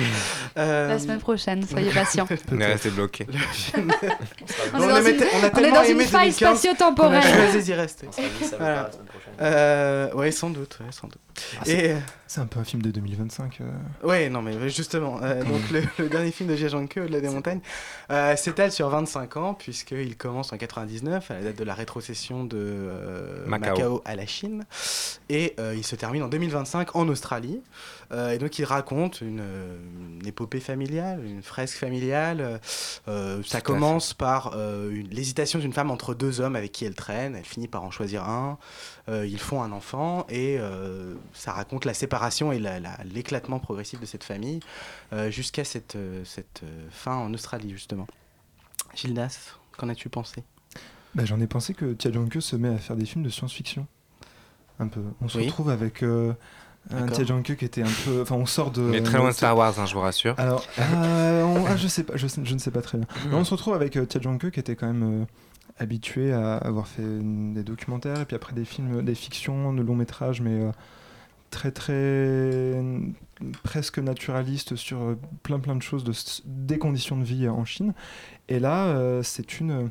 Euh, 0.58 0.88
la 0.88 1.00
semaine 1.00 1.20
prochaine, 1.20 1.65
soyez 1.68 1.91
patients. 1.91 2.28
on 2.52 2.60
est 2.60 2.65
resté 2.65 2.89
bloqué. 2.89 3.28
On, 4.74 4.80
est 4.80 5.72
dans 5.72 5.84
une 5.84 6.02
faille 6.02 6.32
spatio-temporelle. 6.32 7.22
On 7.26 7.28
a 7.28 7.52
choisi 7.52 7.74
oui, 10.15 10.32
sans 10.32 10.50
doute, 10.50 10.80
ouais, 10.80 10.91
sans 10.91 11.08
doute. 11.08 11.25
Ah, 11.60 11.62
c'est- 11.65 11.86
Et 11.91 11.95
C'est 12.28 12.41
un 12.41 12.48
peu 12.48 12.60
un 12.60 12.63
film 12.63 12.82
de 12.82 12.89
2025. 12.91 13.60
euh. 13.62 13.65
Ouais, 14.08 14.30
non, 14.30 14.41
mais 14.41 14.69
justement, 14.69 15.19
euh, 15.21 15.43
donc 15.43 15.69
le, 15.71 15.84
le 16.00 16.10
dernier 16.10 16.32
film 16.32 16.50
de 16.50 16.56
Jia 16.56 16.69
Zhangke, 16.69 16.98
Au-delà 17.04 17.21
des 17.21 17.30
montagnes, 17.30 17.62
euh, 18.12 18.36
s'étale 18.36 18.71
sur 18.71 18.89
25 18.89 19.38
ans, 19.38 19.54
puisqu'il 19.54 20.17
commence 20.17 20.52
en 20.52 20.58
99, 20.58 21.30
à 21.32 21.36
la 21.36 21.41
date 21.43 21.56
de 21.58 21.63
la 21.63 21.74
rétrocession 21.76 22.43
de 22.43 22.58
euh, 22.60 23.45
Macao. 23.48 23.76
Macao. 23.76 24.02
à 24.06 24.15
la 24.15 24.26
Chine, 24.26 24.65
et 25.30 25.54
euh, 25.60 25.76
il 25.78 25.84
se 25.86 25.95
termine 25.95 26.24
en 26.24 26.28
2025 26.28 26.95
en 26.95 27.08
Australie. 27.10 27.62
Euh, 28.12 28.32
et 28.32 28.38
donc 28.38 28.60
il 28.60 28.65
raconte 28.65 29.21
une, 29.21 29.41
une 30.19 30.28
épopée 30.28 30.60
familiale, 30.60 31.24
une 31.26 31.41
fresque 31.41 31.78
familiale. 31.78 32.60
Euh, 33.08 33.41
ça 33.45 33.62
commence 33.62 34.13
par 34.13 34.54
euh, 34.56 34.89
une- 34.91 35.10
l'hésitation 35.10 35.58
d'une 35.60 35.74
femme 35.74 35.89
entre 35.91 36.13
deux 36.13 36.39
hommes 36.41 36.56
avec 36.56 36.71
qui 36.71 36.86
elle 36.86 36.95
traîne, 36.95 37.36
elle 37.36 37.45
finit 37.45 37.67
par 37.67 37.84
en 37.84 37.91
choisir 37.91 38.24
un, 38.28 38.58
Euh, 39.08 39.24
ils 39.28 39.39
font 39.39 39.62
un 39.62 39.71
enfant, 39.71 40.26
et 40.30 40.58
euh, 40.60 41.13
ça 41.34 41.52
raconte 41.54 41.86
la 41.86 41.94
séparation 41.94 42.52
et 42.52 42.60
la- 42.60 42.80
la- 42.80 42.98
l'éclatement 43.06 43.60
progressif 43.60 44.00
de 44.00 44.06
cette 44.06 44.24
famille 44.24 44.60
euh, 45.14 45.30
jusqu'à 45.32 45.64
cette, 45.64 45.96
euh, 45.96 46.24
cette 46.26 46.62
euh, 46.64 46.88
fin 46.92 47.16
en 47.16 47.34
Australie, 47.34 47.72
justement. 47.72 48.08
Gildas, 48.96 49.56
qu'en 49.78 49.90
as-tu 49.90 50.10
pensé? 50.10 50.44
Bah, 51.14 51.26
J'en 51.26 51.40
ai 51.40 51.48
pensé 51.48 51.74
que 51.74 51.94
Tia 51.94 52.12
se 52.40 52.56
met 52.56 52.70
à 52.70 52.78
faire 52.78 52.96
des 52.96 53.06
films 53.06 53.24
de 53.24 53.30
science-fiction. 53.30 53.88
Un 54.80 54.88
peu. 54.88 55.02
On 55.22 55.30
se 55.30 55.38
Oui. 55.38 55.46
retrouve 55.46 55.70
avec 55.70 56.04
euh, 56.04 56.34
un. 56.92 57.08
Tia 57.08 57.26
qui 57.42 57.66
était 57.66 57.82
un 57.84 57.92
peu. 58.04 58.22
Enfin, 58.22 58.36
on 58.36 58.46
sort 58.46 58.72
de. 58.72 58.82
Mais 58.82 59.02
très 59.02 59.18
loin 59.18 59.30
de 59.30 59.34
Star 59.34 59.56
Wars, 59.56 59.80
hein, 59.80 59.86
je 59.86 59.94
vous 59.94 60.02
rassure. 60.02 60.36
Alors, 60.38 60.66
euh, 60.80 61.44
on- 61.44 61.66
ah, 61.66 61.78
je 61.78 61.88
sais 61.88 62.04
pas, 62.04 62.18
je, 62.18 62.28
sais- 62.28 62.42
je 62.44 62.54
ne 62.54 62.60
sais 62.60 62.72
pas 62.72 62.82
très 62.82 62.98
bien. 62.98 63.08
Mais 63.30 63.36
on 63.36 63.46
se 63.46 63.52
retrouve 63.52 63.74
avec 63.74 63.96
euh, 63.96 64.06
Tia 64.06 64.20
qui 64.52 64.60
était 64.60 64.76
quand 64.76 64.88
même 64.88 65.22
euh, 65.22 65.26
habitué 65.78 66.34
à 66.34 66.58
avoir 66.58 66.88
fait 66.88 67.04
des 67.06 67.64
documentaires 67.64 68.20
et 68.20 68.26
puis 68.26 68.36
après 68.36 68.54
des 68.54 68.66
films, 68.66 69.02
des 69.04 69.16
fictions, 69.16 69.74
de 69.74 69.82
longs 69.82 69.96
métrages, 69.96 70.42
mais 70.42 70.62
euh, 70.62 70.72
très 71.56 71.72
très 71.72 72.84
presque 73.63 74.00
naturalistes 74.00 74.76
sur 74.76 75.02
euh, 75.02 75.20
plein 75.41 75.60
plein 75.60 75.76
de 75.78 75.82
choses, 75.82 76.04
des 76.44 76.78
conditions 76.78 77.18
de 77.18 77.24
vie 77.24 77.46
euh, 77.46 77.52
en 77.52 77.63
Chine. 77.63 77.94
Et 78.50 78.60
là, 78.60 78.88
euh, 78.88 79.24
c'est 79.24 79.62
une 79.62 79.89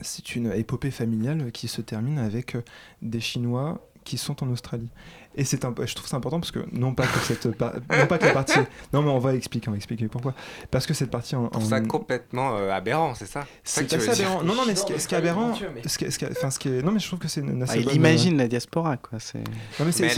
c'est 0.00 0.34
une 0.34 0.50
épopée 0.52 0.90
familiale 0.90 1.52
qui 1.52 1.68
se 1.68 1.80
termine 1.80 2.18
avec 2.18 2.56
des 3.02 3.20
Chinois 3.20 3.88
qui 4.02 4.18
sont 4.18 4.42
en 4.42 4.50
Australie. 4.50 4.90
Et 5.36 5.44
c'est 5.44 5.64
un, 5.64 5.74
je 5.84 5.94
trouve 5.94 6.06
ça 6.08 6.16
important 6.16 6.38
parce 6.40 6.52
que 6.52 6.60
non 6.72 6.94
pas 6.94 7.06
que 7.06 7.18
cette 7.20 7.50
par- 7.56 7.72
non 7.90 8.06
pas 8.06 8.18
que 8.18 8.26
la 8.26 8.32
partie 8.32 8.58
non 8.92 9.02
mais 9.02 9.10
on 9.10 9.18
va 9.18 9.34
expliquer 9.34 9.68
on 9.68 9.72
va 9.72 9.76
expliquer 9.76 10.06
pourquoi 10.06 10.32
parce 10.70 10.86
que 10.86 10.94
cette 10.94 11.10
partie 11.10 11.34
en, 11.34 11.50
en- 11.52 11.60
ça 11.60 11.80
complètement 11.80 12.56
euh, 12.56 12.70
aberrant, 12.70 13.14
c'est 13.14 13.26
ça? 13.26 13.46
C'est 13.64 13.92
assez 13.92 14.10
aberrant. 14.22 14.42
Non, 14.42 14.54
non, 14.54 14.62
mais 14.66 14.74
ce 14.74 14.84
qui, 14.84 14.92
est 14.92 15.12
aberrant, 15.14 15.54
ce 15.54 15.98
qui, 15.98 16.04
est- 16.04 16.10
ce 16.10 16.18
qui 16.18 16.24
est- 16.24 16.30
enfin, 16.30 16.50
ce 16.50 16.58
qui 16.58 16.68
est, 16.68 16.82
non, 16.82 16.92
mais 16.92 17.00
je 17.00 17.06
trouve 17.06 17.18
que 17.18 17.28
c'est 17.28 17.40
une 17.40 17.62
assez 17.62 17.72
Ah, 17.74 17.76
Il 17.78 17.84
bonne- 17.86 17.94
imagine 17.96 18.36
la 18.36 18.48
diaspora, 18.48 18.96
quoi. 18.96 19.18
C'est... 19.18 19.38
Non, 19.78 19.86
mais 19.86 19.92
c'est 19.92 20.08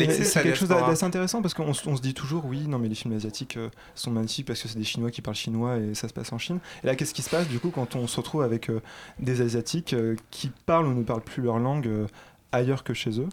quelque 0.43 0.55
chose 0.55 0.69
d'assez 0.69 1.05
intéressant 1.05 1.43
parce 1.43 1.55
qu'on 1.55 1.73
se- 1.75 1.89
on 1.89 1.97
se 1.97 2.03
dit 2.03 2.15
toujours, 2.15 2.45
oui, 2.47 2.67
non, 2.69 2.79
mais 2.79 2.89
les 2.89 2.95
films 2.95 3.15
asiatiques 3.15 3.57
euh, 3.57 3.69
sont 3.95 4.11
magnifiques 4.11 4.47
parce 4.47 4.61
que 4.63 4.69
c'est 4.69 4.79
des 4.79 4.85
Chinois 4.85 5.11
qui 5.11 5.23
parlent 5.23 5.37
chinois 5.37 5.77
et 5.79 5.95
ça 5.95 6.09
se 6.09 6.13
passe 6.13 6.33
en 6.33 6.39
Chine. 6.39 6.59
Et 6.85 6.87
là, 6.87 6.95
qu'est-ce 6.97 7.15
qui 7.15 7.23
se 7.23 7.31
passe 7.31 7.49
du 7.49 7.59
coup 7.59 7.71
quand 7.71 7.97
on 7.97 8.07
se 8.07 8.17
retrouve 8.17 8.43
avec 8.43 8.69
euh, 8.71 8.81
des 9.19 9.41
Asiatiques 9.41 9.93
euh, 9.95 10.17
qui 10.31 10.51
parlent 10.67 10.87
ou 10.87 10.95
ne 10.95 11.03
parlent 11.05 11.21
plus 11.23 11.43
leur 11.43 11.59
langue 11.59 11.87
euh, 11.87 12.07
ailleurs 12.53 12.85
que 12.85 12.95
chez 12.95 13.21
eux? 13.21 13.29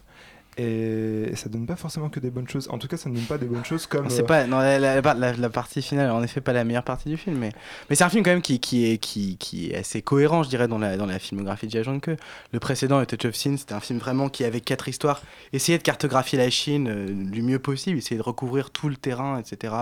Et, 0.57 1.35
ça 1.35 1.49
donne 1.49 1.65
pas 1.65 1.75
forcément 1.75 2.09
que 2.09 2.19
des 2.19 2.29
bonnes 2.29 2.47
choses. 2.47 2.67
En 2.69 2.77
tout 2.77 2.87
cas, 2.87 2.97
ça 2.97 3.09
ne 3.09 3.15
donne 3.15 3.25
pas 3.25 3.37
des 3.37 3.45
bonnes 3.45 3.65
choses 3.65 3.87
comme. 3.87 4.09
C'est 4.09 4.23
pas 4.23 4.45
non, 4.45 4.59
la, 4.59 5.49
partie 5.49 5.81
finale, 5.81 6.11
en 6.11 6.21
effet, 6.21 6.41
pas 6.41 6.53
la 6.53 6.63
meilleure 6.63 6.83
partie 6.83 7.09
du 7.09 7.17
film, 7.17 7.37
mais, 7.37 7.51
mais 7.89 7.95
c'est 7.95 8.03
un 8.03 8.09
film 8.09 8.23
quand 8.23 8.31
même 8.31 8.41
qui, 8.41 8.59
qui, 8.59 8.91
est, 8.91 8.97
qui, 8.97 9.37
qui 9.37 9.71
est 9.71 9.77
assez 9.77 10.01
cohérent, 10.01 10.43
je 10.43 10.49
dirais, 10.49 10.67
dans 10.67 10.77
la, 10.77 10.97
dans 10.97 11.05
la 11.05 11.19
filmographie 11.19 11.67
de 11.67 11.71
Jia 11.71 11.83
Zhangke. 11.83 12.11
Le 12.51 12.59
précédent, 12.59 12.99
A 12.99 13.05
Touch 13.05 13.25
of 13.25 13.35
Sin, 13.35 13.57
c'était 13.57 13.73
un 13.73 13.79
film 13.79 13.99
vraiment 13.99 14.29
qui 14.29 14.43
avait 14.43 14.61
quatre 14.61 14.87
histoires, 14.87 15.21
essayait 15.53 15.77
de 15.77 15.83
cartographier 15.83 16.37
la 16.37 16.49
Chine 16.49 16.87
euh, 16.87 17.07
du 17.07 17.41
mieux 17.41 17.59
possible, 17.59 17.97
essayait 17.97 18.17
de 18.17 18.23
recouvrir 18.23 18.69
tout 18.69 18.89
le 18.89 18.95
terrain, 18.95 19.39
etc., 19.39 19.73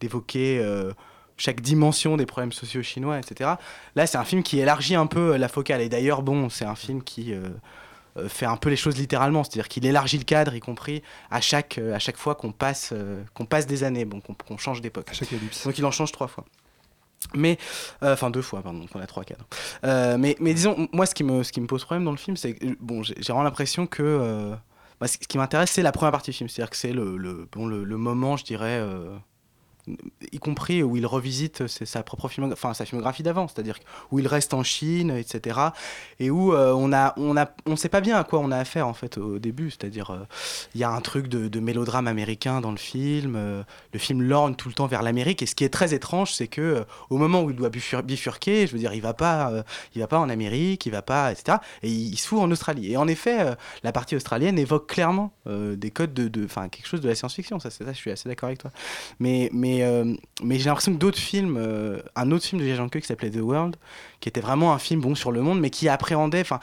d'évoquer 0.00 0.58
euh, 0.60 0.92
chaque 1.36 1.60
dimension 1.60 2.16
des 2.16 2.26
problèmes 2.26 2.52
sociaux 2.52 2.82
chinois, 2.82 3.18
etc. 3.18 3.50
Là, 3.94 4.06
c'est 4.06 4.18
un 4.18 4.24
film 4.24 4.42
qui 4.42 4.58
élargit 4.58 4.96
un 4.96 5.06
peu 5.06 5.34
euh, 5.34 5.38
la 5.38 5.48
focale, 5.48 5.80
et 5.80 5.88
d'ailleurs, 5.88 6.22
bon, 6.22 6.48
c'est 6.48 6.64
un 6.64 6.76
film 6.76 7.02
qui... 7.02 7.34
euh, 8.16 8.28
fait 8.28 8.46
un 8.46 8.56
peu 8.56 8.68
les 8.68 8.76
choses 8.76 8.96
littéralement, 8.96 9.44
c'est-à-dire 9.44 9.68
qu'il 9.68 9.84
élargit 9.86 10.18
le 10.18 10.24
cadre, 10.24 10.54
y 10.54 10.60
compris 10.60 11.02
à 11.30 11.40
chaque, 11.40 11.78
euh, 11.78 11.94
à 11.94 11.98
chaque 11.98 12.16
fois 12.16 12.34
qu'on 12.34 12.52
passe, 12.52 12.90
euh, 12.92 13.22
qu'on 13.34 13.46
passe 13.46 13.66
des 13.66 13.84
années, 13.84 14.04
bon, 14.04 14.20
qu'on 14.20 14.56
change 14.58 14.80
d'époque. 14.80 15.10
Donc 15.64 15.78
il 15.78 15.84
en 15.84 15.90
change 15.90 16.12
trois 16.12 16.28
fois. 16.28 16.44
Mais, 17.34 17.56
euh, 18.02 18.14
enfin 18.14 18.30
deux 18.30 18.42
fois, 18.42 18.62
pardon, 18.62 18.80
donc 18.80 18.90
on 18.94 19.00
a 19.00 19.06
trois 19.06 19.24
cadres. 19.24 19.46
Euh, 19.84 20.18
mais, 20.18 20.36
mais 20.40 20.54
disons, 20.54 20.88
moi 20.92 21.06
ce 21.06 21.14
qui, 21.14 21.24
me, 21.24 21.42
ce 21.42 21.52
qui 21.52 21.60
me 21.60 21.66
pose 21.66 21.84
problème 21.84 22.04
dans 22.04 22.10
le 22.10 22.16
film, 22.16 22.36
c'est 22.36 22.54
que 22.54 22.76
bon, 22.80 23.02
j'ai 23.02 23.14
vraiment 23.20 23.44
l'impression 23.44 23.86
que 23.86 24.02
euh, 24.02 24.54
bah, 25.00 25.06
ce 25.06 25.16
qui 25.18 25.38
m'intéresse, 25.38 25.70
c'est 25.70 25.82
la 25.82 25.92
première 25.92 26.12
partie 26.12 26.32
du 26.32 26.36
film, 26.36 26.48
c'est-à-dire 26.48 26.70
que 26.70 26.76
c'est 26.76 26.92
le, 26.92 27.16
le, 27.16 27.48
bon, 27.52 27.66
le, 27.66 27.84
le 27.84 27.96
moment, 27.96 28.36
je 28.36 28.44
dirais, 28.44 28.84
y 29.86 30.38
compris 30.38 30.82
où 30.82 30.96
il 30.96 31.06
revisite 31.06 31.66
sa 31.66 32.02
propre 32.02 32.28
filmographie, 32.28 32.60
enfin 32.64 33.22
d'avant, 33.22 33.48
c'est-à-dire 33.48 33.78
où 34.10 34.18
il 34.18 34.26
reste 34.26 34.54
en 34.54 34.62
Chine, 34.62 35.10
etc. 35.10 35.58
Et 36.20 36.30
où 36.30 36.54
euh, 36.54 36.72
on 36.72 36.92
a, 36.92 37.14
sait 37.76 37.88
pas 37.88 38.00
bien 38.00 38.16
à 38.16 38.24
quoi 38.24 38.38
on 38.38 38.50
a 38.50 38.58
affaire 38.58 38.86
en 38.86 38.94
fait 38.94 39.18
au 39.18 39.38
début, 39.38 39.70
c'est-à-dire 39.70 40.10
euh, 40.10 40.26
il 40.74 40.80
y 40.80 40.84
a 40.84 40.90
un 40.90 41.00
truc 41.00 41.28
de, 41.28 41.60
mélodrame 41.60 42.08
américain 42.08 42.60
dans 42.60 42.72
le 42.72 42.76
film, 42.76 43.34
euh, 43.36 43.62
le 43.92 43.98
film 43.98 44.22
lorgne 44.22 44.56
tout 44.56 44.68
le 44.68 44.74
temps 44.74 44.86
vers 44.86 45.02
l'Amérique, 45.02 45.42
et 45.42 45.46
ce 45.46 45.54
qui 45.54 45.64
est 45.64 45.68
très 45.68 45.94
étrange, 45.94 46.32
c'est 46.32 46.48
que 46.48 46.60
euh, 46.60 46.84
au 47.10 47.18
moment 47.18 47.42
où 47.42 47.50
il 47.50 47.56
doit 47.56 47.68
bifur- 47.68 48.02
bifurquer, 48.02 48.66
je 48.66 48.72
veux 48.72 48.78
dire, 48.78 48.92
il 48.94 49.00
va 49.00 49.14
pas, 49.14 49.50
euh, 49.50 49.62
il 49.94 50.00
va 50.00 50.06
pas 50.06 50.18
en 50.18 50.28
Amérique, 50.28 50.86
il 50.86 50.92
va 50.92 51.02
pas, 51.02 51.32
etc. 51.32 51.58
Et 51.82 51.90
il, 51.90 52.16
se 52.16 52.28
fout 52.28 52.40
en 52.40 52.50
Australie. 52.50 52.92
Et 52.92 52.96
en 52.96 53.08
effet, 53.08 53.40
euh, 53.40 53.54
la 53.82 53.92
partie 53.92 54.16
australienne 54.16 54.58
évoque 54.58 54.88
clairement 54.88 55.32
euh, 55.46 55.76
des 55.76 55.90
codes 55.90 56.14
de, 56.14 56.44
enfin 56.44 56.68
quelque 56.68 56.86
chose 56.86 57.00
de 57.00 57.08
la 57.08 57.14
science-fiction. 57.14 57.58
Ça, 57.60 57.70
ça, 57.70 57.84
je 57.86 57.92
suis 57.92 58.10
assez 58.10 58.28
d'accord 58.28 58.48
avec 58.48 58.58
toi. 58.58 58.70
Mais, 59.18 59.50
mais, 59.52 59.71
euh, 59.80 60.14
mais 60.42 60.58
j'ai 60.58 60.66
l'impression 60.66 60.92
que 60.92 60.98
d'autres 60.98 61.18
films, 61.18 61.56
euh, 61.56 62.00
un 62.16 62.30
autre 62.32 62.44
film 62.44 62.60
de 62.60 62.66
Jia 62.66 62.76
Zhangke 62.76 63.00
qui 63.00 63.06
s'appelait 63.06 63.30
The 63.30 63.40
World, 63.40 63.76
qui 64.20 64.28
était 64.28 64.40
vraiment 64.40 64.72
un 64.72 64.78
film 64.78 65.00
bon 65.00 65.14
sur 65.14 65.30
le 65.32 65.40
monde, 65.40 65.60
mais 65.60 65.70
qui 65.70 65.88
appréhendait, 65.88 66.40
enfin, 66.40 66.58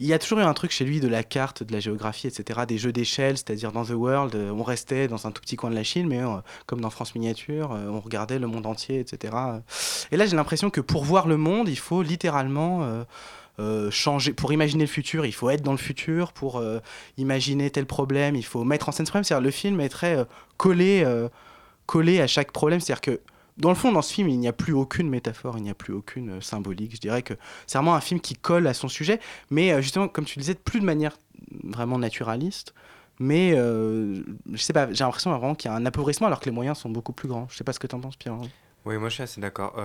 il 0.00 0.06
y 0.06 0.12
a 0.12 0.18
toujours 0.18 0.38
eu 0.38 0.42
un 0.42 0.54
truc 0.54 0.70
chez 0.70 0.84
lui 0.84 1.00
de 1.00 1.08
la 1.08 1.22
carte, 1.24 1.62
de 1.62 1.72
la 1.72 1.80
géographie, 1.80 2.28
etc., 2.28 2.60
des 2.66 2.78
jeux 2.78 2.92
d'échelle, 2.92 3.36
c'est-à-dire 3.36 3.72
dans 3.72 3.84
The 3.84 3.90
World, 3.90 4.34
euh, 4.34 4.50
on 4.50 4.62
restait 4.62 5.08
dans 5.08 5.26
un 5.26 5.32
tout 5.32 5.42
petit 5.42 5.56
coin 5.56 5.70
de 5.70 5.74
la 5.74 5.82
Chine, 5.82 6.06
mais 6.06 6.20
comme 6.66 6.80
dans 6.80 6.90
France 6.90 7.14
Miniature, 7.14 7.70
on 7.70 8.00
regardait 8.00 8.38
le 8.38 8.46
monde 8.46 8.66
entier, 8.66 9.00
etc. 9.00 9.34
Et 10.10 10.16
là, 10.16 10.26
j'ai 10.26 10.36
l'impression 10.36 10.70
que 10.70 10.80
pour 10.80 11.04
voir 11.04 11.26
le 11.26 11.36
monde, 11.36 11.68
il 11.68 11.78
faut 11.78 12.02
littéralement 12.02 13.04
changer. 13.90 14.32
Pour 14.32 14.52
imaginer 14.52 14.84
le 14.84 14.90
futur, 14.90 15.26
il 15.26 15.32
faut 15.32 15.50
être 15.50 15.62
dans 15.62 15.72
le 15.72 15.78
futur. 15.78 16.32
Pour 16.32 16.62
imaginer 17.18 17.70
tel 17.70 17.86
problème, 17.86 18.36
il 18.36 18.44
faut 18.44 18.64
mettre 18.64 18.88
en 18.88 18.92
scène 18.92 19.06
ce 19.06 19.10
problème. 19.10 19.24
C'est-à-dire 19.24 19.44
le 19.44 19.50
film 19.50 19.80
est 19.80 19.88
très 19.88 20.24
collé, 20.56 21.04
collé 21.86 22.20
à 22.20 22.26
chaque 22.26 22.52
problème. 22.52 22.80
C'est-à-dire 22.80 23.00
que 23.00 23.20
dans 23.56 23.68
le 23.68 23.74
fond, 23.74 23.92
dans 23.92 24.02
ce 24.02 24.12
film, 24.12 24.28
il 24.28 24.38
n'y 24.38 24.48
a 24.48 24.52
plus 24.52 24.72
aucune 24.72 25.08
métaphore, 25.08 25.56
il 25.58 25.62
n'y 25.62 25.70
a 25.70 25.74
plus 25.74 25.92
aucune 25.92 26.30
euh, 26.30 26.40
symbolique. 26.40 26.94
Je 26.94 27.00
dirais 27.00 27.22
que 27.22 27.34
c'est 27.66 27.78
vraiment 27.78 27.94
un 27.94 28.00
film 28.00 28.20
qui 28.20 28.34
colle 28.34 28.66
à 28.66 28.74
son 28.74 28.88
sujet, 28.88 29.20
mais 29.50 29.72
euh, 29.72 29.80
justement, 29.80 30.08
comme 30.08 30.24
tu 30.24 30.38
le 30.38 30.42
disais, 30.42 30.54
plus 30.54 30.80
de 30.80 30.84
manière 30.84 31.16
vraiment 31.62 31.98
naturaliste. 31.98 32.74
Mais 33.20 33.52
euh, 33.54 34.24
je 34.52 34.56
sais 34.56 34.72
pas, 34.72 34.92
j'ai 34.92 35.04
l'impression 35.04 35.30
vraiment 35.30 35.54
qu'il 35.54 35.70
y 35.70 35.74
a 35.74 35.76
un 35.76 35.86
appauvrissement 35.86 36.26
alors 36.26 36.40
que 36.40 36.46
les 36.46 36.50
moyens 36.50 36.78
sont 36.78 36.90
beaucoup 36.90 37.12
plus 37.12 37.28
grands. 37.28 37.46
Je 37.48 37.56
sais 37.56 37.62
pas 37.62 37.72
ce 37.72 37.78
que 37.78 37.86
tu 37.86 37.94
en 37.94 38.00
penses, 38.00 38.16
Pierre. 38.16 38.36
Oui, 38.84 38.98
moi 38.98 39.08
je 39.08 39.14
suis 39.14 39.22
assez 39.22 39.40
d'accord. 39.40 39.80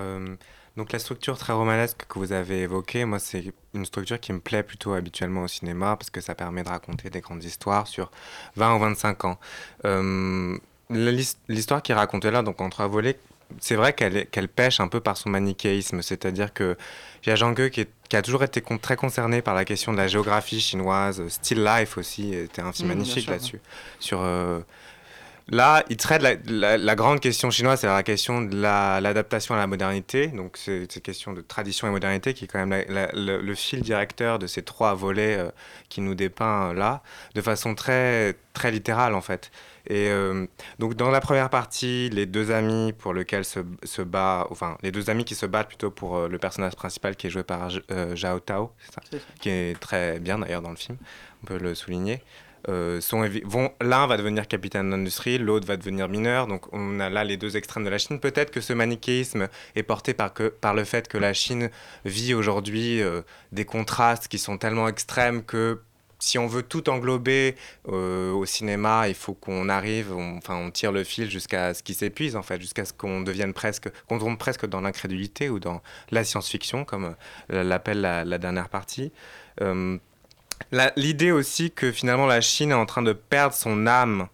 Donc 0.75 0.91
la 0.91 0.99
structure 0.99 1.37
très 1.37 1.53
romanesque 1.53 2.05
que 2.09 2.17
vous 2.17 2.31
avez 2.31 2.61
évoquée, 2.61 3.05
moi 3.05 3.19
c'est 3.19 3.53
une 3.75 3.85
structure 3.85 4.19
qui 4.19 4.33
me 4.33 4.39
plaît 4.39 4.63
plutôt 4.63 4.93
habituellement 4.93 5.43
au 5.43 5.47
cinéma 5.47 5.95
parce 5.95 6.09
que 6.09 6.21
ça 6.21 6.33
permet 6.35 6.63
de 6.63 6.69
raconter 6.69 7.11
des 7.11 7.21
grandes 7.21 7.43
histoires 7.43 7.87
sur 7.87 8.11
20 8.55 8.75
ou 8.75 8.79
25 8.79 9.25
ans. 9.25 9.39
L'histoire 10.91 11.81
qui 11.83 11.91
est 11.91 11.95
racontée 11.95 12.31
là, 12.31 12.41
donc 12.41 12.59
en 12.61 12.69
trois 12.69 12.87
volets, 12.87 13.19
c'est 13.59 13.75
vrai 13.75 13.93
qu'elle 13.93 14.47
pêche 14.47 14.79
un 14.79 14.87
peu 14.87 14.99
par 14.99 15.17
son 15.17 15.29
manichéisme, 15.29 16.01
c'est-à-dire 16.01 16.53
que 16.53 16.77
Jia 17.21 17.35
Zhangke, 17.35 17.69
qui, 17.69 17.81
est- 17.81 17.89
qui 18.09 18.15
a 18.15 18.21
toujours 18.21 18.43
été 18.43 18.61
con- 18.61 18.77
très 18.79 18.95
concerné 18.95 19.41
par 19.41 19.53
la 19.55 19.65
question 19.65 19.91
de 19.91 19.97
la 19.97 20.07
géographie 20.07 20.59
chinoise, 20.59 21.21
Still 21.29 21.63
Life 21.63 21.97
aussi, 21.97 22.33
était 22.33 22.61
un 22.61 22.71
film 22.73 22.87
bien 22.89 22.97
magnifique 22.97 23.27
là-dessus, 23.29 23.59
sur... 23.99 24.21
euh, 24.21 24.59
là, 25.49 25.83
il 25.89 25.97
traite 25.97 26.21
la, 26.21 26.35
la- 26.45 26.77
la 26.77 26.95
grande 26.95 27.19
question 27.19 27.49
chinoise, 27.51 27.79
c'est 27.81 27.87
la 27.87 28.03
question 28.03 28.41
de 28.41 28.55
la- 28.59 29.01
l'adaptation 29.01 29.55
à 29.55 29.57
la 29.57 29.67
modernité. 29.67 30.27
Donc, 30.27 30.57
c'est 30.57 30.91
cette 30.91 31.03
question 31.03 31.33
de 31.33 31.41
tradition 31.41 31.87
et 31.87 31.91
modernité 31.91 32.33
qui 32.33 32.45
est 32.45 32.47
quand 32.47 32.63
même 32.65 32.83
le 32.87 33.55
fil 33.55 33.81
directeur 33.81 34.37
de 34.39 34.47
ces 34.47 34.61
trois 34.63 34.93
volets 34.93 35.37
euh, 35.37 35.49
qui 35.89 36.01
nous 36.01 36.15
dépeint 36.15 36.69
euh, 36.69 36.73
là, 36.73 37.01
de 37.35 37.41
façon 37.41 37.73
très, 37.75 38.35
très 38.53 38.71
littérale 38.71 39.15
en 39.15 39.21
fait. 39.21 39.51
Et 39.87 40.09
euh, 40.09 40.45
donc, 40.77 40.95
dans 40.95 41.09
la 41.09 41.21
première 41.21 41.49
partie, 41.49 42.09
les 42.09 42.25
deux 42.25 42.51
amis 42.51 42.93
pour 42.93 43.13
lesquels 43.13 43.45
se, 43.45 43.59
se 43.83 44.01
bat, 44.01 44.47
enfin, 44.49 44.77
les 44.83 44.91
deux 44.91 45.09
amis 45.09 45.25
qui 45.25 45.35
se 45.35 45.45
battent 45.45 45.67
plutôt 45.67 45.91
pour 45.91 46.17
euh, 46.17 46.27
le 46.27 46.37
personnage 46.37 46.75
principal 46.75 47.15
qui 47.15 47.27
est 47.27 47.29
joué 47.29 47.43
par 47.43 47.69
euh, 47.91 48.15
Zhao 48.15 48.39
Tao, 48.39 48.71
ça 48.93 49.01
ça. 49.11 49.17
qui 49.39 49.49
est 49.49 49.79
très 49.79 50.19
bien 50.19 50.39
d'ailleurs 50.39 50.61
dans 50.61 50.71
le 50.71 50.75
film, 50.75 50.97
on 51.43 51.45
peut 51.45 51.57
le 51.57 51.75
souligner. 51.75 52.21
Sont 52.99 53.27
vont 53.45 53.71
l'un 53.81 54.05
va 54.05 54.17
devenir 54.17 54.47
capitaine 54.47 54.91
d'industrie, 54.91 55.39
l'autre 55.39 55.65
va 55.65 55.75
devenir 55.75 56.07
mineur. 56.07 56.45
Donc 56.45 56.71
on 56.71 56.99
a 56.99 57.09
là 57.09 57.23
les 57.23 57.37
deux 57.37 57.57
extrêmes 57.57 57.85
de 57.85 57.89
la 57.89 57.97
Chine. 57.97 58.19
Peut-être 58.19 58.51
que 58.51 58.61
ce 58.61 58.73
manichéisme 58.73 59.47
est 59.75 59.81
porté 59.81 60.13
par, 60.13 60.33
que, 60.33 60.49
par 60.49 60.75
le 60.75 60.83
fait 60.83 61.07
que 61.07 61.17
la 61.17 61.33
Chine 61.33 61.71
vit 62.05 62.35
aujourd'hui 62.35 63.01
des 63.53 63.65
contrastes 63.65 64.27
qui 64.27 64.37
sont 64.37 64.57
tellement 64.57 64.87
extrêmes 64.87 65.43
que 65.43 65.79
si 66.19 66.37
on 66.37 66.47
veut 66.47 66.63
tout 66.63 66.89
englober 66.89 67.55
euh, 67.87 68.31
au 68.31 68.45
cinéma, 68.45 69.07
il 69.07 69.15
faut 69.15 69.33
qu'on 69.33 69.69
arrive, 69.69 70.13
on, 70.13 70.37
enfin 70.37 70.55
on 70.55 70.69
tire 70.69 70.91
le 70.91 71.03
fil 71.03 71.29
jusqu'à 71.31 71.73
ce 71.73 71.81
qu'il 71.81 71.95
s'épuise 71.95 72.35
en 72.35 72.43
fait, 72.43 72.59
jusqu'à 72.59 72.85
ce 72.85 72.93
qu'on 72.93 73.21
devienne 73.21 73.53
presque, 73.53 73.89
qu'on 74.07 74.19
tombe 74.19 74.37
presque 74.37 74.65
dans 74.65 74.81
l'incrédulité 74.81 75.49
ou 75.49 75.59
dans 75.59 75.81
la 76.11 76.23
science-fiction 76.23 76.83
comme 76.83 77.15
euh, 77.53 77.63
l'appelle 77.63 78.01
la, 78.01 78.37
dernière 78.37 78.69
partie. 78.69 79.11
Euh, 79.61 79.97
L'idée 80.97 81.31
aussi 81.31 81.71
que 81.71 81.91
finalement 81.91 82.27
la 82.27 82.41
Chine 82.41 82.71
est 82.71 82.75
en 82.75 82.85
train 82.85 83.01
de 83.01 83.13
perdre 83.13 83.55
son 83.55 83.87
âme 83.87 84.27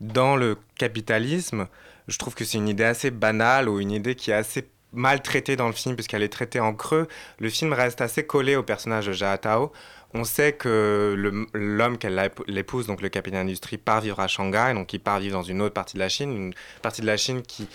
dans 0.00 0.36
le 0.36 0.58
capitalisme, 0.76 1.66
je 2.06 2.18
trouve 2.18 2.34
que 2.34 2.44
c'est 2.44 2.58
une 2.58 2.68
idée 2.68 2.84
assez 2.84 3.10
banale 3.10 3.68
ou 3.68 3.80
une 3.80 3.92
idée 3.92 4.14
qui 4.14 4.30
est 4.30 4.34
assez 4.34 4.68
mal 4.92 5.22
traitée 5.22 5.56
dans 5.56 5.66
le 5.66 5.72
film 5.72 5.94
puisqu'elle 5.94 6.22
est 6.22 6.32
traitée 6.32 6.60
en 6.60 6.74
creux. 6.74 7.08
Le 7.38 7.48
film 7.48 7.72
reste 7.72 8.00
assez 8.00 8.26
collé 8.26 8.56
au 8.56 8.62
personnage 8.62 9.06
de 9.06 9.12
Jia 9.12 9.38
Tao. 9.38 9.72
On 10.12 10.24
sait 10.24 10.52
que 10.54 11.14
l'homme 11.52 11.96
qu'elle 11.98 12.16
l'ép- 12.16 12.42
l'épouse, 12.48 12.86
donc 12.86 13.00
le 13.00 13.08
capitaine 13.08 13.42
d'industrie, 13.46 13.78
part 13.78 14.00
vivre 14.00 14.18
à 14.20 14.26
Shanghai, 14.26 14.72
donc 14.74 14.92
il 14.92 14.98
part 14.98 15.20
vivre 15.20 15.34
dans 15.36 15.42
une 15.44 15.62
autre 15.62 15.74
partie 15.74 15.94
de 15.94 16.00
la 16.00 16.08
Chine, 16.08 16.34
une 16.36 16.54
partie 16.82 17.00
de 17.00 17.06
la 17.06 17.16
Chine 17.16 17.42
qui 17.42 17.68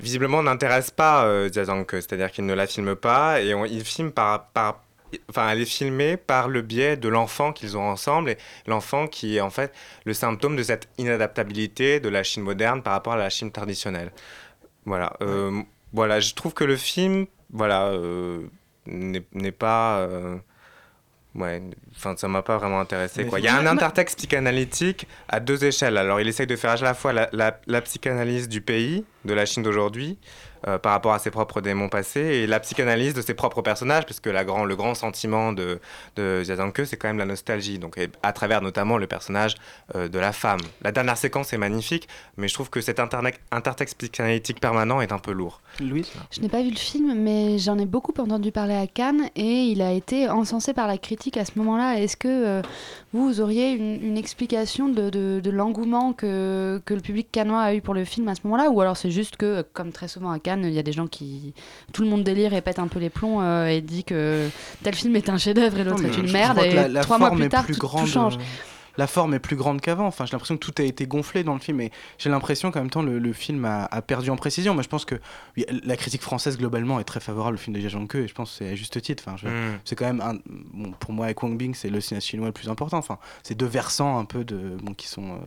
visiblement 0.00 0.42
n'intéresse 0.42 0.90
pas 0.90 1.26
euh, 1.26 1.50
c'est-à-dire 1.52 2.30
qu'il 2.30 2.46
ne 2.46 2.54
la 2.54 2.66
filme 2.66 2.96
pas 2.96 3.40
et 3.42 3.54
on- 3.54 3.66
il 3.66 3.84
filme 3.84 4.10
par, 4.10 4.46
par 4.48 4.82
enfin, 5.28 5.50
elle 5.50 5.60
est 5.60 5.66
filmée 5.66 6.16
par 6.16 6.48
le 6.48 6.62
biais 6.62 6.96
de 6.96 7.08
l'enfant 7.08 7.52
qu'ils 7.52 7.76
ont 7.76 7.86
ensemble 7.88 8.30
et 8.30 8.38
l'enfant 8.66 9.06
qui 9.06 9.36
est 9.36 9.40
en 9.42 9.50
fait 9.50 9.72
le 10.06 10.14
symptôme 10.14 10.56
de 10.56 10.62
cette 10.62 10.88
inadaptabilité 10.98 12.00
de 12.00 12.08
la 12.08 12.22
Chine 12.22 12.42
moderne 12.42 12.82
par 12.82 12.94
rapport 12.94 13.12
à 13.12 13.16
la 13.18 13.28
Chine 13.28 13.52
traditionnelle. 13.52 14.12
Voilà, 14.86 15.12
euh, 15.20 15.60
voilà, 15.92 16.20
je 16.20 16.32
trouve 16.34 16.54
que 16.54 16.64
le 16.64 16.76
film, 16.76 17.26
voilà, 17.50 17.88
euh, 17.88 18.40
n'est 18.86 19.22
n'est 19.32 19.52
pas, 19.52 19.98
euh, 19.98 20.38
ouais, 21.34 21.62
enfin, 21.96 22.14
ça 22.16 22.28
m'a 22.28 22.42
pas 22.42 22.58
vraiment 22.58 22.80
intéressé. 22.80 23.24
Quoi. 23.26 23.38
Il 23.40 23.44
y 23.44 23.48
a 23.48 23.56
un 23.56 23.66
intertexte 23.66 24.18
psychanalytique 24.18 25.06
à 25.28 25.40
deux 25.40 25.64
échelles. 25.64 25.96
Alors, 25.96 26.20
il 26.20 26.28
essaye 26.28 26.46
de 26.46 26.56
faire 26.56 26.70
à 26.70 26.76
la 26.76 26.94
fois 26.94 27.12
la, 27.12 27.28
la- 27.32 27.60
la 27.66 27.80
psychanalyse 27.82 28.48
du 28.48 28.60
pays, 28.60 29.04
de 29.24 29.34
la 29.34 29.46
Chine 29.46 29.62
d'aujourd'hui, 29.62 30.18
euh, 30.68 30.78
par 30.78 30.92
rapport 30.92 31.12
à 31.12 31.18
ses 31.18 31.30
propres 31.30 31.60
démons 31.60 31.88
passés, 31.88 32.20
et 32.20 32.46
la 32.46 32.60
psychanalyse 32.60 33.14
de 33.14 33.22
ses 33.22 33.34
propres 33.34 33.62
personnages, 33.62 34.04
parce 34.06 34.20
que 34.20 34.30
la 34.30 34.44
grand, 34.44 34.64
le 34.64 34.76
grand 34.76 34.94
sentiment 34.94 35.52
de, 35.52 35.80
de 36.16 36.42
c'est 36.84 36.96
quand 36.96 37.08
même 37.08 37.18
la 37.18 37.26
nostalgie, 37.26 37.78
donc 37.78 37.98
et 37.98 38.08
à 38.22 38.32
travers 38.32 38.62
notamment 38.62 38.98
le 38.98 39.06
personnage 39.06 39.54
euh, 39.94 40.08
de 40.08 40.18
la 40.18 40.32
femme. 40.32 40.60
La 40.82 40.92
dernière 40.92 41.16
séquence 41.16 41.52
est 41.52 41.58
magnifique, 41.58 42.08
mais 42.36 42.48
je 42.48 42.54
trouve 42.54 42.70
que 42.70 42.80
cet 42.80 42.98
interne- 43.00 43.30
intertexte 43.50 43.98
psychanalytique 43.98 44.60
permanent 44.60 45.00
est 45.00 45.12
un 45.12 45.18
peu 45.18 45.32
lourd. 45.32 45.60
Louise 45.80 46.10
Je 46.30 46.40
n'ai 46.40 46.48
pas 46.48 46.62
vu 46.62 46.70
le 46.70 46.76
film, 46.76 47.14
mais 47.14 47.58
j'en 47.58 47.78
ai 47.78 47.86
beaucoup 47.86 48.12
entendu 48.18 48.52
parler 48.52 48.74
à 48.74 48.86
Cannes 48.86 49.28
et 49.36 49.64
il 49.64 49.80
a 49.82 49.92
été 49.92 50.28
encensé 50.28 50.72
par 50.74 50.86
la 50.86 50.98
critique 50.98 51.36
à 51.36 51.44
ce 51.44 51.52
moment-là. 51.56 51.98
Est-ce 52.00 52.16
que 52.16 52.28
euh, 52.28 52.62
vous, 53.12 53.26
vous 53.26 53.40
auriez 53.40 53.72
une, 53.72 54.02
une 54.04 54.18
explication 54.18 54.88
de, 54.88 55.10
de- 55.10 55.40
de 55.42 55.50
l'engouement 55.50 56.12
que, 56.12 56.80
que 56.84 56.94
le 56.94 57.00
public 57.00 57.28
cannois 57.32 57.62
a 57.62 57.74
eu 57.74 57.80
pour 57.80 57.94
le 57.94 58.04
film 58.04 58.28
à 58.28 58.34
ce 58.34 58.40
moment-là 58.44 58.70
Ou 58.70 58.80
alors 58.80 58.96
c'est 58.96 59.10
juste 59.10 59.36
que, 59.36 59.62
comme 59.72 59.92
très 59.92 60.08
souvent 60.08 60.30
à 60.30 60.38
Cannes, 60.38 60.51
il 60.62 60.72
y 60.72 60.78
a 60.78 60.82
des 60.82 60.92
gens 60.92 61.06
qui. 61.06 61.52
Tout 61.92 62.02
le 62.02 62.08
monde 62.08 62.22
délire 62.24 62.52
et 62.54 62.60
pète 62.60 62.78
un 62.78 62.88
peu 62.88 62.98
les 62.98 63.10
plombs 63.10 63.40
euh, 63.42 63.66
et 63.66 63.80
dit 63.80 64.04
que 64.04 64.48
tel 64.82 64.94
film 64.94 65.16
est 65.16 65.28
un 65.28 65.38
chef-d'œuvre 65.38 65.78
et 65.80 65.84
l'autre 65.84 66.04
est 66.04 66.16
une 66.18 66.30
merde. 66.32 66.58
Et 66.58 66.72
la- 66.74 66.88
la 66.88 67.00
trois 67.00 67.18
mois 67.18 67.30
plus 67.30 67.48
tard, 67.48 67.64
plus 67.64 67.74
tout, 67.74 68.06
change. 68.06 68.38
La 68.98 69.06
forme 69.06 69.34
est 69.34 69.38
plus 69.38 69.56
grande 69.56 69.80
qu'avant. 69.80 70.06
Enfin, 70.06 70.26
j'ai 70.26 70.32
l'impression 70.32 70.56
que 70.56 70.64
tout 70.64 70.74
a 70.78 70.84
été 70.84 71.06
gonflé 71.06 71.44
dans 71.44 71.54
le 71.54 71.60
film, 71.60 71.80
et 71.80 71.90
j'ai 72.18 72.28
l'impression 72.30 72.70
qu'en 72.70 72.80
même 72.80 72.90
temps 72.90 73.02
le, 73.02 73.18
le 73.18 73.32
film 73.32 73.64
a, 73.64 73.84
a 73.86 74.02
perdu 74.02 74.30
en 74.30 74.36
précision. 74.36 74.74
Mais 74.74 74.82
je 74.82 74.88
pense 74.88 75.04
que 75.04 75.14
oui, 75.56 75.64
la 75.84 75.96
critique 75.96 76.22
française 76.22 76.58
globalement 76.58 77.00
est 77.00 77.04
très 77.04 77.20
favorable 77.20 77.54
au 77.54 77.58
film 77.58 77.74
de 77.76 77.80
Jia 77.80 77.88
et 78.14 78.28
je 78.28 78.34
pense 78.34 78.50
que 78.50 78.56
c'est 78.64 78.68
à 78.70 78.74
juste 78.74 79.00
titre. 79.00 79.24
Enfin, 79.26 79.36
Mm. 79.48 79.78
c'est 79.84 79.96
quand 79.96 80.04
même 80.04 80.20
un, 80.20 80.34
bon, 80.46 80.92
pour 80.92 81.12
moi, 81.12 81.24
avec 81.26 81.42
Wang 81.42 81.56
Bing, 81.56 81.74
c'est 81.74 81.88
le 81.90 82.00
cinéaste 82.00 82.26
chinois 82.28 82.46
le 82.46 82.52
plus 82.52 82.68
important. 82.68 82.98
Enfin, 82.98 83.18
c'est 83.42 83.54
deux 83.54 83.66
versants 83.66 84.18
un 84.18 84.24
peu 84.24 84.44
de 84.44 84.76
bon 84.82 84.94
qui 84.94 85.08
sont 85.08 85.32
euh, 85.32 85.38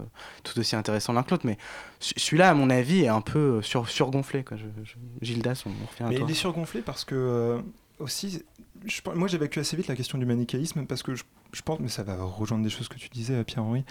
tout 0.43 0.59
aussi 0.59 0.75
intéressants 0.75 1.13
l'un 1.13 1.23
que 1.23 1.31
l'autre. 1.31 1.45
Mais 1.45 1.57
ce- 1.99 2.13
celui-là, 2.17 2.49
à 2.49 2.53
mon 2.53 2.69
avis, 2.69 3.03
est 3.03 3.07
un 3.07 3.21
peu 3.21 3.39
euh, 3.39 3.61
sur, 3.61 3.87
surgonflé. 3.89 4.43
Quoi. 4.43 4.57
Je, 4.57 4.65
je- 4.83 4.95
Gildas, 5.21 5.63
on, 5.65 5.69
on 5.69 5.85
revient 5.91 6.03
à 6.03 6.07
Mais 6.09 6.15
toi. 6.15 6.25
il 6.27 6.31
est 6.31 6.35
surgonflé 6.35 6.81
parce 6.81 7.05
que 7.05 7.15
euh, 7.15 7.59
aussi, 7.99 8.43
je, 8.85 9.01
moi 9.13 9.27
j'évacue 9.27 9.59
assez 9.59 9.77
vite 9.77 9.87
la 9.87 9.95
question 9.95 10.17
du 10.17 10.25
manichéisme 10.25 10.85
parce 10.85 11.03
que 11.03 11.15
je, 11.15 11.23
je 11.53 11.61
pense, 11.61 11.79
mais 11.79 11.87
ça 11.87 12.03
va 12.03 12.21
rejoindre 12.23 12.63
des 12.63 12.69
choses 12.69 12.87
que 12.87 12.97
tu 12.97 13.09
disais, 13.09 13.43
Pierre-Henri. 13.43 13.83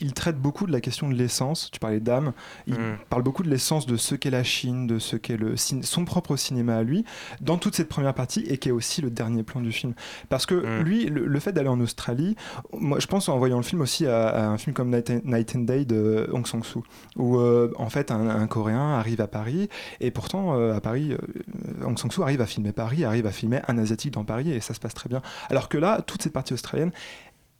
Il 0.00 0.12
traite 0.14 0.36
beaucoup 0.38 0.66
de 0.66 0.72
la 0.72 0.80
question 0.80 1.08
de 1.08 1.14
l'essence. 1.14 1.70
Tu 1.72 1.80
parlais 1.80 2.00
d'âme. 2.00 2.32
Il 2.66 2.74
Mm. 2.74 2.98
parle 3.10 3.22
beaucoup 3.22 3.42
de 3.42 3.50
l'essence 3.50 3.86
de 3.86 3.96
ce 3.96 4.14
qu'est 4.14 4.30
la 4.30 4.44
Chine, 4.44 4.86
de 4.86 4.98
ce 4.98 5.16
qu'est 5.16 5.36
le 5.36 5.54
son 5.56 6.04
propre 6.04 6.36
cinéma 6.36 6.76
à 6.76 6.82
lui, 6.82 7.04
dans 7.40 7.58
toute 7.58 7.74
cette 7.74 7.88
première 7.88 8.14
partie 8.14 8.40
et 8.48 8.58
qui 8.58 8.68
est 8.68 8.72
aussi 8.72 9.00
le 9.02 9.10
dernier 9.10 9.42
plan 9.42 9.60
du 9.60 9.72
film. 9.72 9.94
Parce 10.28 10.46
que 10.46 10.54
Mm. 10.54 10.82
lui, 10.84 11.06
le, 11.06 11.26
le 11.26 11.40
fait 11.40 11.52
d'aller 11.52 11.68
en 11.68 11.80
Australie, 11.80 12.36
moi 12.72 12.98
je 13.00 13.06
pense 13.06 13.28
en 13.28 13.38
voyant 13.38 13.56
le 13.56 13.62
film 13.64 13.80
aussi 13.80 14.06
à, 14.06 14.28
à 14.28 14.46
un 14.46 14.58
film 14.58 14.74
comme 14.74 14.90
Night 14.90 15.10
and, 15.10 15.20
Night 15.24 15.54
and 15.56 15.60
Day 15.60 15.84
de 15.84 16.28
Hong 16.32 16.46
Sang-soo, 16.46 16.84
où 17.16 17.38
euh, 17.38 17.72
en 17.76 17.88
fait 17.90 18.10
un, 18.10 18.28
un 18.28 18.46
Coréen 18.46 18.92
arrive 18.98 19.20
à 19.20 19.26
Paris 19.26 19.68
et 20.00 20.10
pourtant 20.10 20.54
euh, 20.56 20.74
à 20.76 20.80
Paris, 20.80 21.12
euh, 21.12 21.84
Hong 21.84 21.98
Sang-soo 21.98 22.22
arrive 22.22 22.40
à 22.40 22.46
filmer 22.46 22.72
Paris, 22.72 23.04
arrive 23.04 23.26
à 23.26 23.32
filmer 23.32 23.60
un 23.68 23.78
Asiatique 23.78 24.12
dans 24.14 24.24
Paris 24.24 24.52
et 24.52 24.60
ça 24.60 24.74
se 24.74 24.80
passe 24.80 24.94
très 24.94 25.08
bien. 25.08 25.22
Alors 25.50 25.68
que 25.68 25.76
là, 25.78 26.02
toute 26.02 26.22
cette 26.22 26.32
partie 26.32 26.52
australienne 26.54 26.92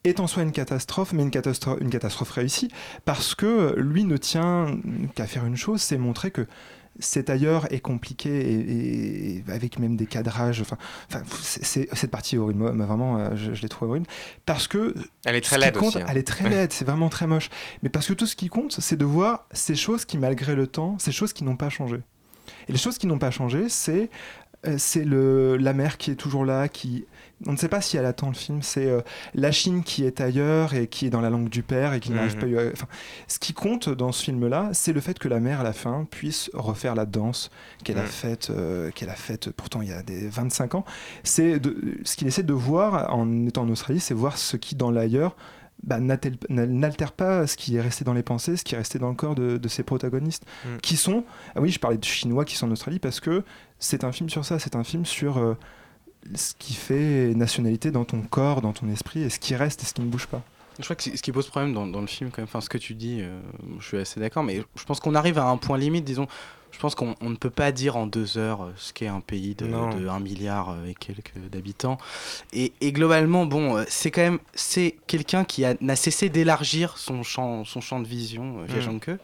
est 0.05 0.21
en 0.21 0.27
soi 0.27 0.43
une 0.43 0.53
catastrophe, 0.53 1.13
mais 1.13 1.23
une 1.23 1.31
catastrophe, 1.31 1.79
une 1.81 1.91
catastrophe 1.91 2.31
réussie, 2.31 2.71
parce 3.05 3.35
que 3.35 3.75
lui 3.79 4.05
ne 4.05 4.17
tient 4.17 4.79
qu'à 5.15 5.27
faire 5.27 5.45
une 5.45 5.57
chose, 5.57 5.81
c'est 5.83 5.99
montrer 5.99 6.31
que 6.31 6.47
cet 7.01 7.31
ailleurs 7.31 7.73
est 7.73 7.79
compliqué 7.79 8.29
et, 8.31 9.37
et 9.37 9.45
avec 9.53 9.79
même 9.79 9.97
des 9.97 10.07
cadrages. 10.07 10.61
Enfin, 10.61 10.77
enfin, 11.09 11.23
c'est- 11.41 11.65
c'est- 11.65 11.89
cette 11.95 12.11
partie 12.11 12.35
est 12.35 12.39
horrible. 12.39 12.59
Moi, 12.59 12.87
vraiment, 12.87 13.19
euh, 13.19 13.31
je, 13.37 13.55
je 13.55 13.63
l'ai 13.63 13.69
trouvé 13.69 13.91
horrible 13.91 14.07
parce 14.47 14.67
que 14.67 14.95
Elle 15.25 15.37
est 15.37 15.41
très 15.41 15.59
laide 15.59 15.75
compte- 15.77 15.95
aussi, 15.95 16.03
hein. 16.03 16.07
Elle 16.09 16.17
est 16.17 16.27
très 16.27 16.49
laide. 16.49 16.73
C'est 16.73 16.85
vraiment 16.85 17.09
très 17.09 17.29
moche. 17.29 17.51
Mais 17.85 17.89
parce 17.89 18.09
que 18.09 18.15
tout 18.15 18.27
ce 18.27 18.35
qui 18.35 18.49
compte, 18.49 18.73
c'est 18.81 18.97
de 18.97 19.05
voir 19.05 19.47
ces 19.53 19.77
choses 19.77 20.05
qui, 20.07 20.19
malgré 20.19 20.57
le 20.57 20.67
temps, 20.67 20.97
ces 20.99 21.13
choses 21.13 21.33
qui 21.33 21.45
n'ont 21.45 21.57
pas 21.57 21.69
changé. 21.69 21.99
Et 22.69 22.73
les 22.73 22.79
choses 22.79 22.99
qui 22.99 23.07
n'ont 23.07 23.19
pas 23.19 23.31
changé, 23.31 23.69
c'est 23.69 24.11
euh, 24.67 24.75
c'est 24.77 25.05
le 25.05 25.57
la 25.57 25.73
mer 25.75 25.99
qui 25.99 26.11
est 26.11 26.17
toujours 26.17 26.45
là, 26.45 26.67
qui 26.69 27.05
on 27.47 27.53
ne 27.53 27.57
sait 27.57 27.69
pas 27.69 27.81
si 27.81 27.97
elle 27.97 28.05
attend 28.07 28.29
le 28.29 28.35
film. 28.35 28.63
C'est 28.63 28.87
euh, 28.87 29.01
la 29.35 29.53
Chine 29.53 29.83
qui 29.85 30.05
est 30.05 30.21
ailleurs 30.21 30.75
et 30.75 30.87
qui 30.89 31.07
est 31.07 31.11
dans 31.11 31.21
la 31.21 31.31
langue 31.31 31.49
du 31.49 31.63
père 31.63 31.93
et 31.95 32.01
qui 32.01 32.11
n'arrive 32.11 32.37
Mhm. 32.37 32.55
pas. 32.55 32.61
à- 32.63 32.73
Enfin, 32.73 32.87
ce 33.29 33.39
qui 33.39 33.53
compte 33.55 33.89
dans 33.89 34.11
ce 34.13 34.25
film-là, 34.25 34.71
c'est 34.73 34.93
le 34.93 35.01
fait 35.01 35.19
que 35.19 35.29
la 35.29 35.39
mère 35.41 35.61
à 35.61 35.65
la 35.65 35.73
fin 35.73 36.07
puisse 36.11 36.51
refaire 36.55 36.95
la 36.95 37.07
danse 37.07 37.51
qu'elle 37.85 37.99
a 37.99 38.03
Mhm. 38.03 38.09
faite, 38.09 38.49
euh, 38.51 38.91
qu'elle 38.91 39.11
a 39.11 39.15
faite 39.15 39.51
pourtant 39.51 39.83
il 39.83 39.89
y 39.89 39.93
a 39.93 40.03
des 40.03 40.29
25 40.29 40.75
ans. 40.75 40.85
C'est 41.23 41.61
de- 41.61 41.99
ce 42.05 42.17
qu'il 42.17 42.27
essaie 42.27 42.43
de 42.43 42.53
voir 42.53 43.15
en 43.15 43.47
étant 43.47 43.63
en 43.63 43.69
Australie, 43.69 44.01
c'est 44.01 44.15
voir 44.15 44.37
ce 44.39 44.57
qui 44.57 44.75
dans 44.75 44.91
l'ailleurs 44.91 45.37
bah, 45.85 46.01
n'altère 46.01 47.13
pas 47.13 47.47
ce 47.47 47.57
qui 47.57 47.77
est 47.77 47.81
resté 47.81 48.05
dans 48.05 48.13
les 48.13 48.25
pensées, 48.25 48.57
ce 48.57 48.65
qui 48.65 48.75
est 48.75 48.79
resté 48.79 48.99
dans 48.99 49.11
le 49.11 49.15
corps 49.15 49.37
de, 49.37 49.59
de 49.59 49.69
ses 49.69 49.85
protagonistes, 49.85 50.45
Mm. 50.65 50.79
qui 50.83 50.97
sont, 50.97 51.25
ah 51.55 51.61
oui, 51.61 51.71
je 51.71 51.79
parlais 51.79 51.99
de 51.99 52.05
Chinois 52.05 52.45
qui 52.45 52.57
sont 52.57 52.67
en 52.67 52.73
Australie 52.73 52.99
parce 52.99 53.21
que 53.21 53.45
c'est 53.79 54.03
un 54.03 54.11
film 54.11 54.29
sur 54.29 54.45
ça, 54.45 54.59
c'est 54.59 54.75
un 54.75 54.83
film 54.83 55.05
sur 55.07 55.39
euh, 55.39 55.55
ce 56.35 56.55
qui 56.59 56.75
fait 56.75 57.33
nationalité 57.35 57.91
dans 57.91 58.05
ton 58.05 58.21
corps, 58.23 58.61
dans 58.61 58.73
ton 58.73 58.89
esprit, 58.89 59.23
et 59.23 59.31
ce 59.31 59.39
qui 59.39 59.55
reste 59.55 59.83
et 59.83 59.87
ce 59.87 59.95
qui 59.95 60.03
ne 60.03 60.07
bouge 60.07 60.27
pas. 60.27 60.43
Je 60.79 60.85
crois 60.85 60.95
que 60.95 61.03
c'est- 61.03 61.17
ce 61.17 61.23
qui 61.23 61.33
pose 61.33 61.49
problème 61.49 61.75
dans, 61.75 61.87
dans 61.87 62.01
le 62.01 62.07
film, 62.07 62.31
quand 62.31 62.39
même, 62.39 62.45
enfin, 62.49 62.61
ce 62.61 62.69
que 62.69 62.79
tu 62.79 62.95
dis, 62.95 63.19
euh, 63.21 63.41
je 63.81 63.87
suis 63.87 63.97
assez 63.99 64.21
d'accord, 64.21 64.45
mais 64.45 64.63
je 64.77 64.85
pense 64.85 65.01
qu'on 65.01 65.15
arrive 65.17 65.39
à 65.39 65.45
un 65.47 65.57
point 65.57 65.77
limite, 65.79 66.05
disons. 66.05 66.29
Je 66.71 66.79
pense 66.79 66.95
qu'on 66.95 67.15
on 67.23 67.31
ne 67.31 67.35
peut 67.35 67.49
pas 67.51 67.73
dire 67.73 67.97
en 67.97 68.07
deux 68.07 68.37
heures 68.37 68.63
euh, 68.63 68.73
ce 68.77 68.93
qu'est 68.93 69.07
un 69.09 69.21
pays 69.21 69.55
de, 69.55 69.67
de 69.67 70.07
1 70.07 70.21
milliard 70.21 70.69
euh, 70.69 70.85
et 70.87 70.95
quelques 70.95 71.33
d'habitants. 71.51 71.97
Et, 72.53 72.73
et 72.83 72.93
globalement, 72.93 73.47
bon, 73.47 73.83
c'est 73.89 74.11
quand 74.11 74.21
même 74.21 74.39
c'est 74.55 74.97
quelqu'un 75.07 75.45
qui 75.45 75.65
n'a 75.81 75.97
cessé 75.97 76.29
d'élargir 76.29 76.99
son 76.99 77.23
champ, 77.23 77.65
son 77.65 77.81
champ 77.81 77.99
de 78.01 78.07
vision, 78.07 78.65
Jia 78.69 78.93
Mm. 78.93 79.19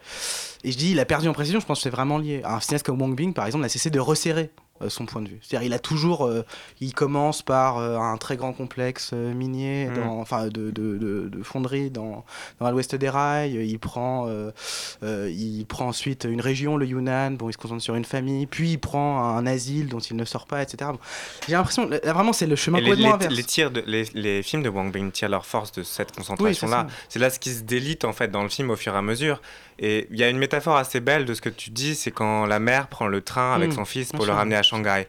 Et 0.64 0.72
je 0.72 0.78
dis, 0.78 0.92
il 0.92 0.98
a 1.00 1.04
perdu 1.04 1.28
en 1.28 1.34
précision, 1.34 1.60
je 1.60 1.66
pense 1.66 1.78
que 1.80 1.82
c'est 1.82 1.90
vraiment 1.90 2.16
lié. 2.16 2.40
Un 2.44 2.58
cinéaste 2.60 2.86
comme 2.86 3.00
Wang 3.00 3.14
Bing, 3.14 3.34
par 3.34 3.44
exemple, 3.44 3.62
n'a 3.62 3.68
cessé 3.68 3.90
de 3.90 4.00
resserrer 4.00 4.50
son 4.88 5.06
point 5.06 5.22
de 5.22 5.28
vue. 5.28 5.38
C'est-à-dire, 5.40 5.66
il 5.66 5.72
a 5.72 5.78
toujours, 5.78 6.26
euh, 6.26 6.42
il 6.80 6.92
commence 6.94 7.42
par 7.42 7.78
euh, 7.78 7.96
un 7.96 8.16
très 8.16 8.36
grand 8.36 8.52
complexe 8.52 9.10
euh, 9.14 9.32
minier, 9.32 9.86
Mm. 9.86 9.94
dans, 9.94 10.20
enfin 10.20 10.48
de, 10.48 10.70
de, 10.70 10.96
de- 10.98 11.28
de 11.32 11.42
fonderie 11.42 11.90
dans, 11.90 12.24
dans 12.60 12.70
l'ouest 12.70 12.94
des 12.94 13.08
rails. 13.08 13.54
Il 13.66 13.78
prend, 13.78 14.26
euh, 14.28 14.50
euh, 15.02 15.30
il 15.32 15.64
prend 15.64 15.86
ensuite 15.88 16.24
une 16.28 16.40
région, 16.40 16.76
le 16.76 16.86
Yunnan. 16.86 17.32
Bon, 17.32 17.48
il 17.48 17.52
se 17.52 17.58
concentre 17.58 17.82
sur 17.82 17.94
une 17.94 18.04
famille. 18.04 18.46
Puis 18.46 18.72
il 18.72 18.78
prend 18.78 19.24
un 19.36 19.46
asile 19.46 19.88
dont 19.88 20.00
il 20.00 20.16
ne 20.16 20.24
sort 20.24 20.46
pas, 20.46 20.62
etc. 20.62 20.90
Bon, 20.92 20.98
J'ai 21.46 21.52
l'impression, 21.54 21.88
là, 21.88 21.98
vraiment, 22.12 22.32
c'est 22.32 22.46
le 22.46 22.56
chemin 22.56 22.80
complètement 22.80 23.08
les- 23.08 23.12
inverse. 23.14 23.34
les 23.34 23.44
tirs 23.44 23.70
de, 23.70 23.82
les, 23.86 24.04
les 24.14 24.42
films 24.42 24.62
de 24.64 24.68
Wang 24.68 24.92
Bing 24.92 25.10
tirent 25.12 25.28
leur 25.28 25.46
force 25.46 25.72
de 25.72 25.82
cette 25.82 26.12
concentration-là. 26.14 26.88
c'est 27.08 27.18
là 27.18 27.30
ce 27.30 27.38
qui 27.38 27.50
se 27.52 27.62
délite 27.62 28.04
en 28.04 28.12
fait 28.12 28.28
dans 28.28 28.42
le 28.42 28.48
film 28.48 28.70
au 28.70 28.76
fur 28.76 28.94
et 28.94 28.98
à 28.98 29.02
mesure. 29.02 29.40
Et 29.78 30.06
il 30.10 30.18
y 30.18 30.22
a 30.24 30.28
une 30.28 30.38
métaphore 30.38 30.76
assez 30.76 31.00
belle 31.00 31.24
de 31.24 31.34
ce 31.34 31.40
que 31.40 31.48
tu 31.48 31.70
dis, 31.70 31.94
c'est 31.94 32.10
quand 32.12 32.46
la 32.46 32.58
mère 32.60 32.86
prend 32.88 33.06
le 33.08 33.20
train 33.20 33.54
avec 33.54 33.70
Mm, 33.70 33.74
son 33.74 33.84
fils 33.84 34.12
pour 34.12 34.24
le 34.26 34.32
ramener 34.32 34.56
à 34.56 34.62
Shanghai. 34.62 35.06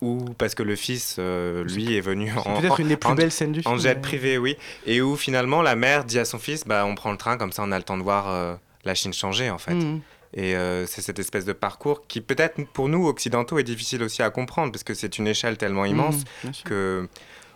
Ou 0.00 0.24
parce 0.38 0.54
que 0.54 0.62
le 0.62 0.76
fils, 0.76 1.16
euh, 1.18 1.62
lui, 1.64 1.94
est 1.94 2.00
venu 2.00 2.32
en, 2.44 2.60
peut-être 2.60 2.80
une 2.80 2.88
des 2.88 2.96
plus 2.96 3.10
en- 3.10 3.14
belles 3.14 3.30
scènes 3.30 3.52
du 3.52 3.60
en 3.60 3.70
film, 3.72 3.78
jet 3.80 3.94
mais- 3.96 4.00
privé, 4.00 4.38
oui. 4.38 4.56
Et 4.86 5.02
où 5.02 5.14
finalement 5.14 5.60
la 5.62 5.76
mère 5.76 6.04
dit 6.04 6.18
à 6.18 6.24
son 6.24 6.38
fils, 6.38 6.64
bah, 6.66 6.84
on 6.86 6.94
prend 6.94 7.10
le 7.12 7.18
train, 7.18 7.36
comme 7.36 7.52
ça 7.52 7.62
on 7.66 7.70
a 7.70 7.76
le 7.76 7.84
temps 7.84 7.98
de 7.98 8.02
voir 8.02 8.28
euh, 8.30 8.54
la 8.84 8.94
Chine 8.94 9.12
changer 9.12 9.50
en 9.50 9.58
fait. 9.58 9.74
Mhm. 9.74 10.00
Et 10.32 10.54
euh, 10.56 10.86
c'est 10.86 11.02
cette 11.02 11.18
espèce 11.18 11.44
de 11.44 11.52
parcours 11.52 12.06
qui 12.06 12.20
peut-être 12.20 12.64
pour 12.72 12.88
nous 12.88 13.06
occidentaux 13.08 13.58
est 13.58 13.62
difficile 13.64 14.02
aussi 14.02 14.22
à 14.22 14.30
comprendre 14.30 14.72
parce 14.72 14.84
que 14.84 14.94
c'est 14.94 15.18
une 15.18 15.26
échelle 15.26 15.56
tellement 15.58 15.84
immense 15.84 16.22
bien 16.44 16.52
sûr. 16.52 16.64
que 16.64 17.08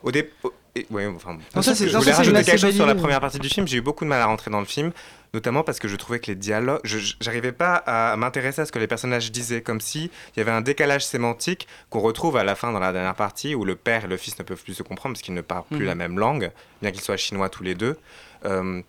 au 0.02 0.10
dé... 0.12 0.28
au- 0.42 0.52
et- 0.76 0.86
ouais, 0.90 1.06
enfin, 1.06 1.38
Non, 1.54 1.62
ça, 1.62 1.72
je 1.72 1.84
voulais 1.96 2.12
rajouter 2.12 2.42
quelque 2.42 2.58
chose 2.60 2.74
sur 2.74 2.84
la 2.84 2.96
première 2.96 3.20
partie 3.20 3.38
du 3.38 3.48
film. 3.48 3.66
J'ai 3.68 3.76
eu 3.76 3.80
beaucoup 3.80 4.04
de 4.04 4.08
mal 4.10 4.20
à 4.20 4.26
rentrer 4.26 4.50
dans 4.50 4.58
le 4.60 4.66
film, 4.66 4.90
notamment 5.34 5.62
parce 5.64 5.78
que 5.78 5.88
je 5.88 5.96
trouvais 5.96 6.20
que 6.20 6.28
les 6.28 6.34
dialogues, 6.36 6.80
j'arrivais 7.20 7.52
pas 7.52 7.74
à 7.86 8.16
m'intéresser 8.16 8.62
à 8.62 8.66
ce 8.66 8.72
que 8.72 8.78
les 8.78 8.86
personnages 8.86 9.30
disaient, 9.32 9.60
comme 9.60 9.80
si 9.80 10.10
il 10.34 10.38
y 10.38 10.40
avait 10.40 10.50
un 10.52 10.60
décalage 10.62 11.04
sémantique 11.04 11.68
qu'on 11.90 12.00
retrouve 12.00 12.36
à 12.38 12.44
la 12.44 12.54
fin 12.54 12.72
dans 12.72 12.78
la 12.78 12.92
dernière 12.92 13.14
partie 13.16 13.54
où 13.54 13.64
le 13.64 13.74
père 13.76 14.04
et 14.04 14.08
le 14.08 14.16
fils 14.16 14.38
ne 14.38 14.44
peuvent 14.44 14.62
plus 14.62 14.74
se 14.74 14.82
comprendre 14.82 15.14
parce 15.14 15.22
qu'ils 15.22 15.34
ne 15.34 15.40
parlent 15.42 15.64
plus 15.68 15.80
Mhm. 15.80 15.84
la 15.86 15.94
même 15.94 16.18
langue, 16.18 16.50
bien 16.80 16.90
qu'ils 16.92 17.02
soient 17.02 17.16
chinois 17.18 17.48
tous 17.50 17.62
les 17.64 17.74
deux. 17.74 17.98
Euh, 18.46 18.80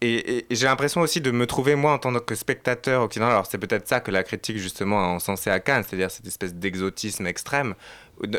et, 0.00 0.14
et- 0.14 0.46
et 0.50 0.54
j'ai 0.54 0.66
l'impression 0.66 1.00
aussi 1.00 1.20
de 1.20 1.30
me 1.30 1.46
trouver, 1.46 1.74
moi, 1.74 1.92
en 1.92 1.98
tant 1.98 2.12
que 2.20 2.34
spectateur 2.34 3.02
occidental, 3.02 3.32
alors 3.32 3.46
c'est 3.46 3.58
peut-être 3.58 3.88
ça 3.88 4.00
que 4.00 4.10
la 4.10 4.22
critique, 4.22 4.58
justement, 4.58 5.00
a 5.02 5.06
encensé 5.08 5.50
à 5.50 5.58
Cannes, 5.60 5.84
c'est-à-dire 5.86 6.10
cette 6.10 6.26
espèce 6.26 6.54
d'exotisme 6.54 7.26
extrême. 7.26 7.74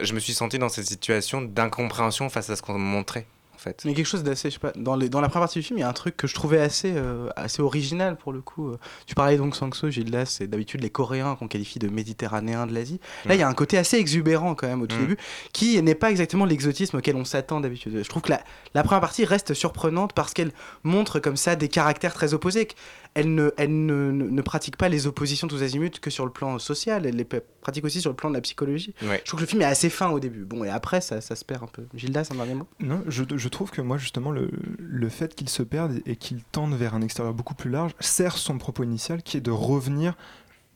Je 0.02 0.14
me 0.14 0.20
suis 0.20 0.34
senti 0.34 0.60
dans 0.60 0.70
cette 0.70 0.86
situation 0.88 1.42
d'incompréhension 1.42 2.30
face 2.30 2.50
à 2.50 2.56
ce 2.56 2.62
qu'on 2.62 2.74
me 2.74 2.80
montrait, 2.80 3.26
fait. 3.60 3.86
A 3.86 3.93
quelque 3.93 4.05
chose 4.05 4.24
d'assez, 4.24 4.49
je 4.49 4.53
sais 4.55 4.60
pas, 4.60 4.72
dans, 4.76 4.95
les, 4.95 5.10
dans 5.10 5.22
la 5.22 5.30
première 5.30 5.45
partie 5.47 5.60
du 5.60 5.64
film, 5.66 5.78
il 5.78 5.82
y 5.82 5.86
a 5.86 5.89
un 5.89 5.93
truc 5.93 6.18
que 6.18 6.28
je 6.28 6.34
trouvais 6.34 6.60
assez, 6.60 6.93
euh, 6.95 7.30
assez 7.36 7.62
original 7.62 8.18
pour 8.18 8.32
le 8.34 8.41
coup. 8.41 8.72
Tu 9.05 9.16
parlais 9.16 9.38
donc 9.38 9.55
Sangso, 9.55 9.89
Gildas, 9.89 10.26
c'est 10.26 10.47
d'habitude 10.47 10.82
les 10.82 10.89
Coréens 10.89 11.36
qu'on 11.36 11.47
qualifie 11.47 11.80
de 11.80 11.89
méditerranéens 11.89 12.66
de 12.68 12.74
l'Asie. 12.74 12.99
Là, 13.26 13.36
il 13.36 13.39
y 13.39 13.43
a 13.43 13.47
un 13.47 13.53
côté 13.53 13.78
assez 13.78 13.97
exubérant 13.97 14.55
quand 14.55 14.68
même 14.68 14.82
au 14.82 14.88
tout 14.88 14.95
Mm. 14.95 14.99
début, 15.01 15.18
qui 15.53 15.82
n'est 15.82 15.95
pas 15.95 16.10
exactement 16.10 16.45
l'exotisme 16.45 16.97
auquel 16.97 17.16
on 17.16 17.26
s'attend 17.26 17.60
d'habitude. 17.60 18.01
Je 18.03 18.10
trouve 18.10 18.22
que 18.22 18.30
la, 18.32 18.41
la 18.74 18.84
première 18.84 19.01
partie 19.01 19.26
reste 19.26 19.53
surprenante 19.53 20.14
parce 20.14 20.34
qu'elle 20.34 20.51
montre 20.84 21.20
comme 21.20 21.38
ça 21.38 21.55
des 21.55 21.68
caractères 21.68 22.14
très 22.14 22.34
opposés. 22.34 22.68
Elle 23.16 23.34
ne, 23.34 23.51
elle 23.57 23.86
ne, 23.86 24.12
ne, 24.12 24.30
ne 24.30 24.41
pratique 24.41 24.78
pas 24.78 24.88
les 24.88 25.07
oppositions 25.07 25.47
tous 25.47 25.64
azimuts 25.64 25.89
que 25.99 26.10
sur 26.12 26.26
le 26.26 26.32
plan 26.32 26.57
social, 26.60 27.05
elle 27.07 27.16
les 27.16 27.26
pratique 27.26 27.84
aussi 27.84 28.01
sur 28.01 28.12
le 28.12 28.16
plan 28.16 28.30
de 28.30 28.36
la 28.36 28.41
psychologie. 28.41 28.93
Ouais. 29.01 29.20
Je 29.24 29.28
trouve 29.30 29.39
que 29.39 29.45
le 29.45 29.49
film 29.49 29.62
est 29.64 29.66
assez 29.66 29.89
fin 29.89 30.10
au 30.12 30.20
début. 30.20 30.45
Bon, 30.45 30.64
et 30.64 30.70
après, 30.70 31.01
ça, 31.01 31.20
ça 31.20 31.36
se 31.36 31.43
perd 31.43 31.64
un 31.64 31.68
peu. 31.68 31.84
Gildas, 31.95 32.30
un 32.32 32.36
dernier 32.36 32.53
mot? 32.53 32.68
Non, 32.80 33.01
je, 33.07 33.24
je 33.36 33.47
trouve 33.49 33.72
que 33.72 33.82
moi, 33.82 33.97
justement, 33.97 34.32
le, 34.32 34.51
le 34.78 35.10
fait 35.10 35.34
qu'il 35.36 35.49
se 35.49 35.64
perde 35.64 35.99
et 36.05 36.16
qu'il 36.16 36.43
tende 36.43 36.76
vers 36.76 36.93
un 36.93 37.01
extérieur 37.01 37.34
beaucoup 37.34 37.55
plus 37.55 37.72
large 37.72 37.93
sert 37.99 38.38
son 38.38 38.57
propos 38.60 38.84
initial 38.84 39.24
qui 39.24 39.38
est 39.38 39.41
de 39.41 39.51
revenir 39.51 40.16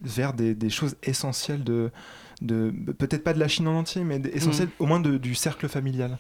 vers 0.02 0.34
des, 0.34 0.56
des 0.56 0.70
choses 0.70 0.96
essentielles 1.04 1.64
de, 1.64 1.92
de 2.42 2.72
peut-être 2.98 3.24
pas 3.24 3.34
de 3.34 3.40
la 3.40 3.48
Chine 3.48 3.68
en 3.68 3.78
entier, 3.78 4.04
mais 4.04 4.20
essentielles 4.34 4.68
Mm. 4.68 4.84
au 4.84 4.86
moins 4.88 5.00
de- 5.00 5.18
du 5.18 5.36
cercle 5.36 5.70
familial. 5.70 6.18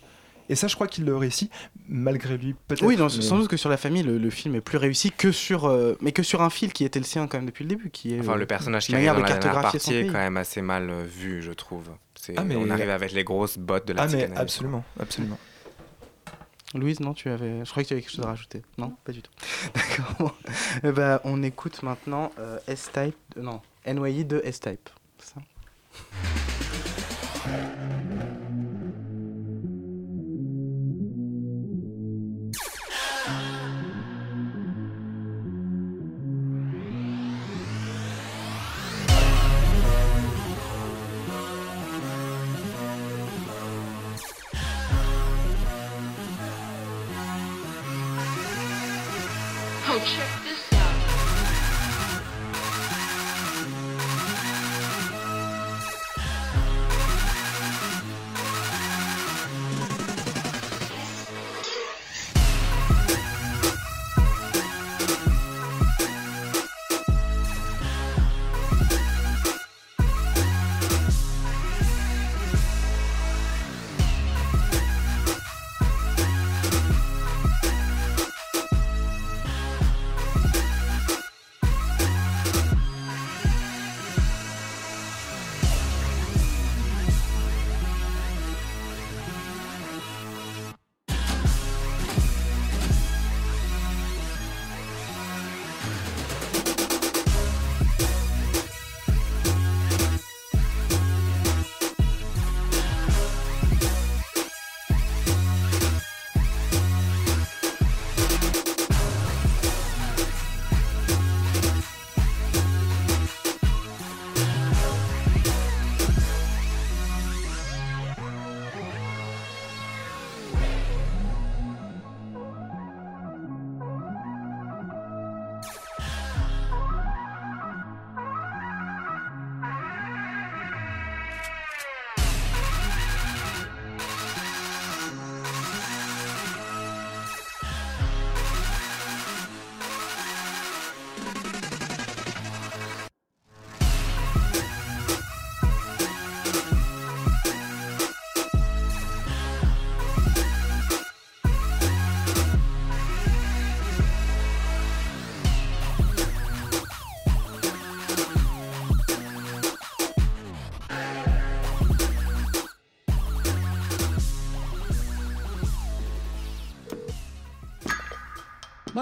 Et 0.50 0.56
ça, 0.56 0.68
je 0.68 0.76
crois 0.76 0.88
qu'il 0.88 1.06
le 1.06 1.16
réussit, 1.16 1.50
malgré 1.88 2.38
lui, 2.38 2.54
peut-être. 2.68 2.84
Oui, 2.84 2.98
non, 2.98 3.06
mais- 3.06 3.22
sans 3.22 3.38
doute 3.38 3.48
que 3.48 3.56
sur 3.58 3.70
la 3.70 3.78
famille, 3.78 4.04
le, 4.04 4.18
le 4.18 4.30
film 4.30 4.56
est 4.56 4.62
plus 4.62 4.78
réussi 4.78 5.12
que 5.12 5.32
sur, 5.32 5.66
euh, 5.66 5.96
mais 6.02 6.12
que 6.12 6.22
sur 6.24 6.41
un 6.41 6.50
fil 6.50 6.74
qui 6.74 6.84
était 6.84 7.00
le 7.00 7.06
sien 7.06 7.28
quand 7.28 7.38
même 7.38 7.46
depuis 7.46 7.64
le 7.64 7.70
début, 7.70 7.89
qui 7.89 8.14
est 8.14 8.20
Enfin, 8.20 8.34
euh, 8.34 8.38
le 8.38 8.46
personnage 8.46 8.86
qui 8.88 8.94
arrive 8.94 9.08
manière 9.08 9.14
dans 9.16 9.20
de 9.22 9.24
la 9.24 9.30
dernière 9.39 9.52
cartographier 9.54 9.80
son 9.80 9.91
partie 9.91 10.06
est 10.06 10.08
quand 10.08 10.20
même 10.20 10.38
assez 10.38 10.62
mal 10.62 10.89
euh, 10.89 11.04
vu, 11.04 11.41
je 11.41 11.52
trouve. 11.52 11.89
C'est- 12.16 12.34
Ah, 12.38 12.44
mais- 12.44 12.56
On 12.58 12.70
arrive 12.70 12.89
avec 12.89 13.12
les 13.14 13.24
grosses 13.24 13.58
bottes 13.58 13.88
de 13.88 13.94
la 13.94 14.04
Ah, 14.04 14.08
mais 14.08 14.30
absolument, 14.36 14.84
absolument. 15.00 15.38
Louise, 16.76 17.00
non, 17.02 17.14
tu 17.14 17.30
avais, 17.30 17.64
je 17.64 17.70
croyais 17.70 17.84
que 17.84 17.89
tu 17.89 17.94
avais 17.94 18.02
quelque 18.02 18.12
chose 18.16 18.26
à 18.26 18.30
rajouter. 18.30 18.64
Non, 18.80 18.96
pas 19.06 19.12
du 19.12 19.22
tout. 19.22 19.32
D'accord. 19.76 20.16
Bon. 20.20 20.32
Eh 20.84 20.91
ben, 20.91 21.20
on 21.24 21.44
écoute 21.44 21.84
maintenant 21.84 22.32
euh, 22.39 22.58
S-Type, 22.68 23.16
euh, 23.38 23.41
non, 23.44 23.62
NYI 23.86 24.26
de 24.26 24.41
S-Type. 24.44 24.89
C'est 25.20 25.36
ça? 25.36 25.41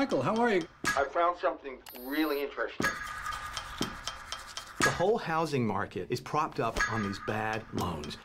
Michael, 0.02 0.24
how 0.24 0.36
are 0.38 0.52
you? 0.52 0.64
I 0.98 1.04
found 1.04 1.38
something 1.40 1.78
really 2.04 2.42
interesting. 2.42 2.88
The 4.80 4.90
whole 4.90 5.20
housing 5.20 5.64
market 5.68 6.08
is 6.10 6.20
propped 6.20 6.60
up 6.60 6.80
on 6.92 7.04
these 7.04 7.20
bad 7.28 7.62
loans. 7.74 8.18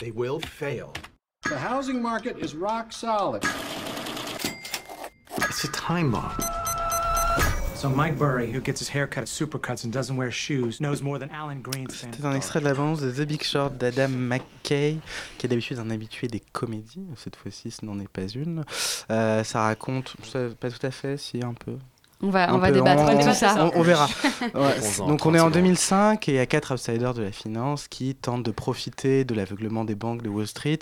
They 0.00 0.10
will 0.10 0.40
fail. 0.40 0.92
The 1.44 1.56
housing 1.56 2.02
market 2.02 2.38
is 2.38 2.56
rock 2.56 2.92
solid. 2.92 3.44
It's 5.38 5.62
a 5.62 5.68
time 5.68 6.10
bomb. 6.10 6.36
So 7.76 7.90
Mike 7.90 8.16
Burry, 8.18 8.50
who 8.52 8.60
gets 8.60 8.80
his 8.80 8.88
hair 8.88 9.06
cut 9.06 9.22
at 9.24 9.28
Supercuts 9.28 9.84
and 9.84 9.92
doesn't 9.92 10.16
wear 10.16 10.30
shoes, 10.30 10.80
knows 10.80 11.02
more 11.02 11.18
than 11.18 11.28
Alan 11.30 11.60
Greenspan. 11.62 12.10
C'est 12.10 12.24
un 12.24 12.32
extrait 12.34 12.60
de 12.60 12.64
la 12.64 12.72
bande 12.72 12.98
de 13.00 13.10
The 13.12 13.28
Big 13.28 13.42
Short 13.44 13.76
d'Adam 13.76 14.08
McKay, 14.08 14.96
qui 15.36 15.46
est 15.46 15.48
d'habitude 15.48 15.78
un 15.78 15.90
habitué 15.90 16.26
des 16.26 16.40
comédies. 16.52 17.04
Cette 17.16 17.36
fois-ci, 17.36 17.70
ce 17.70 17.84
n'en 17.84 18.00
est 18.00 18.08
pas 18.08 18.26
une. 18.28 18.64
Euh, 19.10 19.44
ça 19.44 19.60
raconte, 19.62 20.16
ça- 20.24 20.48
pas 20.58 20.70
tout 20.70 20.84
à 20.86 20.90
fait, 20.90 21.18
si 21.18 21.42
un 21.44 21.52
peu. 21.52 21.76
On 22.22 22.30
va, 22.30 22.54
on 22.54 22.58
va 22.58 22.70
débattre 22.72 23.02
on- 23.02 23.14
de 23.18 23.22
tout 23.22 23.34
ça. 23.34 23.70
On, 23.74 23.80
on 23.80 23.82
verra. 23.82 24.08
Ouais, 24.54 24.80
Donc 25.06 25.26
on 25.26 25.34
est 25.34 25.38
en 25.38 25.50
tranquillement. 25.50 25.50
2005 25.50 26.28
et 26.28 26.32
il 26.32 26.34
y 26.36 26.38
a 26.38 26.46
quatre 26.46 26.72
outsiders 26.72 27.12
de 27.12 27.22
la 27.22 27.30
finance 27.30 27.88
qui 27.88 28.14
tentent 28.14 28.42
de 28.42 28.50
profiter 28.50 29.24
de 29.24 29.34
l'aveuglement 29.34 29.84
des 29.84 29.94
banques 29.94 30.22
de 30.22 30.30
Wall 30.30 30.46
Street 30.46 30.78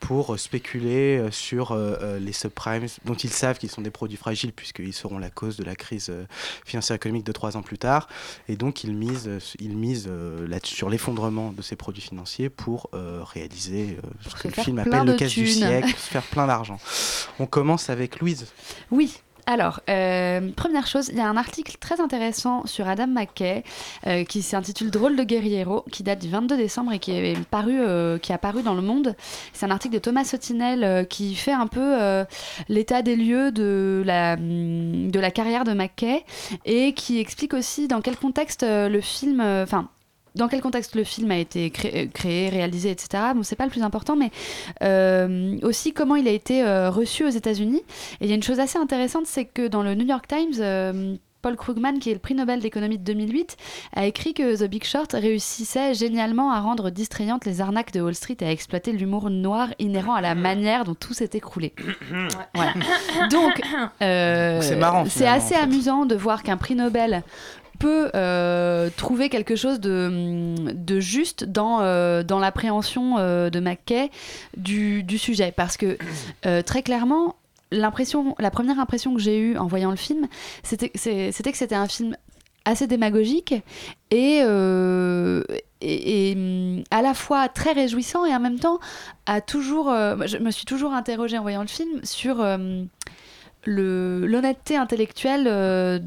pour 0.00 0.38
spéculer 0.38 1.16
euh, 1.18 1.30
sur 1.30 1.72
euh, 1.72 1.96
euh, 2.02 2.18
les 2.18 2.32
subprimes 2.32 2.86
dont 3.06 3.14
ils 3.14 3.30
savent 3.30 3.56
qu'ils 3.56 3.70
sont 3.70 3.80
des 3.80 3.90
produits 3.90 4.18
fragiles 4.18 4.52
puisqu'ils 4.52 4.92
seront 4.92 5.18
la 5.18 5.30
cause 5.30 5.56
de 5.56 5.64
la 5.64 5.74
crise 5.74 6.08
euh, 6.10 6.26
financière 6.66 6.96
économique 6.96 7.24
de 7.24 7.32
trois 7.32 7.56
ans 7.56 7.62
plus 7.62 7.78
tard. 7.78 8.06
Et 8.50 8.56
donc 8.56 8.84
ils 8.84 8.92
misent, 8.94 9.26
euh, 9.28 9.38
ils 9.60 9.74
misent 9.76 10.08
euh, 10.10 10.46
là 10.46 10.58
sur 10.62 10.90
l'effondrement 10.90 11.52
de 11.52 11.62
ces 11.62 11.76
produits 11.76 12.02
financiers 12.02 12.50
pour 12.50 12.90
euh, 12.92 13.20
réaliser 13.24 13.96
euh, 14.04 14.08
ce 14.28 14.34
que 14.34 14.48
le 14.48 14.62
film 14.62 14.78
appelle 14.80 15.04
le 15.04 15.14
casse 15.14 15.32
du 15.32 15.46
siècle, 15.46 15.88
se 15.96 16.10
faire 16.10 16.22
plein 16.24 16.46
d'argent. 16.46 16.78
On 17.38 17.46
commence 17.46 17.88
avec 17.88 18.20
Louise. 18.20 18.46
Oui. 18.90 19.16
Alors, 19.46 19.80
euh, 19.90 20.50
première 20.56 20.86
chose, 20.86 21.08
il 21.08 21.16
y 21.16 21.20
a 21.20 21.28
un 21.28 21.36
article 21.36 21.76
très 21.78 22.00
intéressant 22.00 22.66
sur 22.66 22.88
Adam 22.88 23.06
McKay 23.06 23.62
euh, 24.06 24.24
qui 24.24 24.40
s'intitule 24.42 24.90
Drôle 24.90 25.16
de 25.16 25.22
guerriero, 25.22 25.84
qui 25.92 26.02
date 26.02 26.20
du 26.20 26.30
22 26.30 26.56
décembre 26.56 26.92
et 26.92 26.98
qui 26.98 27.12
est 27.12 27.38
paru, 27.48 27.78
euh, 27.78 28.18
a 28.28 28.38
paru 28.38 28.62
dans 28.62 28.74
Le 28.74 28.80
Monde. 28.80 29.14
C'est 29.52 29.66
un 29.66 29.70
article 29.70 29.94
de 29.94 29.98
Thomas 29.98 30.24
Sotinel 30.24 31.06
qui 31.08 31.34
fait 31.34 31.52
un 31.52 31.66
peu 31.66 32.24
l'état 32.68 33.02
des 33.02 33.16
lieux 33.16 33.52
de 33.52 34.02
la, 34.04 34.36
de 34.36 35.18
la 35.20 35.30
carrière 35.30 35.64
de 35.64 35.72
McKay 35.72 36.24
et 36.64 36.94
qui 36.94 37.20
explique 37.20 37.54
aussi 37.54 37.86
dans 37.86 38.00
quel 38.00 38.16
contexte 38.16 38.64
le 38.66 39.00
film, 39.00 39.40
enfin. 39.40 39.88
Dans 40.34 40.48
quel 40.48 40.60
contexte 40.60 40.94
le 40.96 41.04
film 41.04 41.30
a 41.30 41.38
été 41.38 41.70
cré- 41.70 42.10
créé, 42.12 42.48
réalisé, 42.48 42.90
etc. 42.90 43.22
Bon, 43.34 43.42
c'est 43.42 43.56
pas 43.56 43.64
le 43.64 43.70
plus 43.70 43.82
important, 43.82 44.16
mais 44.16 44.30
euh, 44.82 45.56
aussi 45.62 45.92
comment 45.92 46.16
il 46.16 46.26
a 46.28 46.32
été 46.32 46.62
euh, 46.62 46.90
reçu 46.90 47.24
aux 47.24 47.28
États-Unis. 47.30 47.82
Et 48.20 48.24
il 48.24 48.28
y 48.28 48.32
a 48.32 48.34
une 48.34 48.42
chose 48.42 48.60
assez 48.60 48.78
intéressante, 48.78 49.26
c'est 49.26 49.44
que 49.44 49.68
dans 49.68 49.82
le 49.82 49.94
New 49.94 50.06
York 50.06 50.26
Times, 50.26 50.54
euh, 50.60 51.14
Paul 51.42 51.56
Krugman, 51.56 51.98
qui 51.98 52.08
est 52.10 52.14
le 52.14 52.18
prix 52.20 52.34
Nobel 52.34 52.60
d'économie 52.60 52.96
de 52.96 53.04
2008, 53.04 53.56
a 53.94 54.06
écrit 54.06 54.32
que 54.32 54.56
The 54.56 54.66
Big 54.68 54.82
Short 54.82 55.12
réussissait 55.12 55.92
génialement 55.92 56.50
à 56.50 56.58
rendre 56.60 56.88
distrayantes 56.88 57.44
les 57.44 57.60
arnaques 57.60 57.92
de 57.92 58.00
Wall 58.00 58.14
Street 58.14 58.38
et 58.40 58.46
à 58.46 58.50
exploiter 58.50 58.92
l'humour 58.92 59.28
noir 59.28 59.68
inhérent 59.78 60.14
à 60.14 60.22
la 60.22 60.34
manière 60.34 60.84
dont 60.84 60.94
tout 60.94 61.12
s'est 61.12 61.30
écroulé. 61.34 61.74
Voilà. 62.54 62.72
Donc, 63.30 63.60
euh, 64.02 64.60
C'est 64.62 64.76
marrant, 64.76 65.04
C'est 65.04 65.10
finalement, 65.18 65.36
assez 65.36 65.54
en 65.54 65.58
fait. 65.58 65.64
amusant 65.64 66.06
de 66.06 66.14
voir 66.14 66.42
qu'un 66.42 66.56
prix 66.56 66.74
Nobel 66.76 67.22
peut 67.78 68.10
euh, 68.14 68.88
trouver 68.96 69.28
quelque 69.28 69.56
chose 69.56 69.80
de, 69.80 70.54
de 70.72 71.00
juste 71.00 71.44
dans, 71.44 71.80
euh, 71.80 72.22
dans 72.22 72.38
l'appréhension 72.38 73.16
euh, 73.18 73.50
de 73.50 73.60
McKay 73.60 74.10
du, 74.56 75.02
du 75.02 75.18
sujet. 75.18 75.52
Parce 75.54 75.76
que 75.76 75.96
très 76.62 76.82
clairement, 76.82 77.36
l'impression, 77.70 78.34
la 78.38 78.50
première 78.50 78.78
impression 78.78 79.14
que 79.14 79.20
j'ai 79.20 79.38
eue 79.38 79.56
en 79.56 79.66
voyant 79.66 79.90
le 79.90 79.96
film, 79.96 80.28
c'était 80.62 80.88
que 80.90 80.98
c'était 81.56 81.74
un 81.74 81.88
film 81.88 82.16
assez 82.66 82.86
démagogique 82.86 83.54
et, 84.10 84.38
et, 85.80 86.84
à 86.90 87.02
la 87.02 87.14
fois 87.14 87.48
très 87.48 87.72
réjouissant 87.72 88.24
et 88.24 88.34
en 88.34 88.40
même 88.40 88.58
temps 88.58 88.78
a 89.26 89.40
toujours 89.40 89.86
je 89.90 90.38
me 90.38 90.50
suis 90.50 90.64
toujours 90.64 90.94
interrogée 90.94 91.36
en 91.36 91.42
voyant 91.42 91.60
le 91.60 91.66
film 91.68 92.00
sur 92.04 92.36
le- 93.66 94.26
l'honnêteté 94.26 94.76
intellectuelle 94.76 96.02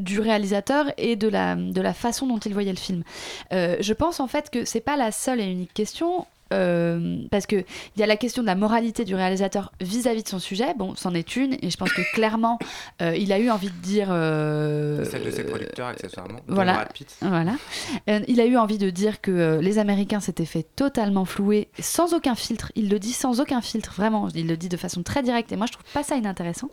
du 0.00 0.20
réalisateur 0.20 0.86
et 0.96 1.16
de 1.16 1.28
la, 1.28 1.54
de 1.56 1.80
la 1.80 1.94
façon 1.94 2.26
dont 2.26 2.38
il 2.38 2.52
voyait 2.52 2.72
le 2.72 2.78
film. 2.78 3.02
Euh, 3.52 3.76
je 3.80 3.92
pense 3.92 4.20
en 4.20 4.26
fait 4.26 4.50
que 4.50 4.64
c'est 4.64 4.80
pas 4.80 4.96
la 4.96 5.12
seule 5.12 5.40
et 5.40 5.44
unique 5.44 5.74
question. 5.74 6.26
Euh, 6.52 7.16
parce 7.30 7.46
que 7.46 7.56
il 7.56 8.00
y 8.00 8.02
a 8.02 8.06
la 8.06 8.16
question 8.16 8.42
de 8.42 8.46
la 8.46 8.54
moralité 8.54 9.04
du 9.04 9.14
réalisateur 9.14 9.72
vis-à-vis 9.80 10.22
de 10.22 10.28
son 10.28 10.38
sujet. 10.38 10.74
Bon, 10.76 10.94
c'en 10.96 11.14
est 11.14 11.36
une, 11.36 11.54
et 11.62 11.70
je 11.70 11.76
pense 11.76 11.92
que 11.92 12.02
clairement, 12.14 12.58
euh, 13.02 13.14
il 13.16 13.32
a 13.32 13.38
eu 13.38 13.50
envie 13.50 13.70
de 13.70 13.82
dire. 13.82 14.08
euh, 14.10 15.04
Celle 15.04 15.24
de 15.24 15.30
ses 15.30 15.44
producteurs, 15.44 15.88
accessoirement. 15.88 16.38
dont 16.46 16.54
Voilà. 17.20 17.52
Euh, 18.08 18.20
il 18.28 18.40
a 18.40 18.46
eu 18.46 18.56
envie 18.56 18.78
de 18.78 18.90
dire 18.90 19.20
que 19.20 19.30
euh, 19.30 19.60
les 19.60 19.78
Américains 19.78 20.20
s'étaient 20.20 20.44
fait 20.44 20.66
totalement 20.76 21.24
flouer, 21.24 21.68
sans 21.78 22.14
aucun 22.14 22.34
filtre. 22.34 22.72
Il 22.74 22.88
le 22.88 22.98
dit 22.98 23.12
sans 23.12 23.40
aucun 23.40 23.60
filtre, 23.60 23.92
vraiment. 23.96 24.28
Il 24.34 24.46
le 24.46 24.56
dit 24.56 24.68
de 24.68 24.76
façon 24.76 25.02
très 25.02 25.22
directe. 25.22 25.52
Et 25.52 25.56
moi, 25.56 25.66
je 25.66 25.72
trouve 25.72 25.84
pas 25.92 26.02
ça 26.02 26.16
inintéressant. 26.16 26.68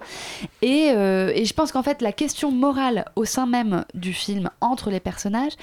Et, 0.61 0.91
euh, 0.95 1.31
et 1.35 1.45
je 1.45 1.53
pense 1.53 1.71
qu'en 1.71 1.83
fait, 1.83 2.01
la 2.01 2.11
question 2.11 2.51
morale 2.51 3.05
au 3.15 3.25
sein 3.25 3.45
même 3.45 3.85
du 3.93 4.13
film, 4.13 4.49
entre 4.61 4.89
les 4.89 4.99
personnages, 4.99 5.53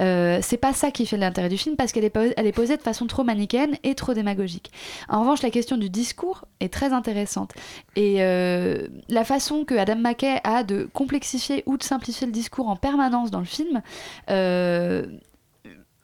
euh, 0.00 0.38
c'est 0.42 0.56
pas 0.56 0.72
ça 0.72 0.90
qui 0.90 1.06
fait 1.06 1.16
l'intérêt 1.16 1.48
du 1.48 1.58
film, 1.58 1.76
parce 1.76 1.92
qu'elle 1.92 2.04
est, 2.04 2.16
elle 2.36 2.46
est 2.46 2.52
posée 2.52 2.76
de 2.76 2.82
façon 2.82 3.06
trop 3.06 3.24
manichéenne 3.24 3.57
et 3.82 3.94
trop 3.94 4.14
démagogique. 4.14 4.70
En 5.08 5.20
revanche, 5.20 5.42
la 5.42 5.50
question 5.50 5.76
du 5.76 5.90
discours 5.90 6.44
est 6.60 6.72
très 6.72 6.92
intéressante. 6.92 7.52
Et 7.96 8.16
euh, 8.18 8.88
la 9.08 9.24
façon 9.24 9.64
que 9.64 9.74
Adam 9.74 9.96
McKay 9.96 10.40
a 10.44 10.62
de 10.62 10.88
complexifier 10.92 11.62
ou 11.66 11.76
de 11.76 11.82
simplifier 11.82 12.26
le 12.26 12.32
discours 12.32 12.68
en 12.68 12.76
permanence 12.76 13.30
dans 13.30 13.40
le 13.40 13.44
film, 13.44 13.82
euh, 14.30 15.06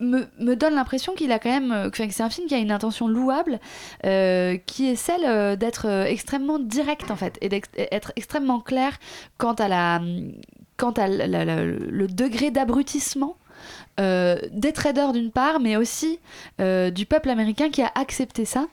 me, 0.00 0.54
donne 0.54 0.74
l'impression 0.74 1.14
qu'il 1.14 1.32
a 1.32 1.38
quand 1.38 1.50
même 1.50 1.72
euh, 1.72 1.90
que 1.90 1.96
c'est 2.10 2.22
un 2.22 2.30
film 2.30 2.48
qui 2.48 2.54
a 2.54 2.58
une 2.58 2.72
intention 2.72 3.08
louable 3.08 3.58
qui 4.02 4.88
est 4.88 4.96
celle 4.96 5.56
d'être 5.56 5.86
extrêmement 6.06 6.58
direct 6.58 7.10
en 7.10 7.16
fait 7.16 7.38
et 7.40 7.48
d'être 7.48 8.12
extrêmement 8.16 8.60
clair 8.60 8.98
quant 9.38 9.54
à 9.54 9.68
la 9.68 10.00
quant 10.76 10.90
à 10.90 11.06
le 11.08 12.06
degré 12.06 12.50
d'abrutissement 12.50 13.36
euh, 14.00 14.38
des 14.50 14.72
traders 14.72 15.12
d'une 15.12 15.30
part 15.30 15.60
mais 15.60 15.76
aussi 15.76 16.18
euh, 16.60 16.90
du 16.90 17.06
peuple 17.06 17.30
américain 17.30 17.70
qui 17.70 17.82
a 17.82 17.92
accepté 17.94 18.44
ça 18.44 18.66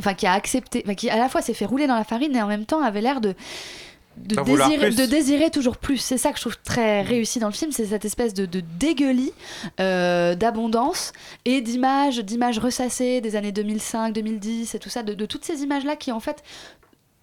enfin 0.00 0.14
qui 0.14 0.26
a 0.26 0.32
accepté 0.32 0.82
enfin, 0.84 0.94
qui 0.94 1.10
à 1.10 1.16
la 1.16 1.28
fois 1.28 1.42
s'est 1.42 1.54
fait 1.54 1.66
rouler 1.66 1.86
dans 1.86 1.96
la 1.96 2.04
farine 2.04 2.34
et 2.34 2.42
en 2.42 2.46
même 2.46 2.64
temps 2.64 2.82
avait 2.82 3.00
l'air 3.00 3.20
de 3.20 3.34
désirer, 4.16 4.78
plus. 4.78 4.96
de 4.96 5.06
désirer 5.06 5.50
toujours 5.50 5.76
plus. 5.76 5.98
C'est 5.98 6.18
ça 6.18 6.30
que 6.30 6.36
je 6.36 6.42
trouve 6.42 6.58
très 6.62 7.02
réussi 7.02 7.38
dans 7.38 7.46
le 7.48 7.52
film, 7.52 7.72
c'est 7.72 7.86
cette 7.86 8.04
espèce 8.04 8.34
de, 8.34 8.46
de 8.46 8.62
dégueulis 8.78 9.32
euh, 9.80 10.34
d'abondance 10.34 11.12
et 11.44 11.60
d'images, 11.60 12.18
d'images 12.18 12.58
ressassées 12.58 13.20
des 13.20 13.36
années 13.36 13.52
2005, 13.52 14.12
2010 14.12 14.74
et 14.74 14.78
tout 14.78 14.90
ça, 14.90 15.02
de, 15.02 15.14
de 15.14 15.26
toutes 15.26 15.44
ces 15.44 15.62
images-là 15.62 15.96
qui 15.96 16.12
en 16.12 16.20
fait 16.20 16.42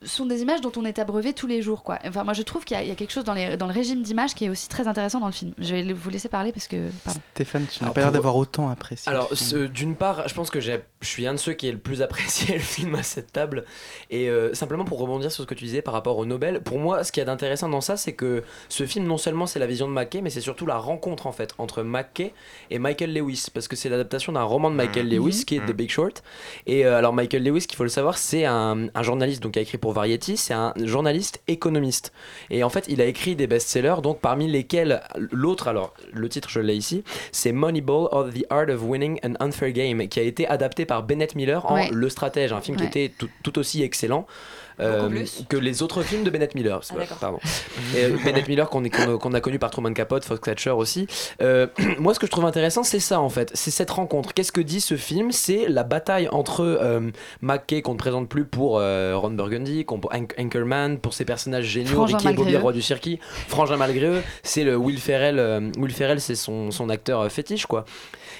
sont 0.03 0.25
des 0.25 0.41
images 0.41 0.61
dont 0.61 0.71
on 0.77 0.85
est 0.85 0.97
abreuvé 0.99 1.33
tous 1.33 1.47
les 1.47 1.61
jours. 1.61 1.83
Quoi. 1.83 1.99
Enfin, 2.05 2.23
moi 2.23 2.33
je 2.33 2.41
trouve 2.41 2.63
qu'il 2.65 2.75
y, 2.77 2.79
a- 2.79 2.83
il 2.83 2.89
y 2.89 2.91
a 2.91 2.95
quelque 2.95 3.11
chose 3.11 3.23
dans, 3.23 3.33
les- 3.33 3.57
dans 3.57 3.67
le 3.67 3.73
régime 3.73 4.01
d'images 4.01 4.33
qui 4.33 4.45
est 4.45 4.49
aussi 4.49 4.69
très 4.69 4.87
intéressant 4.87 5.19
dans 5.19 5.25
le 5.27 5.31
film. 5.33 5.53
Je 5.57 5.75
vais 5.75 5.93
vous 5.93 6.09
laisser 6.09 6.29
parler 6.29 6.51
parce 6.51 6.67
que... 6.67 6.89
Pardon. 7.03 7.19
Stéphane, 7.33 7.65
tu 7.71 7.83
n'as 7.83 7.91
pas 7.91 8.01
l'air 8.01 8.11
d'avoir 8.11 8.35
autant 8.37 8.69
apprécié. 8.69 9.09
Alors, 9.11 9.29
d'une 9.73 9.95
part, 9.95 10.27
je 10.27 10.33
pense 10.33 10.49
que 10.49 10.59
j'ai- 10.59 10.79
je 11.01 11.07
suis 11.07 11.27
un 11.27 11.33
de 11.33 11.39
ceux 11.39 11.53
qui 11.53 11.67
est 11.67 11.71
le 11.71 11.77
plus 11.77 12.01
apprécié 12.01 12.55
le 12.55 12.59
film 12.61 12.95
à 12.95 13.03
cette 13.03 13.31
table. 13.31 13.65
Et 14.09 14.29
euh, 14.29 14.53
simplement 14.53 14.85
pour 14.85 14.99
rebondir 14.99 15.31
sur 15.31 15.43
ce 15.43 15.47
que 15.47 15.53
tu 15.55 15.65
disais 15.65 15.81
par 15.81 15.93
rapport 15.93 16.17
au 16.17 16.25
Nobel, 16.25 16.61
pour 16.61 16.79
moi, 16.79 17.03
ce 17.03 17.11
qu'il 17.11 17.21
y 17.21 17.23
a 17.23 17.25
d'intéressant 17.25 17.69
dans 17.69 17.81
ça, 17.81 17.97
c'est 17.97 18.13
que 18.13 18.43
ce 18.69 18.85
film, 18.85 19.05
non 19.05 19.17
seulement 19.17 19.45
c'est 19.47 19.59
la 19.59 19.67
vision 19.67 19.87
de 19.87 19.93
McKay, 19.93 20.21
mais 20.21 20.29
c'est 20.29 20.41
surtout 20.41 20.65
la 20.65 20.77
rencontre 20.77 21.27
en 21.27 21.31
fait 21.31 21.53
entre 21.57 21.83
McKay 21.83 22.33
et 22.69 22.79
Michael 22.79 23.13
Lewis. 23.13 23.47
Parce 23.53 23.67
que 23.67 23.75
c'est 23.75 23.89
l'adaptation 23.89 24.31
d'un 24.33 24.43
roman 24.43 24.69
de 24.71 24.75
Michael 24.75 25.05
Mhm. 25.07 25.11
Lewis 25.11 25.43
qui 25.45 25.55
est 25.57 25.65
The 25.65 25.71
Big 25.73 25.89
Short. 25.89 26.23
Et 26.67 26.85
euh, 26.85 26.97
alors, 26.97 27.13
Michael 27.13 27.43
Lewis, 27.43 27.67
qu'il 27.67 27.75
faut 27.75 27.83
le 27.83 27.89
savoir, 27.89 28.17
c'est 28.17 28.45
un, 28.45 28.87
un 28.93 29.03
journaliste 29.03 29.41
donc, 29.43 29.53
qui 29.53 29.59
a 29.59 29.61
écrit 29.61 29.77
pour 29.77 29.88
Variety, 29.91 30.37
c'est 30.37 30.53
un 30.53 30.73
journaliste 30.83 31.41
économiste. 31.47 32.11
Et 32.49 32.63
en 32.63 32.69
fait, 32.69 32.85
il 32.87 33.01
a 33.01 33.05
écrit 33.05 33.35
des 33.35 33.47
best-sellers, 33.47 34.01
donc 34.03 34.19
parmi 34.19 34.47
lesquels 34.47 35.01
l'autre, 35.31 35.67
alors 35.67 35.93
le 36.13 36.29
titre 36.29 36.49
je 36.49 36.59
l'ai 36.59 36.75
ici, 36.75 37.03
c'est 37.31 37.51
Moneyball 37.51 38.07
or 38.11 38.29
the 38.29 38.45
Art 38.49 38.69
of 38.69 38.83
Winning 38.83 39.19
an 39.25 39.33
Unfair 39.39 39.71
Game, 39.71 40.07
qui 40.07 40.19
a 40.19 40.23
été 40.23 40.47
adapté 40.47 40.85
par 40.85 41.03
Bennett 41.03 41.35
Miller 41.35 41.65
en 41.65 41.75
Ouais. 41.75 41.89
Le 41.91 42.09
Stratège, 42.09 42.51
un 42.51 42.61
film 42.61 42.75
qui 42.77 42.83
était 42.83 43.11
tout, 43.17 43.29
tout 43.43 43.57
aussi 43.57 43.83
excellent. 43.83 44.27
Euh, 44.79 45.25
que 45.47 45.57
les 45.57 45.81
autres 45.81 46.03
films 46.03 46.23
de 46.23 46.29
Bennett 46.29 46.55
Miller. 46.55 46.81
Ah, 46.89 46.93
d'accord. 46.97 47.17
Pardon. 47.17 47.39
Et, 47.95 48.03
euh, 48.05 48.17
Bennett 48.23 48.47
Miller 48.47 48.69
qu'on 48.69 48.83
a, 48.83 49.41
connu 49.41 49.59
par 49.59 49.71
Truman 49.71 49.93
Capote, 49.93 50.25
Foxcatcher 50.25 50.71
aussi. 50.71 51.07
Euh, 51.41 51.67
moi, 51.99 52.13
ce 52.13 52.19
que 52.19 52.25
je 52.25 52.31
trouve 52.31 52.45
intéressant, 52.45 52.83
c'est 52.83 52.99
ça 52.99 53.19
en 53.19 53.29
fait, 53.29 53.51
c'est 53.53 53.71
cette 53.71 53.91
rencontre. 53.91 54.33
Qu'est-ce 54.33 54.51
que 54.51 54.61
dit 54.61 54.81
ce 54.81 54.95
film? 54.95 55.31
C'est 55.31 55.67
la 55.67 55.83
bataille 55.83 56.27
entre 56.31 57.09
McKay 57.41 57.81
qu'on 57.81 57.93
ne 57.93 57.97
présente 57.97 58.29
plus 58.29 58.45
pour 58.45 58.73
Ron 58.73 59.31
Burgundy, 59.31 59.83
pour 59.83 60.11
Anch- 60.13 60.33
Anchorman, 60.39 60.97
pour 60.99 61.13
ses 61.13 61.25
personnages 61.25 61.65
géniaux, 61.65 61.93
Frangin 61.93 62.17
Ricky 62.17 62.29
et 62.29 62.33
Bobby, 62.33 62.57
roi 62.57 62.73
du 62.73 62.81
circuit, 62.81 63.19
Frangin 63.47 63.77
malgré 63.77 64.07
eux. 64.07 64.21
C'est 64.43 64.63
le 64.63 64.75
Will 64.75 64.99
Ferrell. 64.99 65.71
Will 65.77 65.91
Ferrell, 65.91 66.21
c'est 66.21 66.35
son, 66.35 66.71
son 66.71 66.89
acteur 66.89 67.31
fétiche 67.31 67.65
quoi. 67.65 67.85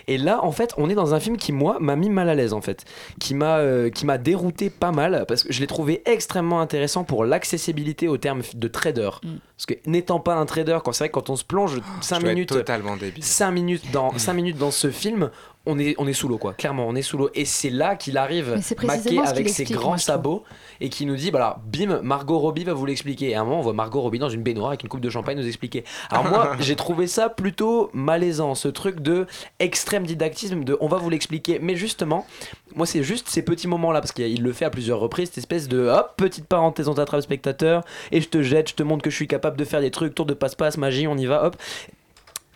Et 0.07 0.17
là, 0.17 0.43
en 0.43 0.51
fait, 0.51 0.73
on 0.77 0.89
est 0.89 0.95
dans 0.95 1.13
un 1.13 1.19
film 1.19 1.37
qui, 1.37 1.51
moi, 1.51 1.77
m'a 1.79 1.95
mis 1.95 2.09
mal 2.09 2.29
à 2.29 2.35
l'aise, 2.35 2.53
en 2.53 2.61
fait. 2.61 2.85
Qui 3.19 3.33
m'a 3.33 3.57
euh, 3.57 3.89
qui 3.89 4.05
m'a 4.05 4.17
dérouté 4.17 4.69
pas 4.69 4.91
mal, 4.91 5.25
parce 5.27 5.43
que 5.43 5.53
je 5.53 5.59
l'ai 5.59 5.67
trouvé 5.67 6.01
extrêmement 6.05 6.61
intéressant 6.61 7.03
pour 7.03 7.25
l'accessibilité 7.25 8.07
au 8.07 8.17
terme 8.17 8.41
de 8.53 8.67
trader. 8.67 9.09
Parce 9.57 9.65
que 9.65 9.73
n'étant 9.85 10.19
pas 10.19 10.35
un 10.35 10.45
trader, 10.45 10.79
quand 10.83 10.91
c'est 10.91 11.05
vrai 11.05 11.09
que 11.09 11.13
quand 11.13 11.29
on 11.29 11.35
se 11.35 11.43
plonge 11.43 11.81
5 12.01 12.19
dois 12.19 12.29
être 12.29 12.35
minutes, 12.35 12.49
totalement 12.49 12.97
débile. 12.97 13.23
5 13.23 13.51
minutes 13.51 13.91
dans 13.91 14.17
5 14.17 14.33
minutes 14.33 14.57
dans 14.57 14.71
ce 14.71 14.89
film, 14.89 15.29
on 15.65 15.77
est, 15.77 15.95
on 15.97 16.07
est 16.07 16.13
sous 16.13 16.27
l'eau 16.27 16.37
quoi. 16.37 16.53
Clairement, 16.53 16.87
on 16.87 16.95
est 16.95 17.01
sous 17.01 17.17
l'eau 17.17 17.29
et 17.35 17.45
c'est 17.45 17.69
là 17.69 17.95
qu'il 17.95 18.17
arrive 18.17 18.61
maqué 18.83 19.19
avec 19.19 19.49
ses 19.49 19.61
explique, 19.61 19.77
grands 19.77 19.89
moi, 19.89 19.97
sabots 19.97 20.43
et 20.79 20.89
qui 20.89 21.05
nous 21.05 21.15
dit 21.15 21.31
bah 21.31 21.39
alors, 21.39 21.59
bim, 21.65 22.01
Margot 22.01 22.39
Robbie 22.39 22.63
va 22.63 22.73
vous 22.73 22.85
l'expliquer. 22.85 23.29
Et 23.29 23.35
à 23.35 23.41
un 23.41 23.43
moment, 23.43 23.59
on 23.59 23.61
voit 23.61 23.73
Margot 23.73 24.01
Robbie 24.01 24.19
dans 24.19 24.29
une 24.29 24.41
baignoire 24.41 24.69
avec 24.69 24.83
une 24.83 24.89
coupe 24.89 25.01
de 25.01 25.09
champagne 25.09 25.37
nous 25.37 25.47
expliquer. 25.47 25.83
Alors 26.09 26.27
moi, 26.27 26.55
j'ai 26.59 26.75
trouvé 26.75 27.07
ça 27.07 27.29
plutôt 27.29 27.89
malaisant, 27.93 28.55
ce 28.55 28.67
truc 28.67 29.01
de 29.01 29.27
extrême 29.59 30.05
didactisme 30.05 30.63
de 30.63 30.77
on 30.79 30.87
va 30.87 30.97
vous 30.97 31.09
l'expliquer. 31.09 31.59
Mais 31.61 31.75
justement, 31.75 32.25
moi 32.75 32.85
c'est 32.85 33.03
juste 33.03 33.27
ces 33.29 33.43
petits 33.43 33.67
moments 33.67 33.91
là 33.91 33.99
parce 34.01 34.13
qu'il 34.13 34.41
le 34.41 34.53
fait 34.53 34.65
à 34.65 34.69
plusieurs 34.69 34.99
reprises, 34.99 35.29
cette 35.29 35.39
espèce 35.39 35.67
de 35.67 35.87
hop 35.87 36.13
petite 36.17 36.45
parenthèse 36.45 36.87
on 36.87 36.93
t'attrape 36.93 37.21
spectateur 37.21 37.83
et 38.11 38.21
je 38.21 38.29
te 38.29 38.41
jette, 38.41 38.69
je 38.69 38.75
te 38.75 38.83
montre 38.83 39.03
que 39.03 39.09
je 39.09 39.15
suis 39.15 39.27
capable 39.27 39.57
de 39.57 39.65
faire 39.65 39.81
des 39.81 39.91
trucs, 39.91 40.15
tour 40.15 40.25
de 40.25 40.33
passe-passe, 40.33 40.77
magie, 40.77 41.07
on 41.07 41.17
y 41.17 41.25
va, 41.25 41.45
hop. 41.45 41.57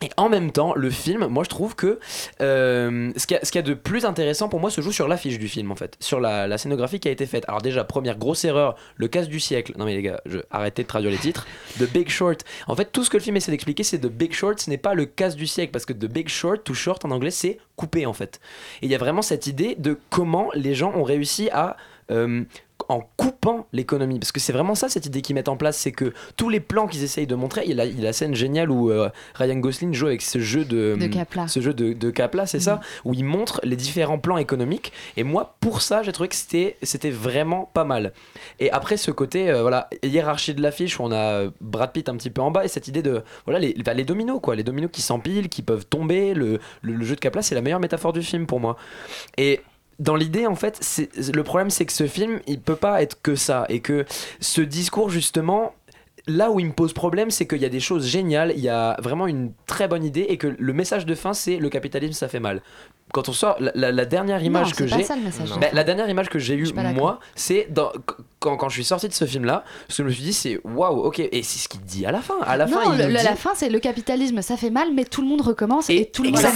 Et 0.04 0.10
en 0.18 0.28
même 0.28 0.52
temps, 0.52 0.74
le 0.76 0.90
film, 0.90 1.28
moi 1.28 1.46
je 1.46 1.50
trouve 1.50 1.76
que 1.78 1.98
euh, 2.42 3.12
ce 3.16 3.26
qu'il 3.26 3.38
y, 3.56 3.58
a- 3.58 3.62
de 3.62 3.74
plus 3.74 4.04
intéressant 4.04 4.50
pour 4.50 4.60
moi 4.60 4.70
se 4.70 4.82
joue 4.82 4.92
sur 4.92 5.08
l'affiche 5.08 5.40
du 5.40 5.48
film 5.48 5.72
en 5.72 5.76
fait, 5.78 5.96
sur 6.02 6.20
la, 6.20 6.46
la 6.46 6.58
scénographie 6.58 7.00
qui 7.00 7.08
a 7.08 7.12
été 7.12 7.26
faite. 7.26 7.46
Alors 7.48 7.62
déjà, 7.62 7.86
première 7.86 8.18
grosse 8.18 8.44
erreur, 8.44 8.76
le 8.98 9.08
casse 9.08 9.30
du 9.30 9.40
siècle. 9.40 9.72
Non 9.78 9.86
mais 9.86 9.96
les 9.96 10.02
gars, 10.02 10.20
je, 10.26 10.40
arrêtez 10.52 10.84
de 10.84 10.88
traduire 10.90 11.10
les 11.12 11.18
titres. 11.18 11.48
The 11.80 11.90
Big 11.90 12.10
Short. 12.10 12.44
En 12.68 12.76
fait, 12.76 12.92
tout 12.92 13.06
ce 13.06 13.10
que 13.10 13.16
le 13.16 13.24
film 13.24 13.38
essaie 13.38 13.52
d'expliquer, 13.52 13.84
c'est 13.84 14.00
The 14.00 14.08
Big 14.08 14.34
Short, 14.34 14.60
ce 14.60 14.70
n'est 14.70 14.78
pas 14.78 14.94
le 14.94 15.06
casse 15.06 15.38
du 15.38 15.48
siècle 15.48 15.72
parce 15.72 15.86
que 15.86 15.94
The 15.94 16.06
Big 16.06 16.28
Short, 16.28 16.62
tout 16.66 16.74
short 16.76 17.06
en 17.06 17.12
anglais, 17.12 17.32
c'est 17.32 17.60
coupé 17.78 18.06
en 18.06 18.14
fait. 18.14 18.42
Et 18.82 18.88
il 18.88 18.92
y 18.92 18.96
a 18.96 18.98
vraiment 19.00 19.22
cette 19.22 19.48
idée 19.48 19.76
de 19.80 19.98
comment 20.10 20.50
les 20.54 20.76
gens 20.76 20.92
ont 20.96 21.04
réussi 21.04 21.50
à 21.54 21.78
euh, 22.12 22.44
en 22.90 23.02
coupant 23.18 23.68
l'économie. 23.74 24.20
Parce 24.20 24.32
que 24.32 24.40
c'est 24.40 24.54
vraiment 24.54 24.76
ça, 24.76 24.90
cette 24.90 25.06
idée 25.06 25.22
qu'ils 25.22 25.36
mettent 25.36 25.50
en 25.50 25.58
place, 25.58 25.78
c'est 25.78 25.92
que 25.92 26.14
tous 26.38 26.50
les 26.50 26.60
plans 26.60 26.88
qu'ils 26.88 27.04
essayent 27.04 27.28
de 27.28 27.36
montrer, 27.36 27.64
il 27.66 27.70
y 27.70 27.74
a 27.74 27.76
la, 27.76 27.86
il 27.86 27.98
y 27.98 28.02
a 28.02 28.06
la 28.06 28.14
scène 28.14 28.36
géniale 28.36 28.72
où 28.72 28.92
euh, 28.92 29.10
Ryan 29.36 29.58
Gosling 29.58 29.94
joue 29.94 30.08
avec 30.08 30.22
ce 30.22 30.40
jeu 30.40 30.66
de, 30.66 30.96
De 31.00 31.08
Capla. 31.08 31.48
ce 31.48 31.60
jeu 31.62 31.74
de, 31.74 31.94
de 31.94 32.10
Capla, 32.10 32.46
c'est 32.46 32.60
ça, 32.60 32.80
où 33.06 33.14
il 33.14 33.24
montre 33.24 33.60
les 33.64 33.76
différents 33.76 34.20
plans 34.20 34.38
économiques. 34.38 34.92
Et 35.18 35.24
moi, 35.24 35.56
pour 35.60 35.82
ça, 35.82 36.04
j'ai 36.04 36.12
trouvé 36.12 36.30
que 36.30 36.36
c'était, 36.36 36.78
c'était 36.84 37.12
vraiment 37.12 37.70
pas 37.74 37.84
mal. 37.84 38.14
Et 38.60 38.72
après, 38.72 38.98
ce 38.98 39.12
côté, 39.12 39.50
euh, 39.50 39.62
voilà, 39.62 39.90
hiérarchie 40.04 40.54
de 40.54 40.62
l'affiche, 40.62 41.00
où 41.00 41.04
on 41.04 41.12
a 41.12 41.16
euh, 41.16 41.52
Brad 41.62 41.92
Pitt 41.92 42.10
un 42.10 42.16
petit 42.18 42.30
peu 42.30 42.42
en 42.42 42.52
bas, 42.52 42.66
et 42.66 42.68
cette 42.68 42.88
idée 42.88 43.02
de, 43.02 43.24
voilà, 43.46 43.60
les, 43.60 43.74
bah, 43.84 43.94
les 43.94 44.06
dominos, 44.06 44.40
quoi, 44.42 44.56
les 44.56 44.64
dominos 44.64 44.90
qui 44.92 45.02
s'empilent, 45.02 45.50
qui 45.50 45.62
peuvent 45.62 45.86
tomber. 45.86 46.34
Le, 46.34 46.60
le, 46.82 46.94
le 46.94 47.06
jeu 47.06 47.16
de 47.16 47.20
Capla, 47.20 47.42
c'est 47.42 47.56
la 47.56 47.62
meilleure 47.62 47.80
métaphore 47.80 48.14
du 48.14 48.22
film 48.22 48.46
pour 48.46 48.60
moi. 48.60 48.78
Et 49.38 49.62
dans 50.00 50.16
l'idée, 50.16 50.48
en 50.48 50.56
fait, 50.56 50.80
le 51.34 51.44
problème, 51.44 51.70
c'est 51.70 51.86
que 51.86 51.94
ce 51.94 52.08
film, 52.08 52.40
il 52.48 52.60
peut 52.60 52.76
pas 52.76 53.02
être 53.02 53.22
que 53.22 53.36
ça. 53.36 53.66
Et 53.70 53.80
que 53.80 54.06
ce 54.40 54.62
discours, 54.62 55.10
justement, 55.10 55.74
là 56.28 56.52
où 56.52 56.60
il 56.60 56.68
me 56.68 56.72
pose 56.74 56.94
problème, 56.94 57.32
c'est 57.32 57.46
qu'il 57.48 57.60
y 57.62 57.66
a 57.66 57.70
des 57.70 57.80
choses 57.82 58.06
géniales, 58.08 58.54
il 58.56 58.62
y 58.62 58.70
a 58.70 58.96
vraiment 59.02 59.28
une 59.28 59.52
très 59.68 59.88
bonne 59.88 60.04
idée, 60.06 60.26
et 60.30 60.38
que 60.38 60.48
le 60.58 60.74
message 60.74 61.06
de 61.06 61.16
fin, 61.16 61.34
c'est 61.34 61.58
le 61.58 61.70
capitalisme, 61.70 62.14
ça 62.14 62.28
fait 62.28 62.40
mal. 62.40 62.62
Quand 63.14 63.30
on 63.30 63.34
sort, 63.34 63.58
la, 63.60 63.72
la- 63.76 63.92
la 63.92 64.06
dernière 64.06 64.42
image 64.42 64.68
Non, 64.70 64.72
que 64.76 64.88
c'est 64.88 64.90
pas 64.92 64.98
j'ai, 64.98 65.04
ça, 65.04 65.16
le 65.16 65.22
message 65.24 65.52
de 65.52 65.60
bah, 65.60 65.68
la 65.72 65.84
dernière 65.84 66.10
image 66.10 66.30
que 66.30 66.40
j'ai 66.40 66.56
eue 66.56 66.66
moi, 66.96 67.20
c'est 67.36 67.68
quand, 68.40 68.58
quand 68.58 68.70
je 68.70 68.74
suis 68.74 68.84
sorti 68.86 69.08
de 69.08 69.14
ce 69.14 69.26
film-là, 69.26 69.64
ce 69.90 69.98
que 69.98 70.04
je 70.04 70.08
me 70.08 70.14
suis 70.14 70.24
dit, 70.24 70.34
c'est 70.34 70.60
waouh, 70.64 71.02
ok, 71.04 71.20
et 71.20 71.44
c'est 71.44 71.60
ce 71.60 71.68
qu'il 71.68 71.82
dit 71.82 72.06
à 72.06 72.12
la 72.12 72.22
fin. 72.22 72.36
À 72.42 72.58
la 72.58 72.66
non, 72.66 72.80
fin, 72.80 72.94
il 72.94 73.00
le- 73.00 73.08
dit- 73.18 73.24
la 73.24 73.36
fin, 73.36 73.52
c'est 73.56 73.70
le 73.70 73.80
capitalisme, 73.80 74.42
ça 74.42 74.58
fait 74.58 74.70
mal, 74.72 74.94
mais 74.94 75.04
tout 75.06 75.22
le 75.22 75.28
monde 75.28 75.42
recommence 75.42 75.90
et, 75.90 76.06
tout 76.06 76.24
le 76.24 76.30
monde 76.32 76.40
ça. 76.40 76.50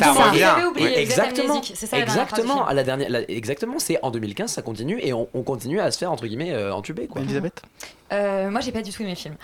Oui, 0.75 0.83
exactement. 0.95 1.61
ça 1.61 1.97
exactement. 1.99 2.65
À 2.65 2.73
la 2.73 2.83
dernière, 2.83 3.09
la- 3.09 3.29
exactement. 3.29 3.79
C'est 3.79 3.99
en 4.01 4.09
2015, 4.11 4.49
ça 4.51 4.61
continue 4.61 4.99
et 5.03 5.13
on, 5.13 5.27
on 5.33 5.43
continue 5.43 5.79
à 5.79 5.91
se 5.91 5.97
faire 5.97 6.11
entre 6.11 6.25
guillemets 6.25 6.53
euh, 6.53 6.73
entuber 6.73 7.07
quoi. 7.07 7.21
Elisabeth? 7.21 7.61
Euh, 8.11 8.49
moi, 8.49 8.61
j'ai 8.61 8.71
pas 8.71 8.81
du 8.81 8.91
tout 8.91 9.01
aimé 9.01 9.11
le 9.11 9.17
film. 9.17 9.35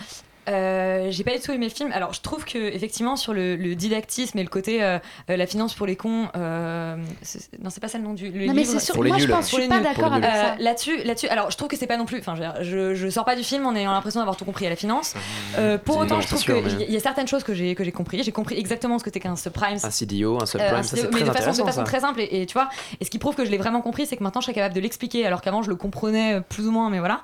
Euh, 0.48 1.08
j'ai 1.10 1.24
pas 1.24 1.32
du 1.32 1.40
tout 1.40 1.52
aimé 1.52 1.66
le 1.68 1.74
film. 1.74 1.90
Alors, 1.92 2.12
je 2.12 2.20
trouve 2.20 2.44
que 2.44 2.58
effectivement 2.58 3.16
sur 3.16 3.32
le, 3.32 3.56
le 3.56 3.74
didactisme 3.74 4.38
et 4.38 4.42
le 4.42 4.48
côté 4.48 4.82
euh, 4.82 4.98
euh, 5.30 5.36
la 5.36 5.46
finance 5.46 5.74
pour 5.74 5.86
les 5.86 5.96
cons, 5.96 6.28
euh, 6.36 6.96
c'est- 7.22 7.50
non, 7.62 7.70
c'est 7.70 7.80
pas 7.80 7.88
ça 7.88 7.98
le 7.98 8.04
nom 8.04 8.12
du 8.14 8.30
le 8.30 8.46
Non, 8.46 8.52
mais 8.54 8.62
livre. 8.62 8.78
c'est 8.80 8.92
Pour 8.92 9.04
les 9.04 9.10
moi, 9.10 9.18
je 9.18 9.24
nuls. 9.24 9.32
pense- 9.34 9.46
je 9.48 9.52
suis 9.54 9.62
les 9.62 9.68
pas 9.68 9.80
d'accord 9.80 10.10
les 10.10 10.24
avec 10.24 10.30
ça. 10.30 10.54
Là-dessus, 10.58 11.02
là-dessus. 11.04 11.28
Alors, 11.28 11.50
je 11.50 11.56
trouve 11.56 11.68
que 11.68 11.76
c'est 11.76 11.86
pas 11.86 11.96
non 11.96 12.04
plus. 12.06 12.18
Enfin, 12.18 12.34
je, 12.36 12.62
je, 12.64 12.94
je 12.94 13.08
sors 13.08 13.24
pas 13.24 13.36
du 13.36 13.42
film 13.44 13.64
en 13.66 13.74
ayant 13.74 13.92
l'impression 13.92 14.20
d'avoir 14.20 14.36
tout 14.36 14.44
compris 14.44 14.66
à 14.66 14.70
la 14.70 14.76
finance. 14.76 15.14
Euh, 15.58 15.78
pour 15.78 15.96
autant, 15.98 16.16
non, 16.16 16.20
je 16.20 16.26
trouve 16.28 16.42
qu'il 16.44 16.54
mais- 16.54 16.86
y, 16.92 16.96
a 16.96 17.00
certaines 17.00 17.28
choses 17.28 17.42
que 17.44 17.54
j'ai 17.54 17.74
que 17.74 17.84
j'ai 17.84 17.92
compris. 17.92 18.22
J'ai 18.22 18.32
compris 18.32 18.58
exactement 18.58 18.98
ce 18.98 19.04
que 19.04 19.08
c'était 19.10 19.20
qu'un 19.20 19.36
subprime. 19.36 19.78
Un 19.82 19.90
CDO, 19.90 20.42
un 20.42 20.46
subprime, 20.46 20.68
Euh, 20.74 20.82
ça 20.82 20.96
mais 20.96 21.00
c'est 21.02 21.06
de 21.06 21.10
très 21.12 21.24
façon, 21.26 21.62
de 21.62 21.66
façon 21.66 21.84
très 21.84 22.00
simple 22.00 22.20
et, 22.20 22.42
et 22.42 22.46
tu 22.46 22.52
vois 22.54 22.68
et 23.00 23.04
ce 23.04 23.10
qui 23.10 23.18
prouve 23.18 23.34
que 23.34 23.44
je 23.44 23.50
l'ai 23.50 23.56
vraiment 23.58 23.80
compris 23.80 24.06
c'est 24.06 24.16
que 24.16 24.22
maintenant 24.22 24.40
je 24.40 24.46
serais 24.46 24.54
capable 24.54 24.74
de 24.74 24.80
l'expliquer 24.80 25.26
alors 25.26 25.40
qu'avant 25.40 25.62
je 25.62 25.68
le 25.70 25.76
comprenais 25.76 26.40
plus 26.48 26.66
ou 26.66 26.70
moins 26.70 26.90
mais 26.90 26.98
voilà 26.98 27.22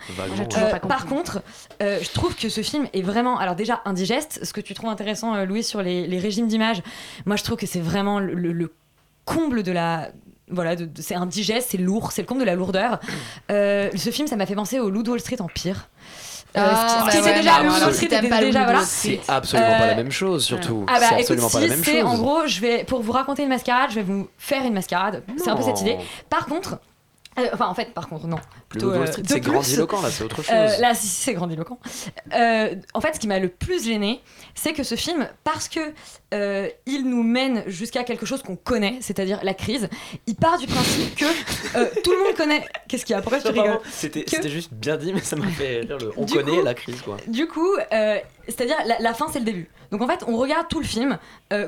par 0.88 1.06
contre 1.06 1.42
je 1.80 2.10
trouve 2.12 2.34
que 2.34 2.48
ce 2.48 2.60
film 2.62 2.86
est 2.92 3.02
vraiment 3.10 3.38
alors 3.38 3.54
déjà 3.54 3.82
indigeste 3.84 4.40
ce 4.44 4.52
que 4.52 4.60
tu 4.60 4.72
trouves 4.74 4.90
intéressant 4.90 5.34
euh, 5.34 5.44
Louis 5.44 5.62
sur 5.62 5.82
les, 5.82 6.06
les 6.06 6.18
régimes 6.18 6.46
d'image 6.48 6.82
moi 7.26 7.36
je 7.36 7.44
trouve 7.44 7.56
que 7.58 7.66
c'est 7.66 7.80
vraiment 7.80 8.18
le, 8.20 8.34
le- 8.34 8.52
le 8.52 8.72
comble 9.24 9.62
de 9.62 9.72
la 9.72 10.08
voilà, 10.52 10.74
de- 10.74 10.84
de- 10.86 11.00
c'est 11.00 11.14
indigeste, 11.14 11.68
c'est 11.70 11.78
lourd, 11.78 12.10
c'est 12.10 12.22
le 12.22 12.26
comble 12.26 12.40
de 12.40 12.44
la 12.46 12.56
lourdeur. 12.56 12.98
Euh, 13.52 13.88
ce 13.94 14.10
film, 14.10 14.26
ça 14.26 14.34
m'a 14.34 14.46
fait 14.46 14.56
penser 14.56 14.80
au 14.80 14.90
Loup 14.90 15.04
de 15.04 15.10
Wall 15.10 15.20
Street 15.20 15.40
en 15.40 15.46
pire. 15.46 15.88
Euh, 16.56 16.60
Ah, 16.60 17.04
ce 17.08 17.12
qui- 17.16 17.18
bah 17.22 17.24
ouais, 17.30 17.36
déjà 17.38 17.62
non, 17.62 17.76
le 17.76 17.80
Wall 17.84 17.94
Street 17.94 18.06
était 18.06 18.28
pas 18.28 18.40
voilà. 18.40 18.80
C'est 18.84 19.20
absolument 19.28 19.78
pas 19.78 19.86
la 19.86 19.94
même 19.94 20.10
chose 20.10 20.44
surtout. 20.44 20.84
Ah 20.88 20.94
bah 20.98 21.06
c'est 21.10 21.14
absolument 21.20 21.46
écoute, 21.46 21.60
pas 21.60 21.66
la 21.68 21.76
même 21.76 21.84
chose. 21.84 22.02
en 22.04 22.18
gros, 22.18 22.46
je 22.48 22.60
vais 22.60 22.82
pour 22.82 23.00
vous 23.00 23.12
raconter 23.12 23.44
une 23.44 23.48
mascarade, 23.50 23.90
je 23.90 23.94
vais 23.96 24.02
vous 24.02 24.28
faire 24.38 24.64
une 24.64 24.74
mascarade. 24.74 25.22
C'est 25.36 25.50
un 25.50 25.54
peu 25.56 25.62
cette 25.62 25.80
idée. 25.82 25.96
Par 26.28 26.46
contre, 26.46 26.80
euh, 27.38 27.46
enfin 27.54 27.68
en 27.68 27.74
fait, 27.74 27.94
par 27.94 28.08
contre 28.08 28.26
non. 28.26 28.38
Le 28.74 28.86
Wall 28.86 29.02
euh, 29.02 29.06
Street, 29.06 29.22
c'est 29.26 29.40
grandiloquent 29.40 30.00
là, 30.00 30.10
c'est 30.10 30.22
autre 30.22 30.36
chose. 30.42 30.54
Euh, 30.54 30.76
là, 30.78 30.94
si, 30.94 31.06
si, 31.08 31.22
c'est 31.22 31.34
grandiloquent. 31.34 31.78
Euh, 32.34 32.74
en 32.94 33.00
fait, 33.00 33.14
ce 33.14 33.18
qui 33.20 33.26
m'a 33.26 33.40
le 33.40 33.48
plus 33.48 33.84
gêné, 33.84 34.20
c'est 34.54 34.72
que 34.72 34.84
ce 34.84 34.94
film, 34.94 35.28
parce 35.42 35.68
que 35.68 35.80
euh, 36.34 36.68
il 36.86 37.08
nous 37.08 37.24
mène 37.24 37.64
jusqu'à 37.66 38.04
quelque 38.04 38.26
chose 38.26 38.42
qu'on 38.42 38.54
connaît, 38.54 38.98
c'est-à-dire 39.00 39.40
la 39.42 39.54
crise, 39.54 39.88
il 40.28 40.36
part 40.36 40.58
du 40.58 40.68
principe 40.68 41.16
que 41.16 42.00
tout 42.02 42.12
le 42.12 42.22
monde 42.24 42.34
connaît. 42.36 42.64
Qu'est-ce 42.88 43.04
qu'il 43.04 43.14
y 43.14 43.18
a 43.18 43.22
Pourquoi 43.22 43.40
tu 43.40 43.48
rigoles 43.48 43.80
C'était 43.90 44.22
Que- 44.22 44.48
juste 44.48 44.72
bien 44.72 44.96
dit, 44.96 45.12
mais 45.12 45.20
ça 45.20 45.34
m'a 45.34 45.46
fait 45.48 45.80
rire. 45.80 45.98
le- 45.98 46.12
On 46.16 46.24
Du 46.24 46.34
connaît 46.34 46.58
coup- 46.58 46.62
la 46.64 46.74
crise 46.74 47.02
quoi. 47.02 47.16
Du 47.26 47.48
coup, 47.48 47.74
c'est-à-dire 48.46 48.76
la, 48.86 49.00
la 49.00 49.14
fin, 49.14 49.26
c'est 49.32 49.40
le 49.40 49.44
début. 49.44 49.68
Donc 49.90 50.00
en 50.02 50.06
fait, 50.06 50.22
on 50.28 50.36
regarde 50.36 50.68
tout 50.68 50.78
le 50.78 50.86
film 50.86 51.18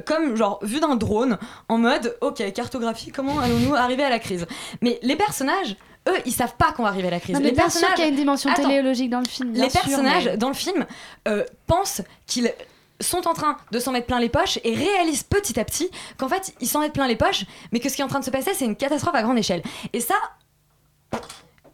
comme 0.06 0.36
genre 0.36 0.60
vu 0.62 0.78
d'un 0.78 0.94
drone, 0.94 1.36
en 1.68 1.78
mode 1.78 2.16
ok, 2.20 2.52
cartographie, 2.52 3.10
comment 3.10 3.40
allons-nous 3.40 3.74
arriver 3.74 4.04
à 4.04 4.10
la 4.10 4.20
crise? 4.20 4.46
Mais 4.82 5.00
les 5.02 5.16
personnages, 5.16 5.74
eux, 6.08 6.16
ils 6.26 6.32
savent 6.32 6.56
pas 6.56 6.72
qu'on 6.72 6.82
va 6.82 6.88
arriver 6.90 7.08
à 7.08 7.12
la 7.12 7.20
crise. 7.20 7.34
Non, 7.34 7.40
mais 7.40 7.50
les 7.50 7.52
bien 7.52 7.68
sûr 7.68 7.80
personnages, 7.80 7.94
qu'il 7.96 8.04
y 8.04 8.06
a 8.06 8.10
une 8.10 8.16
dimension 8.16 8.50
Attends. 8.50 8.62
téléologique 8.62 9.10
dans 9.10 9.20
le 9.20 9.26
film. 9.28 9.52
bien 9.52 9.64
les 9.64 9.70
sûr, 9.70 9.80
personnages 9.82 10.24
mais- 10.26 10.36
dans 10.36 10.48
le 10.48 10.54
film 10.54 10.84
euh, 11.28 11.44
pensent 11.66 12.02
qu'ils 12.26 12.52
sont 13.00 13.26
en 13.26 13.34
train 13.34 13.56
de 13.72 13.78
s'en 13.80 13.90
mettre 13.92 14.06
plein 14.06 14.20
les 14.20 14.28
poches 14.28 14.58
et 14.64 14.74
réalisent 14.74 15.24
petit 15.24 15.58
à 15.58 15.64
petit 15.64 15.90
qu'en 16.18 16.28
fait 16.28 16.54
ils 16.60 16.68
s'en 16.68 16.80
mettent 16.80 16.92
plein 16.92 17.08
les 17.08 17.16
poches 17.16 17.44
mais 17.72 17.80
que 17.80 17.88
ce 17.88 17.96
qui 17.96 18.00
est 18.00 18.04
en 18.04 18.08
train 18.08 18.20
de 18.20 18.24
se 18.24 18.30
passer 18.30 18.52
c'est 18.54 18.64
une 18.64 18.76
catastrophe 18.76 19.14
à 19.16 19.22
grande 19.22 19.38
échelle 19.38 19.62
et 19.92 19.98
ça 20.00 20.14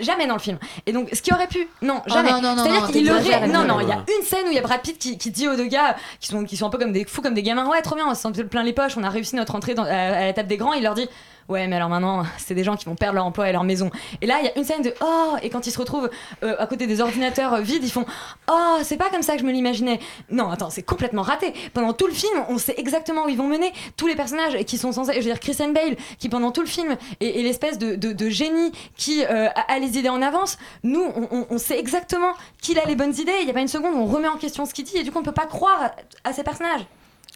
jamais 0.00 0.26
dans 0.28 0.34
le 0.34 0.40
film 0.40 0.58
et 0.86 0.92
donc 0.92 1.08
ce 1.12 1.20
qui 1.20 1.32
aurait 1.34 1.48
pu 1.48 1.66
non 1.82 2.00
Oh 2.06 2.10
jamais 2.12 2.30
non, 2.30 2.40
non, 2.40 2.54
non, 2.54 2.62
c'est 2.64 2.70
à 2.70 2.72
dire 2.72 2.80
non, 2.82 2.88
qu'il 2.92 3.10
aurait 3.10 3.48
non 3.48 3.64
non 3.64 3.80
il 3.80 3.88
y 3.88 3.92
a 3.92 3.96
une 4.18 4.24
scène 4.24 4.46
où 4.46 4.50
il 4.50 4.54
y 4.54 4.58
a 4.58 4.62
Brad 4.62 4.80
Pitt 4.80 4.96
qui, 4.96 5.18
qui 5.18 5.30
dit 5.32 5.48
aux 5.48 5.56
deux 5.56 5.66
gars 5.66 5.96
qui 6.20 6.28
sont, 6.28 6.44
qui 6.44 6.56
sont 6.56 6.66
un 6.66 6.70
peu 6.70 6.78
comme 6.78 6.92
des 6.92 7.04
fous 7.04 7.20
comme 7.20 7.34
des 7.34 7.42
gamins 7.42 7.68
ouais 7.68 7.82
trop 7.82 7.96
bien 7.96 8.06
on 8.08 8.14
s'en 8.14 8.30
met 8.30 8.44
plein 8.44 8.62
les 8.62 8.72
poches 8.72 8.96
on 8.96 9.02
a 9.02 9.10
réussi 9.10 9.34
notre 9.34 9.54
entrée 9.56 9.74
dans- 9.74 9.84
à, 9.84 9.88
à 9.90 10.24
la 10.26 10.32
table 10.32 10.48
des 10.48 10.56
grands 10.56 10.72
il 10.72 10.82
leur 10.84 10.94
dit 10.94 11.08
Ouais, 11.48 11.66
mais 11.66 11.76
alors 11.76 11.88
maintenant, 11.88 12.24
c'est 12.38 12.54
des 12.54 12.62
gens 12.64 12.76
qui 12.76 12.84
vont 12.84 12.94
perdre 12.94 13.14
leur 13.14 13.24
emploi 13.24 13.48
et 13.48 13.52
leur 13.52 13.64
maison. 13.64 13.90
Et 14.20 14.26
là, 14.26 14.36
il 14.40 14.44
y 14.44 14.48
a 14.48 14.56
une 14.58 14.64
scène 14.64 14.82
de 14.82 14.92
Oh 15.00 15.34
Et 15.42 15.48
quand 15.48 15.66
ils 15.66 15.70
se 15.70 15.78
retrouvent 15.78 16.10
euh, 16.42 16.54
à 16.58 16.66
côté 16.66 16.86
des 16.86 17.00
ordinateurs 17.00 17.54
euh, 17.54 17.60
vides, 17.60 17.82
ils 17.84 17.90
font 17.90 18.04
Oh, 18.50 18.76
c'est 18.82 18.96
pas 18.98 19.08
comme 19.08 19.22
ça 19.22 19.34
que 19.34 19.40
je 19.40 19.46
me 19.46 19.52
l'imaginais. 19.52 19.98
Non, 20.30 20.50
attends, 20.50 20.68
c'est 20.70 20.82
complètement 20.82 21.22
raté. 21.22 21.54
Pendant 21.72 21.92
tout 21.94 22.06
le 22.06 22.12
film, 22.12 22.44
on 22.50 22.58
sait 22.58 22.74
exactement 22.76 23.24
où 23.24 23.28
ils 23.30 23.36
vont 23.38 23.46
mener. 23.48 23.72
Tous 23.96 24.06
les 24.06 24.14
personnages 24.16 24.56
qui 24.64 24.76
sont 24.78 24.92
censés. 24.92 25.12
Je 25.14 25.18
veux 25.18 25.24
dire, 25.24 25.40
Christian 25.40 25.68
Bale, 25.70 25.96
qui 26.18 26.28
pendant 26.28 26.50
tout 26.52 26.60
le 26.60 26.66
film 26.66 26.96
est, 27.20 27.42
l'espèce 27.42 27.78
de, 27.78 27.94
de- 27.94 28.12
de 28.12 28.28
génie 28.28 28.72
qui 28.96 29.24
euh, 29.24 29.48
a, 29.68 29.78
les 29.78 29.98
idées 29.98 30.08
en 30.10 30.20
avance. 30.20 30.58
Nous, 30.82 31.02
on, 31.02 31.28
on- 31.30 31.46
on 31.50 31.58
sait 31.58 31.78
exactement 31.78 32.32
qu'il 32.60 32.78
a 32.78 32.84
les 32.84 32.94
bonnes 32.96 33.14
idées. 33.18 33.32
Il 33.40 33.46
y 33.46 33.50
a 33.50 33.54
pas 33.54 33.60
une 33.60 33.68
seconde 33.68 33.94
où 33.94 33.98
on 33.98 34.06
remet 34.06 34.28
en 34.28 34.36
question 34.36 34.66
ce 34.66 34.74
qu'il 34.74 34.84
dit 34.84 34.98
et 34.98 35.02
du 35.02 35.10
coup, 35.10 35.18
on 35.18 35.22
peut 35.22 35.32
pas 35.32 35.46
croire 35.46 35.92
à 36.24 36.32
ces 36.34 36.42
personnages. 36.42 36.82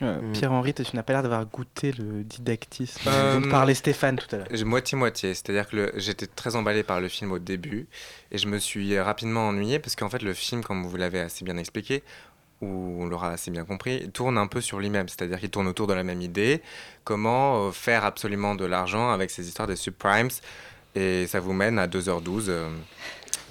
Euh, 0.00 0.18
Pierre-Henri, 0.32 0.72
tu 0.74 0.96
n'as 0.96 1.02
pas 1.02 1.12
l'air 1.12 1.22
d'avoir 1.22 1.44
goûté 1.44 1.92
le 1.92 2.24
didactisme 2.24 3.00
Euh, 3.06 3.38
dont 3.38 3.50
parlait 3.50 3.74
Stéphane 3.74 4.16
tout 4.16 4.34
à 4.34 4.38
l'heure. 4.38 4.64
Moitié-moitié, 4.64 5.34
c'est-à-dire 5.34 5.68
que 5.68 5.92
j'étais 5.96 6.26
très 6.26 6.56
emballé 6.56 6.82
par 6.82 7.00
le 7.00 7.08
film 7.08 7.30
au 7.32 7.38
début 7.38 7.86
et 8.30 8.38
je 8.38 8.46
me 8.46 8.58
suis 8.58 8.98
rapidement 8.98 9.48
ennuyé 9.48 9.78
parce 9.78 9.94
qu'en 9.94 10.08
fait 10.08 10.22
le 10.22 10.32
film, 10.32 10.64
comme 10.64 10.86
vous 10.86 10.96
l'avez 10.96 11.20
assez 11.20 11.44
bien 11.44 11.56
expliqué, 11.56 12.02
ou 12.62 12.96
on 13.00 13.06
l'aura 13.06 13.30
assez 13.30 13.50
bien 13.50 13.64
compris, 13.64 14.08
tourne 14.12 14.38
un 14.38 14.46
peu 14.46 14.60
sur 14.60 14.78
lui-même, 14.78 15.08
c'est-à-dire 15.08 15.38
qu'il 15.40 15.50
tourne 15.50 15.66
autour 15.66 15.86
de 15.86 15.94
la 15.94 16.04
même 16.04 16.22
idée, 16.22 16.62
comment 17.04 17.66
euh, 17.66 17.72
faire 17.72 18.04
absolument 18.04 18.54
de 18.54 18.64
l'argent 18.64 19.10
avec 19.10 19.30
ces 19.30 19.46
histoires 19.48 19.68
des 19.68 19.76
subprimes 19.76 20.28
et 20.94 21.26
ça 21.26 21.40
vous 21.40 21.52
mène 21.52 21.78
à 21.78 21.86
2h12 21.86 22.44
euh, 22.48 22.68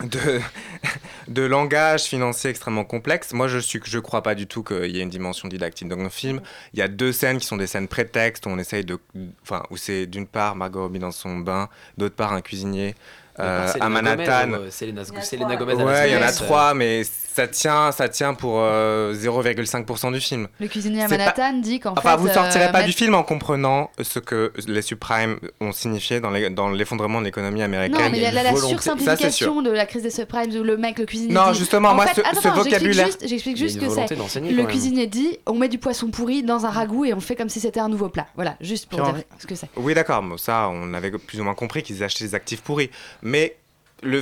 de, 0.03 0.39
de 1.27 1.41
langage 1.41 2.03
financier 2.03 2.49
extrêmement 2.49 2.83
complexe. 2.83 3.33
Moi, 3.33 3.47
je 3.47 3.57
suis, 3.57 3.79
je 3.83 3.99
crois 3.99 4.23
pas 4.23 4.35
du 4.35 4.47
tout 4.47 4.63
qu'il 4.63 4.91
y 4.91 4.99
ait 4.99 5.03
une 5.03 5.09
dimension 5.09 5.47
didactique 5.47 5.87
dans 5.87 5.95
le 5.95 6.09
film. 6.09 6.41
Il 6.73 6.79
y 6.79 6.81
a 6.81 6.87
deux 6.87 7.11
scènes 7.11 7.39
qui 7.39 7.45
sont 7.45 7.57
des 7.57 7.67
scènes 7.67 7.87
prétextes 7.87 8.45
où 8.45 8.49
on 8.49 8.57
essaye 8.57 8.85
de, 8.85 8.99
enfin, 9.43 9.63
où 9.69 9.77
c'est 9.77 10.05
d'une 10.05 10.27
part 10.27 10.55
Margot 10.55 10.81
Robbie 10.83 10.99
dans 10.99 11.11
son 11.11 11.37
bain, 11.37 11.69
d'autre 11.97 12.15
part 12.15 12.33
un 12.33 12.41
cuisinier 12.41 12.95
euh, 13.39 13.67
à 13.79 13.89
Manhattan. 13.89 14.47
Gomez, 14.47 14.57
euh, 14.67 14.71
Selena, 14.71 15.03
Selena 15.05 15.55
Gomez 15.55 15.73
à 15.73 15.85
Ouais, 15.85 16.09
il 16.09 16.13
y 16.13 16.17
en 16.17 16.21
a 16.21 16.29
euh, 16.29 16.33
trois, 16.35 16.73
mais 16.73 17.03
ça 17.03 17.47
tient, 17.47 17.91
ça 17.93 18.09
tient 18.09 18.33
pour 18.33 18.55
euh, 18.59 19.13
0,5% 19.13 20.11
du 20.11 20.19
film. 20.19 20.47
Le 20.59 20.67
cuisinier 20.67 21.03
à 21.03 21.07
pas- 21.07 21.17
Manhattan 21.17 21.53
dit 21.59 21.79
qu'en 21.79 21.93
Enfin, 21.93 22.11
fait. 22.11 22.17
vous 22.17 22.27
sortirez 22.27 22.65
euh, 22.65 22.67
pas 22.71 22.79
mettre- 22.79 22.87
du 22.87 22.93
film 22.93 23.15
en 23.15 23.23
comprenant 23.23 23.89
ce 24.01 24.19
que 24.19 24.51
les 24.67 24.81
subprimes 24.81 25.37
ont 25.61 25.71
signifié 25.71 26.19
dans 26.19 26.69
l'effondrement 26.71 27.19
de 27.21 27.25
l'économie 27.25 27.61
américaine. 27.63 28.01
Non, 28.01 28.09
mais 28.09 28.17
il 28.17 28.23
y 28.23 28.25
a 28.25 28.31
la, 28.31 28.51
volonté- 28.51 28.67
sursimplification 28.69 29.61
de 29.61 29.71
la 29.71 29.85
crise 29.85 30.03
des 30.03 30.09
subprimes 30.09 30.51
où 30.59 30.63
le 30.63 30.77
mec, 30.77 30.99
le 30.99 31.05
cuisinier. 31.05 31.33
Non, 31.33 31.51
dit- 31.51 31.59
justement, 31.59 31.89
En 31.89 31.95
moi, 31.95 32.07
fait, 32.07 32.21
ce- 32.21 32.27
attends, 32.27 32.41
ce 32.41 32.47
attends, 32.49 32.63
j'explique 32.63 32.73
vocabulaire- 32.79 33.05
juste- 33.07 33.27
J'explique 33.27 33.57
juste 33.57 33.75
une 33.81 33.87
que 33.87 33.93
c'est. 34.27 34.41
Le 34.51 34.63
cuisinier 34.65 35.07
dit 35.07 35.37
on 35.47 35.53
met 35.55 35.69
du 35.69 35.77
poisson 35.77 36.07
pourri 36.09 36.43
dans 36.43 36.65
un 36.65 36.69
ragoût 36.69 37.05
et 37.05 37.13
on 37.13 37.19
fait 37.21 37.35
comme 37.35 37.49
si 37.49 37.59
c'était 37.59 37.79
un 37.79 37.89
nouveau 37.89 38.09
plat. 38.09 38.27
Voilà, 38.35 38.55
juste 38.61 38.87
pour 38.89 39.01
dire 39.01 39.15
ce 39.39 39.47
que 39.47 39.55
c'est. 39.55 39.69
Oui, 39.77 39.93
d'accord, 39.93 40.21
mais 40.21 40.37
ça, 40.37 40.69
on 40.71 40.93
avait 40.93 41.11
plus 41.11 41.39
ou 41.39 41.43
moins 41.43 41.55
compris 41.55 41.81
qu'ils 41.83 42.03
achetaient 42.03 42.25
des 42.25 42.35
actifs 42.35 42.61
pourris. 42.61 42.89
Mais 43.21 43.57
le, 44.03 44.21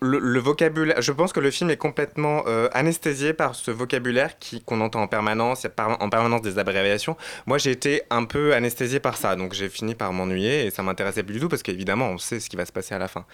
le, 0.00 0.38
vocabulaire, 0.40 1.00
je 1.00 1.12
pense 1.12 1.32
que 1.32 1.38
le 1.38 1.52
film 1.52 1.70
est 1.70 1.76
complètement 1.76 2.42
euh, 2.48 2.68
anesthésié 2.72 3.32
par 3.32 3.54
ce 3.54 3.70
vocabulaire 3.70 4.38
qui- 4.40 4.60
qu'on 4.60 4.80
entend 4.80 5.02
en 5.02 5.06
permanence, 5.06 5.62
il 5.62 5.70
y 5.76 5.80
a 5.80 6.02
en 6.02 6.10
permanence 6.10 6.42
des 6.42 6.58
abréviations. 6.58 7.16
Moi, 7.46 7.58
j'ai 7.58 7.70
été 7.70 8.02
un 8.10 8.24
peu 8.24 8.54
anesthésié 8.54 8.98
par 8.98 9.16
ça, 9.16 9.36
donc 9.36 9.52
j'ai 9.54 9.68
fini 9.68 9.94
par 9.94 10.12
m'ennuyer 10.12 10.66
et 10.66 10.70
ça 10.70 10.82
m'intéressait 10.82 11.22
plus 11.22 11.34
du 11.34 11.40
tout 11.40 11.48
parce 11.48 11.62
qu'évidemment, 11.62 12.08
on 12.10 12.18
sait 12.18 12.40
ce 12.40 12.50
qui 12.50 12.56
va 12.56 12.66
se 12.66 12.72
passer 12.72 12.94
à 12.94 12.98
la 12.98 13.06
fin. 13.06 13.24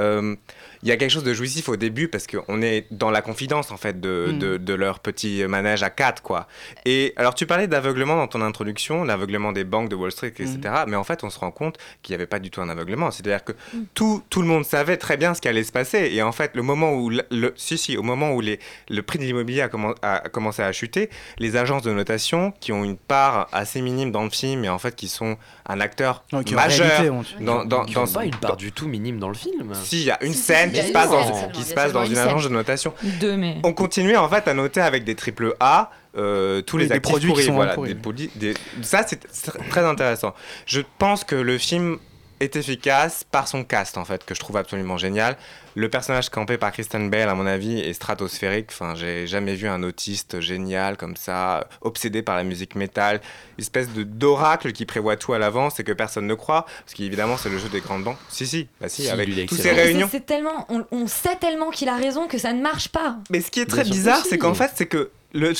Euh, 0.00 0.34
Il 0.82 0.88
y 0.88 0.92
a 0.92 0.96
quelque 0.96 1.10
chose 1.10 1.24
de 1.24 1.34
jouissif 1.34 1.68
au 1.68 1.76
début 1.76 2.08
parce 2.08 2.26
qu'on 2.26 2.62
est 2.62 2.86
dans 2.90 3.10
la 3.10 3.20
confidence 3.20 3.70
en 3.70 3.76
fait 3.76 4.00
de, 4.00 4.30
Mm. 4.32 4.38
de, 4.38 4.56
de 4.56 4.72
leur 4.74 5.00
petit 5.00 5.44
manège 5.46 5.82
à 5.82 5.90
quatre 5.90 6.22
quoi. 6.22 6.46
Et 6.86 7.12
alors 7.16 7.34
tu 7.34 7.44
parlais 7.44 7.66
d'aveuglement 7.68 8.16
dans 8.16 8.28
ton 8.28 8.40
introduction, 8.40 9.04
l'aveuglement 9.04 9.52
des 9.52 9.64
banques 9.64 9.90
de 9.90 9.94
Wall 9.94 10.10
Street, 10.10 10.28
etc. 10.38 10.58
Mais 10.88 10.96
en 10.96 11.04
fait 11.04 11.22
on 11.22 11.28
se 11.28 11.38
rend 11.38 11.50
compte 11.50 11.76
qu'il 12.00 12.12
n'y 12.12 12.14
avait 12.14 12.26
pas 12.26 12.38
du 12.38 12.50
tout 12.50 12.62
un 12.62 12.70
aveuglement. 12.70 13.10
C'est-à-dire 13.10 13.44
que 13.44 13.52
tout, 13.92 14.22
tout 14.30 14.40
le 14.40 14.48
monde 14.48 14.64
savait 14.64 14.96
très 14.96 15.18
bien 15.18 15.34
ce 15.34 15.42
qui 15.42 15.48
allait 15.48 15.64
se 15.64 15.72
passer. 15.72 16.08
Et 16.14 16.22
en 16.22 16.32
fait 16.32 16.52
le 16.54 16.62
moment 16.62 16.94
où 16.94 17.10
le, 17.10 17.24
le- 17.30 17.52
si 17.56 17.76
si 17.76 17.98
au 17.98 18.02
moment 18.02 18.32
où 18.32 18.40
les, 18.40 18.58
le 18.88 19.02
prix 19.02 19.18
de 19.18 19.24
l'immobilier 19.24 19.60
a, 19.60 19.68
commen- 19.68 19.96
a 20.00 20.20
commencé 20.30 20.62
à 20.62 20.72
chuter, 20.72 21.10
les 21.38 21.56
agences 21.56 21.82
de 21.82 21.92
notation 21.92 22.54
qui 22.58 22.72
ont 22.72 22.84
une 22.84 22.96
part 22.96 23.48
assez 23.52 23.82
minime 23.82 24.12
dans 24.12 24.24
le 24.24 24.30
film 24.30 24.64
et 24.64 24.70
en 24.70 24.78
fait 24.78 24.96
qui 24.96 25.08
sont 25.08 25.36
un 25.66 25.78
acteur 25.78 26.24
Non, 26.32 26.42
qui 26.42 26.54
en 26.54 26.56
majeur 26.56 26.86
réalité 27.02 27.44
dans, 27.44 27.66
dans, 27.66 27.84
Qui 27.84 27.92
dans, 27.94 28.06
pas 28.06 28.24
une 28.24 28.34
part 28.34 28.56
du 28.56 28.72
tout 28.72 28.88
minime 28.88 29.18
dans 29.18 29.28
le 29.28 29.34
film. 29.34 29.74
Si, 29.90 30.00
il 30.00 30.06
y 30.06 30.10
a 30.10 30.22
une 30.22 30.32
scène 30.34 30.72
qui 30.72 30.82
se 30.82 30.92
passe 30.92 31.10
dans, 31.10 31.34
scène, 31.34 31.52
qui 31.52 31.62
se 31.62 31.74
passe 31.74 31.92
dans 31.92 32.04
une 32.04 32.16
agence 32.18 32.44
de 32.44 32.48
notation. 32.48 32.94
Deux, 33.20 33.36
mais. 33.36 33.56
On 33.64 33.72
continuait 33.72 34.16
en 34.16 34.28
fait 34.28 34.46
à 34.48 34.54
noter 34.54 34.80
avec 34.80 35.04
des 35.04 35.14
triple 35.14 35.54
A 35.60 35.90
euh, 36.16 36.60
tous 36.62 36.76
Oui, 36.76 36.82
les 36.82 36.88
des 36.88 36.94
actifs 36.94 37.10
produits 37.10 37.28
qui 37.28 37.32
pourris, 37.34 37.44
sont 37.46 37.52
voilà, 37.54 37.74
pourris. 37.74 37.90
des 37.94 38.00
poli- 38.00 38.30
des- 38.34 38.54
Ça, 38.82 39.04
c'est 39.06 39.20
c'est 39.30 39.52
très 39.68 39.84
intéressant. 39.84 40.34
Je 40.66 40.80
pense 40.98 41.22
que 41.24 41.36
le 41.36 41.56
film 41.58 41.98
est 42.40 42.56
efficace 42.56 43.24
par 43.30 43.46
son 43.46 43.64
cast 43.64 43.98
en 43.98 44.04
fait, 44.04 44.24
que 44.24 44.34
je 44.34 44.40
trouve 44.40 44.56
absolument 44.56 44.96
génial. 44.96 45.36
Le 45.76 45.88
personnage 45.88 46.30
campé 46.30 46.58
par 46.58 46.72
Kristen 46.72 47.10
Bell, 47.10 47.28
à 47.28 47.34
mon 47.34 47.46
avis, 47.46 47.78
est 47.78 47.92
stratosphérique. 47.92 48.70
Enfin, 48.70 48.94
j'ai 48.96 49.26
jamais 49.26 49.54
vu 49.54 49.68
un 49.68 49.82
autiste 49.84 50.40
génial 50.40 50.96
comme 50.96 51.16
ça, 51.16 51.68
obsédé 51.80 52.22
par 52.22 52.36
la 52.36 52.42
musique 52.42 52.74
métal, 52.74 53.20
une 53.56 53.62
espèce 53.62 53.92
de 53.92 54.02
d'oracle 54.02 54.72
qui 54.72 54.84
prévoit 54.84 55.16
tout 55.16 55.32
à 55.32 55.38
l'avance 55.38 55.78
et 55.78 55.84
que 55.84 55.92
personne 55.92 56.26
ne 56.26 56.34
croit, 56.34 56.66
parce 56.84 56.94
qu'évidemment 56.94 57.36
c'est 57.36 57.50
le 57.50 57.58
jeu 57.58 57.68
des 57.68 57.80
grandes 57.80 58.02
banques. 58.02 58.18
Si, 58.28 58.46
si, 58.46 58.68
bah 58.80 58.88
si, 58.88 59.02
Si, 59.02 59.08
avec 59.10 59.46
toutes 59.46 59.58
ces 59.60 59.70
réunions. 59.70 60.08
C'est 60.10 60.26
tellement, 60.26 60.66
on, 60.68 60.84
on 60.90 61.06
sait 61.06 61.36
tellement 61.36 61.70
qu'il 61.70 61.88
a 61.88 61.96
raison 61.96 62.26
que 62.26 62.38
ça 62.38 62.52
ne 62.52 62.60
marche 62.60 62.88
pas. 62.88 63.18
Mais 63.30 63.40
ce 63.40 63.50
qui 63.50 63.60
est 63.60 63.66
très 63.66 63.84
bizarre, 63.84 64.24
c'est 64.28 64.38
qu'en 64.38 64.54
fait, 64.54 64.72
c'est 64.74 64.86
que 64.86 65.10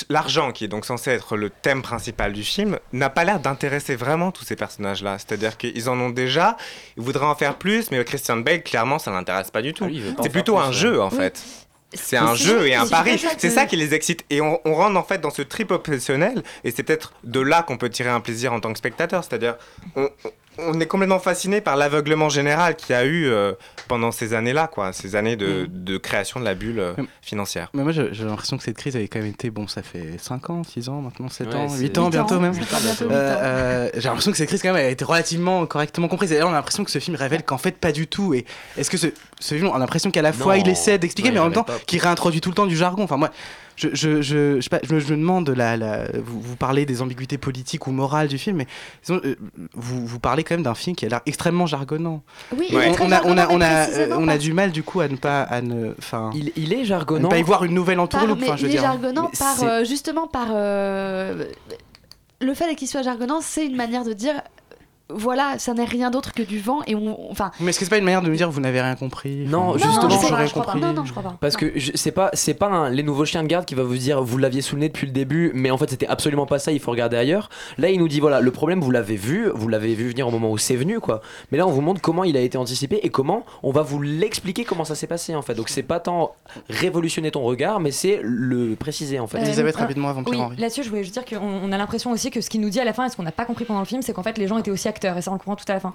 l'argent, 0.08 0.52
qui 0.52 0.64
est 0.64 0.68
donc 0.68 0.84
censé 0.84 1.10
être 1.10 1.36
le 1.36 1.50
thème 1.50 1.82
principal 1.82 2.32
du 2.32 2.42
film, 2.44 2.78
n'a 2.92 3.10
pas 3.10 3.24
l'air 3.24 3.40
d'intéresser 3.40 3.96
vraiment 3.96 4.30
tous 4.32 4.44
ces 4.44 4.56
personnages-là. 4.56 5.18
C'est-à-dire 5.18 5.56
qu'ils 5.56 5.88
en 5.88 5.98
ont 6.00 6.10
déjà, 6.10 6.56
ils 6.96 7.02
voudraient 7.02 7.26
en 7.26 7.34
faire 7.34 7.56
plus, 7.56 7.90
mais 7.90 8.02
Christian 8.04 8.38
Bale, 8.38 8.62
clairement, 8.62 8.98
ça 8.98 9.10
l'intéresse 9.10 9.50
pas 9.50 9.62
du 9.62 9.72
tout. 9.72 9.86
Ah, 9.88 10.20
c'est 10.22 10.28
plutôt 10.30 10.58
un 10.58 10.68
ouais. 10.68 10.72
jeu, 10.72 11.00
en 11.00 11.08
Oui. 11.10 11.16
fait. 11.16 11.42
C'est 11.92 12.16
un 12.16 12.36
jeu 12.36 12.68
et 12.68 12.76
un 12.76 12.86
pari. 12.86 13.18
C'est 13.18 13.48
que- 13.48 13.50
ça 13.52 13.66
qui 13.66 13.74
les 13.74 13.94
excite. 13.94 14.24
Et 14.30 14.40
on, 14.40 14.60
on 14.64 14.74
rentre 14.74 14.96
en 14.96 15.02
fait 15.02 15.20
dans 15.20 15.30
ce 15.30 15.42
trip 15.42 15.72
obsessionnel. 15.72 16.44
Et 16.62 16.70
c'est 16.70 16.84
peut-être 16.84 17.12
de 17.24 17.40
là 17.40 17.64
qu'on 17.64 17.78
peut 17.78 17.90
tirer 17.90 18.10
un 18.10 18.20
plaisir 18.20 18.52
en 18.52 18.60
tant 18.60 18.72
que 18.72 18.78
spectateur. 18.78 19.24
C'est-à-dire, 19.24 19.56
on, 19.96 20.08
on 20.68 20.78
est 20.80 20.86
complètement 20.86 21.18
fasciné 21.18 21.60
par 21.60 21.76
l'aveuglement 21.76 22.28
général 22.28 22.76
qu'il 22.76 22.94
y 22.94 22.98
a 22.98 23.04
eu 23.04 23.26
euh, 23.26 23.52
pendant 23.88 24.10
ces 24.12 24.34
années-là, 24.34 24.66
quoi. 24.68 24.92
Ces 24.92 25.16
années 25.16 25.36
de, 25.36 25.66
de 25.70 25.96
création 25.98 26.40
de 26.40 26.44
la 26.44 26.54
bulle 26.54 26.78
euh, 26.80 26.92
Mm. 26.96 27.06
financière. 27.22 27.70
Mais 27.74 27.82
moi, 27.82 27.92
j'ai 27.92 28.24
l'impression 28.24 28.56
que 28.56 28.62
cette 28.62 28.76
crise 28.76 28.96
avait 28.96 29.08
quand 29.08 29.18
même 29.20 29.28
été. 29.28 29.50
Bon, 29.50 29.66
ça 29.68 29.82
fait 29.82 30.16
5 30.18 30.50
ans, 30.50 30.62
6 30.64 30.88
ans 30.88 31.00
maintenant, 31.00 31.28
7 31.28 31.48
Ouais, 31.48 31.54
ans, 31.54 31.68
c'est- 31.68 31.80
8 31.80 31.98
ans 31.98 32.08
bientôt 32.10 32.34
ans, 32.36 32.40
même. 32.40 32.52
Euh, 32.54 33.06
euh, 33.10 33.90
j'ai 33.94 34.08
l'impression 34.08 34.30
que 34.30 34.36
cette 34.36 34.48
crise, 34.48 34.62
quand 34.62 34.68
même, 34.68 34.76
elle 34.78 34.86
a 34.86 34.90
été 34.90 35.04
relativement 35.04 35.66
correctement 35.66 36.08
comprise. 36.08 36.32
Et 36.32 36.38
là, 36.38 36.46
on 36.46 36.50
a 36.50 36.54
l'impression 36.54 36.84
que 36.84 36.90
ce 36.90 36.98
film 36.98 37.16
révèle 37.16 37.42
qu'en 37.44 37.58
fait, 37.58 37.76
pas 37.76 37.92
du 37.92 38.06
tout. 38.06 38.34
Et 38.34 38.44
est-ce 38.76 38.90
que 38.90 38.96
ce, 38.96 39.06
ce 39.38 39.54
film, 39.54 39.68
on 39.68 39.74
a 39.74 39.78
l'impression 39.78 40.10
qu'à 40.10 40.22
la 40.22 40.32
fois, 40.32 40.56
Non. 40.56 40.62
il 40.64 40.68
essaie 40.70 40.98
d'expliquer, 40.98 41.28
Ouais, 41.30 41.34
mais 41.34 41.40
en 41.40 41.44
même 41.44 41.52
temps, 41.52 41.66
qu'il 41.86 42.00
réintroduit 42.00 42.40
tout 42.40 42.50
le 42.50 42.54
temps 42.54 42.66
du 42.66 42.76
jargon. 42.76 43.02
Enfin, 43.04 43.16
moi, 43.16 43.30
je, 43.80 43.88
je, 43.94 44.20
je, 44.22 44.56
je, 44.56 44.60
sais 44.60 44.68
pas, 44.68 44.80
je 44.82 44.94
me, 44.94 45.00
je 45.00 45.12
me 45.14 45.18
demande, 45.18 45.48
la, 45.50 45.76
la, 45.76 46.04
vous, 46.22 46.40
vous 46.40 46.56
parlez 46.56 46.84
des 46.86 47.00
ambiguïtés 47.02 47.38
politiques 47.38 47.86
ou 47.86 47.92
morales 47.92 48.28
du 48.28 48.36
film, 48.38 48.56
mais 48.58 48.66
disons, 49.04 49.20
euh, 49.24 49.36
vous, 49.74 50.06
vous 50.06 50.18
parlez 50.18 50.44
quand 50.44 50.54
même 50.54 50.62
d'un 50.64 50.74
film 50.74 50.94
qui 50.94 51.06
a 51.06 51.08
l'air 51.08 51.20
extrêmement 51.26 51.66
jargonnant. 51.66 52.22
Oui, 52.56 52.66
il 52.70 52.76
est 52.76 53.00
On 53.00 53.10
a, 53.10 53.22
on 53.24 53.32
a, 53.32 53.36
jargonnant, 53.36 53.48
on 53.50 53.60
a, 53.60 54.16
on 54.18 54.28
a 54.28 54.38
du 54.38 54.52
mal 54.52 54.70
du 54.72 54.82
coup 54.82 55.00
à 55.00 55.08
ne 55.08 55.16
pas, 55.16 55.42
à 55.42 55.62
ne, 55.62 55.94
enfin, 55.98 56.30
Il, 56.34 56.52
il 56.56 56.72
est 56.72 56.76
à 56.76 56.80
ne 56.80 56.84
jargonnant. 56.84 57.28
pas 57.28 57.38
y 57.38 57.42
voir 57.42 57.64
une 57.64 57.74
nouvelle 57.74 57.96
par- 57.96 58.04
entourloupe. 58.04 58.38
mais 58.40 58.46
Enfin, 58.48 58.56
je 58.56 58.62
veux 58.62 58.68
il 58.68 58.76
est 58.76 58.78
dire. 58.78 58.82
jargonnant 58.82 59.30
par 59.38 59.62
euh, 59.62 59.84
justement 59.84 60.26
par 60.26 60.48
euh, 60.50 61.46
le 62.40 62.54
fait 62.54 62.74
qu'il 62.74 62.88
soit 62.88 63.02
jargonnant, 63.02 63.40
c'est 63.40 63.66
une 63.66 63.76
manière 63.76 64.04
de 64.04 64.12
dire 64.12 64.34
voilà, 65.14 65.58
ça 65.58 65.74
n'est 65.74 65.84
rien 65.84 66.10
d'autre 66.10 66.32
que 66.32 66.42
du 66.42 66.58
vent 66.58 66.80
et 66.86 66.94
on 66.94 67.30
enfin 67.30 67.50
Mais 67.60 67.70
est-ce 67.70 67.78
que 67.78 67.84
c'est 67.84 67.90
pas 67.90 67.98
une 67.98 68.04
manière 68.04 68.22
de 68.22 68.30
me 68.30 68.36
dire 68.36 68.50
vous 68.50 68.60
n'avez 68.60 68.80
rien 68.80 68.94
compris 68.96 69.44
Non, 69.46 69.70
Enfin, 69.70 69.78
justement, 69.78 70.08
non, 70.08 70.20
j'aurais 70.28 70.48
compris. 70.50 70.80
Non, 70.80 70.92
non, 70.92 71.04
je 71.04 71.10
crois 71.12 71.22
pas. 71.22 71.36
Parce 71.40 71.54
Non. 71.54 71.68
que 71.68 71.72
c'est 71.94 72.12
pas 72.12 72.30
c'est 72.34 72.54
pas 72.54 72.66
un- 72.68 72.90
les 72.90 73.02
nouveaux 73.02 73.24
chiens 73.24 73.42
de 73.42 73.48
garde 73.48 73.64
qui 73.64 73.74
va 73.74 73.82
vous 73.82 73.96
dire 73.96 74.22
vous 74.22 74.38
l'aviez 74.38 74.62
sous 74.62 74.76
le 74.76 74.80
nez 74.82 74.88
depuis 74.88 75.06
le 75.06 75.12
début 75.12 75.50
mais 75.54 75.70
en 75.70 75.78
fait 75.78 75.90
c'était 75.90 76.06
absolument 76.06 76.46
pas 76.46 76.58
ça 76.58 76.72
il 76.72 76.80
faut 76.80 76.90
regarder 76.90 77.16
ailleurs 77.16 77.48
là 77.78 77.90
il 77.90 77.98
nous 77.98 78.08
dit 78.08 78.20
voilà 78.20 78.40
le 78.40 78.50
problème 78.50 78.80
vous 78.80 78.90
l'avez 78.90 79.16
vu 79.16 79.48
vous 79.54 79.68
l'avez 79.68 79.94
vu 79.94 80.08
venir 80.10 80.26
au 80.28 80.30
moment 80.30 80.50
où 80.50 80.58
c'est 80.58 80.76
venu 80.76 81.00
quoi 81.00 81.20
mais 81.52 81.58
là 81.58 81.66
on 81.66 81.70
vous 81.70 81.80
montre 81.80 82.00
comment 82.00 82.24
il 82.24 82.36
a 82.36 82.40
été 82.40 82.58
anticipé 82.58 83.00
et 83.02 83.08
comment 83.10 83.44
on 83.62 83.70
va 83.72 83.82
vous 83.82 84.00
l'expliquer 84.02 84.64
comment 84.64 84.84
ça 84.84 84.94
s'est 84.94 85.06
passé 85.06 85.34
en 85.34 85.42
fait 85.42 85.54
donc 85.54 85.68
c'est 85.68 85.82
pas 85.82 86.00
tant 86.00 86.34
révolutionner 86.68 87.30
ton 87.30 87.42
regard 87.42 87.80
mais 87.80 87.90
c'est 87.90 88.20
le 88.22 88.74
préciser 88.76 89.18
en 89.18 89.26
fait 89.26 89.38
Euh, 89.38 89.44
Elisabeth, 89.44 89.76
rapidement 89.76 90.08
avant 90.08 90.22
Oui, 90.22 90.32
Pierre-Henri. 90.32 90.56
là-dessus, 90.56 90.82
je 90.82 90.88
voulais 90.90 91.02
juste 91.02 91.14
dire 91.14 91.24
qu'on 91.24 91.44
on 91.46 91.72
a 91.72 91.78
l'impression 91.78 92.10
aussi 92.10 92.30
que 92.30 92.40
ce 92.40 92.50
qu'il 92.50 92.60
nous 92.60 92.70
dit 92.70 92.80
à 92.80 92.84
la 92.84 92.92
fin 92.92 93.06
et 93.06 93.08
ce 93.10 93.16
qu'on 93.16 93.22
n'a 93.22 93.32
pas 93.32 93.44
compris 93.44 93.64
pendant 93.64 93.80
le 93.80 93.86
film, 93.86 94.02
c'est 94.02 94.12
qu'en 94.12 94.22
fait, 94.22 94.38
les 94.38 94.46
gens 94.46 94.58
étaient 94.58 94.70
aussi 94.70 94.88
acteurs 95.00 95.16
et 95.16 95.22
ça, 95.22 95.30
on 95.30 95.34
le 95.34 95.38
comprend 95.38 95.56
tout 95.56 95.64
à 95.68 95.74
la 95.74 95.80
fin. 95.80 95.94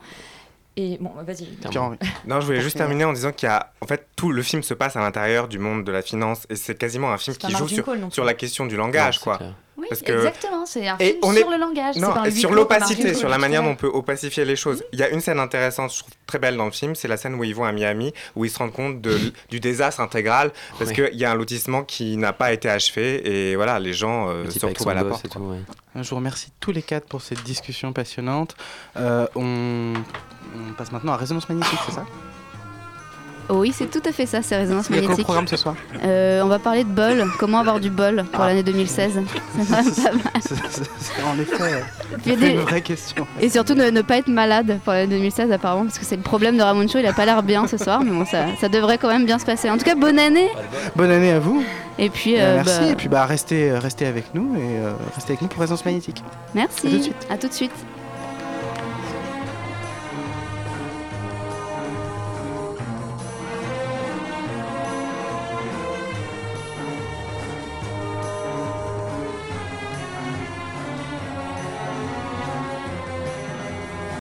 Et 0.78 0.98
bon, 1.00 1.12
vas-y. 1.26 1.46
Pierre-Henri. 1.70 1.98
Non, 2.28 2.42
je 2.42 2.48
voulais 2.48 2.60
juste 2.60 2.76
terminer 2.76 3.06
en 3.06 3.14
disant 3.14 3.32
qu'il 3.32 3.48
y 3.48 3.52
a. 3.52 3.72
En 3.80 3.88
fait, 3.88 4.08
tout 4.18 4.32
le 4.32 4.42
film 4.42 4.62
se 4.62 4.74
passe 4.74 4.98
à 4.98 5.00
l'intérieur 5.00 5.48
du 5.48 5.58
monde 5.58 5.86
de 5.86 5.92
la 5.92 6.02
finance 6.02 6.46
et 6.50 6.58
c'est 6.58 6.76
quasiment 6.76 7.14
un 7.14 7.18
film 7.18 7.38
qui 7.38 7.52
joue 7.52 7.68
sur, 7.70 7.86
Call 7.86 8.08
sur 8.12 8.26
la 8.26 8.34
question 8.34 8.66
du 8.66 8.76
langage, 8.76 9.20
Non, 9.20 9.24
quoi. 9.24 9.38
clair. 9.38 9.54
Oui, 9.78 9.88
Parce 9.90 10.02
que- 10.02 10.14
exactement, 10.14 10.66
c'est 10.66 10.88
un 10.88 10.98
Et 11.00 11.08
film 11.08 11.20
on 11.24 11.34
sur 11.34 11.48
est- 11.48 11.52
le 11.52 11.58
langage, 11.60 11.96
Non, 11.98 12.14
pas 12.14 12.32
sur 12.32 12.52
l'opacité, 12.54 13.14
sur 13.14 13.28
la 13.28 13.38
manière 13.38 13.62
dont 13.62 13.72
on 13.72 13.76
peut 13.76 13.88
opacifier 13.94 14.46
les 14.46 14.56
choses. 14.56 14.84
Il 14.94 15.00
y 15.00 15.04
a 15.04 15.10
une 15.10 15.20
scène 15.20 15.38
intéressante, 15.40 15.92
je 15.94 16.00
trouve 16.00 16.14
très 16.26 16.40
belle 16.40 16.56
dans 16.56 16.66
le 16.66 16.72
film, 16.72 16.96
c'est 16.96 17.10
la 17.10 17.18
scène 17.18 17.36
où 17.36 17.44
ils 17.44 17.54
vont 17.54 17.66
à 17.66 17.74
Miami, 17.74 18.14
où 18.38 18.46
ils 18.46 18.50
se 18.50 18.58
rendent 18.58 18.72
compte 18.72 19.02
de, 19.02 19.20
du 19.50 19.60
désastre 19.60 20.00
intégral, 20.00 20.52
parce 20.80 20.92
Ouais. 20.92 21.10
qu'il 21.10 21.20
y 21.20 21.26
a 21.26 21.32
un 21.32 21.36
lotissement 21.36 21.84
qui 21.84 22.16
n'a 22.16 22.32
pas 22.32 22.54
été 22.54 22.70
achevé, 22.70 23.50
et 23.52 23.56
voilà, 23.58 23.80
les 23.80 23.94
gens 23.94 24.30
euh, 24.30 24.50
se 24.50 24.66
retrouvent 24.66 24.90
à 24.90 24.94
la 24.94 25.04
porte. 25.04 25.28
tout, 25.30 25.40
ouais. 25.40 25.60
Je 26.02 26.10
vous 26.10 26.16
remercie 26.16 26.52
tous 26.62 26.72
les 26.72 26.82
quatre 26.82 27.06
pour 27.08 27.22
cette 27.22 27.44
discussion 27.44 27.92
passionnante. 27.92 28.56
Euh, 28.98 29.28
on... 29.36 29.94
on 30.56 30.74
passe 30.74 30.92
maintenant 30.94 31.12
à 31.14 31.18
Résonance 31.18 31.50
Magnétique, 31.50 31.80
c'est 31.86 31.96
ça? 31.96 32.06
Oui, 33.50 33.72
c'est 33.76 33.90
tout 33.92 34.02
à 34.06 34.12
fait 34.12 34.26
ça, 34.26 34.42
c'est 34.42 34.56
résonance 34.58 34.88
Il 34.90 34.96
y 35.04 35.06
a 35.06 35.16
programme 35.18 35.48
ce 35.48 35.56
soir 35.58 35.76
Euh, 36.04 36.42
on 36.44 36.48
va 36.48 36.58
parler 36.60 36.84
de 36.84 36.90
bol, 36.90 37.24
comment 37.40 37.60
avoir 37.60 37.80
du 37.80 37.90
bol 37.90 38.24
pour 38.32 38.44
Ah. 38.44 38.48
l'année 38.48 38.64
2016. 38.64 39.20
C'est 39.58 39.70
pas 39.70 39.82
mal. 39.84 39.86
En 41.26 41.40
effet, 41.40 41.84
c'est 42.24 42.36
des- 42.36 42.50
une 42.52 42.60
vraie 42.62 42.82
question. 42.82 43.28
Et 43.40 43.50
surtout 43.50 43.74
ne, 43.76 43.90
ne 43.90 44.02
pas 44.02 44.18
être 44.18 44.28
malade 44.30 44.80
pour 44.84 44.94
l'année 44.94 45.08
2016 45.16 45.52
apparemment, 45.52 45.84
parce 45.86 46.00
que 46.00 46.06
c'est 46.06 46.16
le 46.16 46.22
problème 46.24 46.58
de 46.58 46.64
Ramon 46.64 46.88
Show, 46.88 47.00
il 47.00 47.06
a 47.06 47.14
pas 47.14 47.26
l'air 47.26 47.44
bien 47.44 47.68
ce 47.68 47.78
soir, 47.78 48.02
mais 48.04 48.12
bon, 48.12 48.26
ça, 48.26 48.46
ça 48.60 48.68
devrait 48.70 48.98
quand 48.98 49.10
même 49.10 49.26
bien 49.26 49.38
se 49.40 49.46
passer. 49.46 49.70
En 49.70 49.78
tout 49.78 49.86
cas, 49.86 49.96
bonne 49.96 50.18
année 50.20 50.50
Bonne 50.96 51.12
année 51.12 51.32
à 51.32 51.40
vous. 51.40 51.64
Et 51.98 52.10
puis, 52.10 52.36
Euh, 52.38 52.40
euh, 52.42 52.56
merci. 52.58 52.80
bah, 52.82 52.88
Et 52.92 52.96
puis 52.96 53.08
bah, 53.10 53.26
restez, 53.26 53.72
restez 53.72 54.06
avec 54.06 54.34
nous 54.34 54.56
et 54.56 54.80
euh, 54.80 54.92
restez 55.16 55.32
avec 55.34 55.42
nous 55.42 55.48
pour 55.48 55.62
Résonance 55.62 55.86
Magnétique. 55.86 56.24
merci. 56.54 56.88
À 56.88 56.90
tout 56.90 56.98
de 56.98 57.02
suite. 57.04 57.28
À 57.30 57.38
tout 57.38 57.48
de 57.48 57.54
suite. 57.54 57.72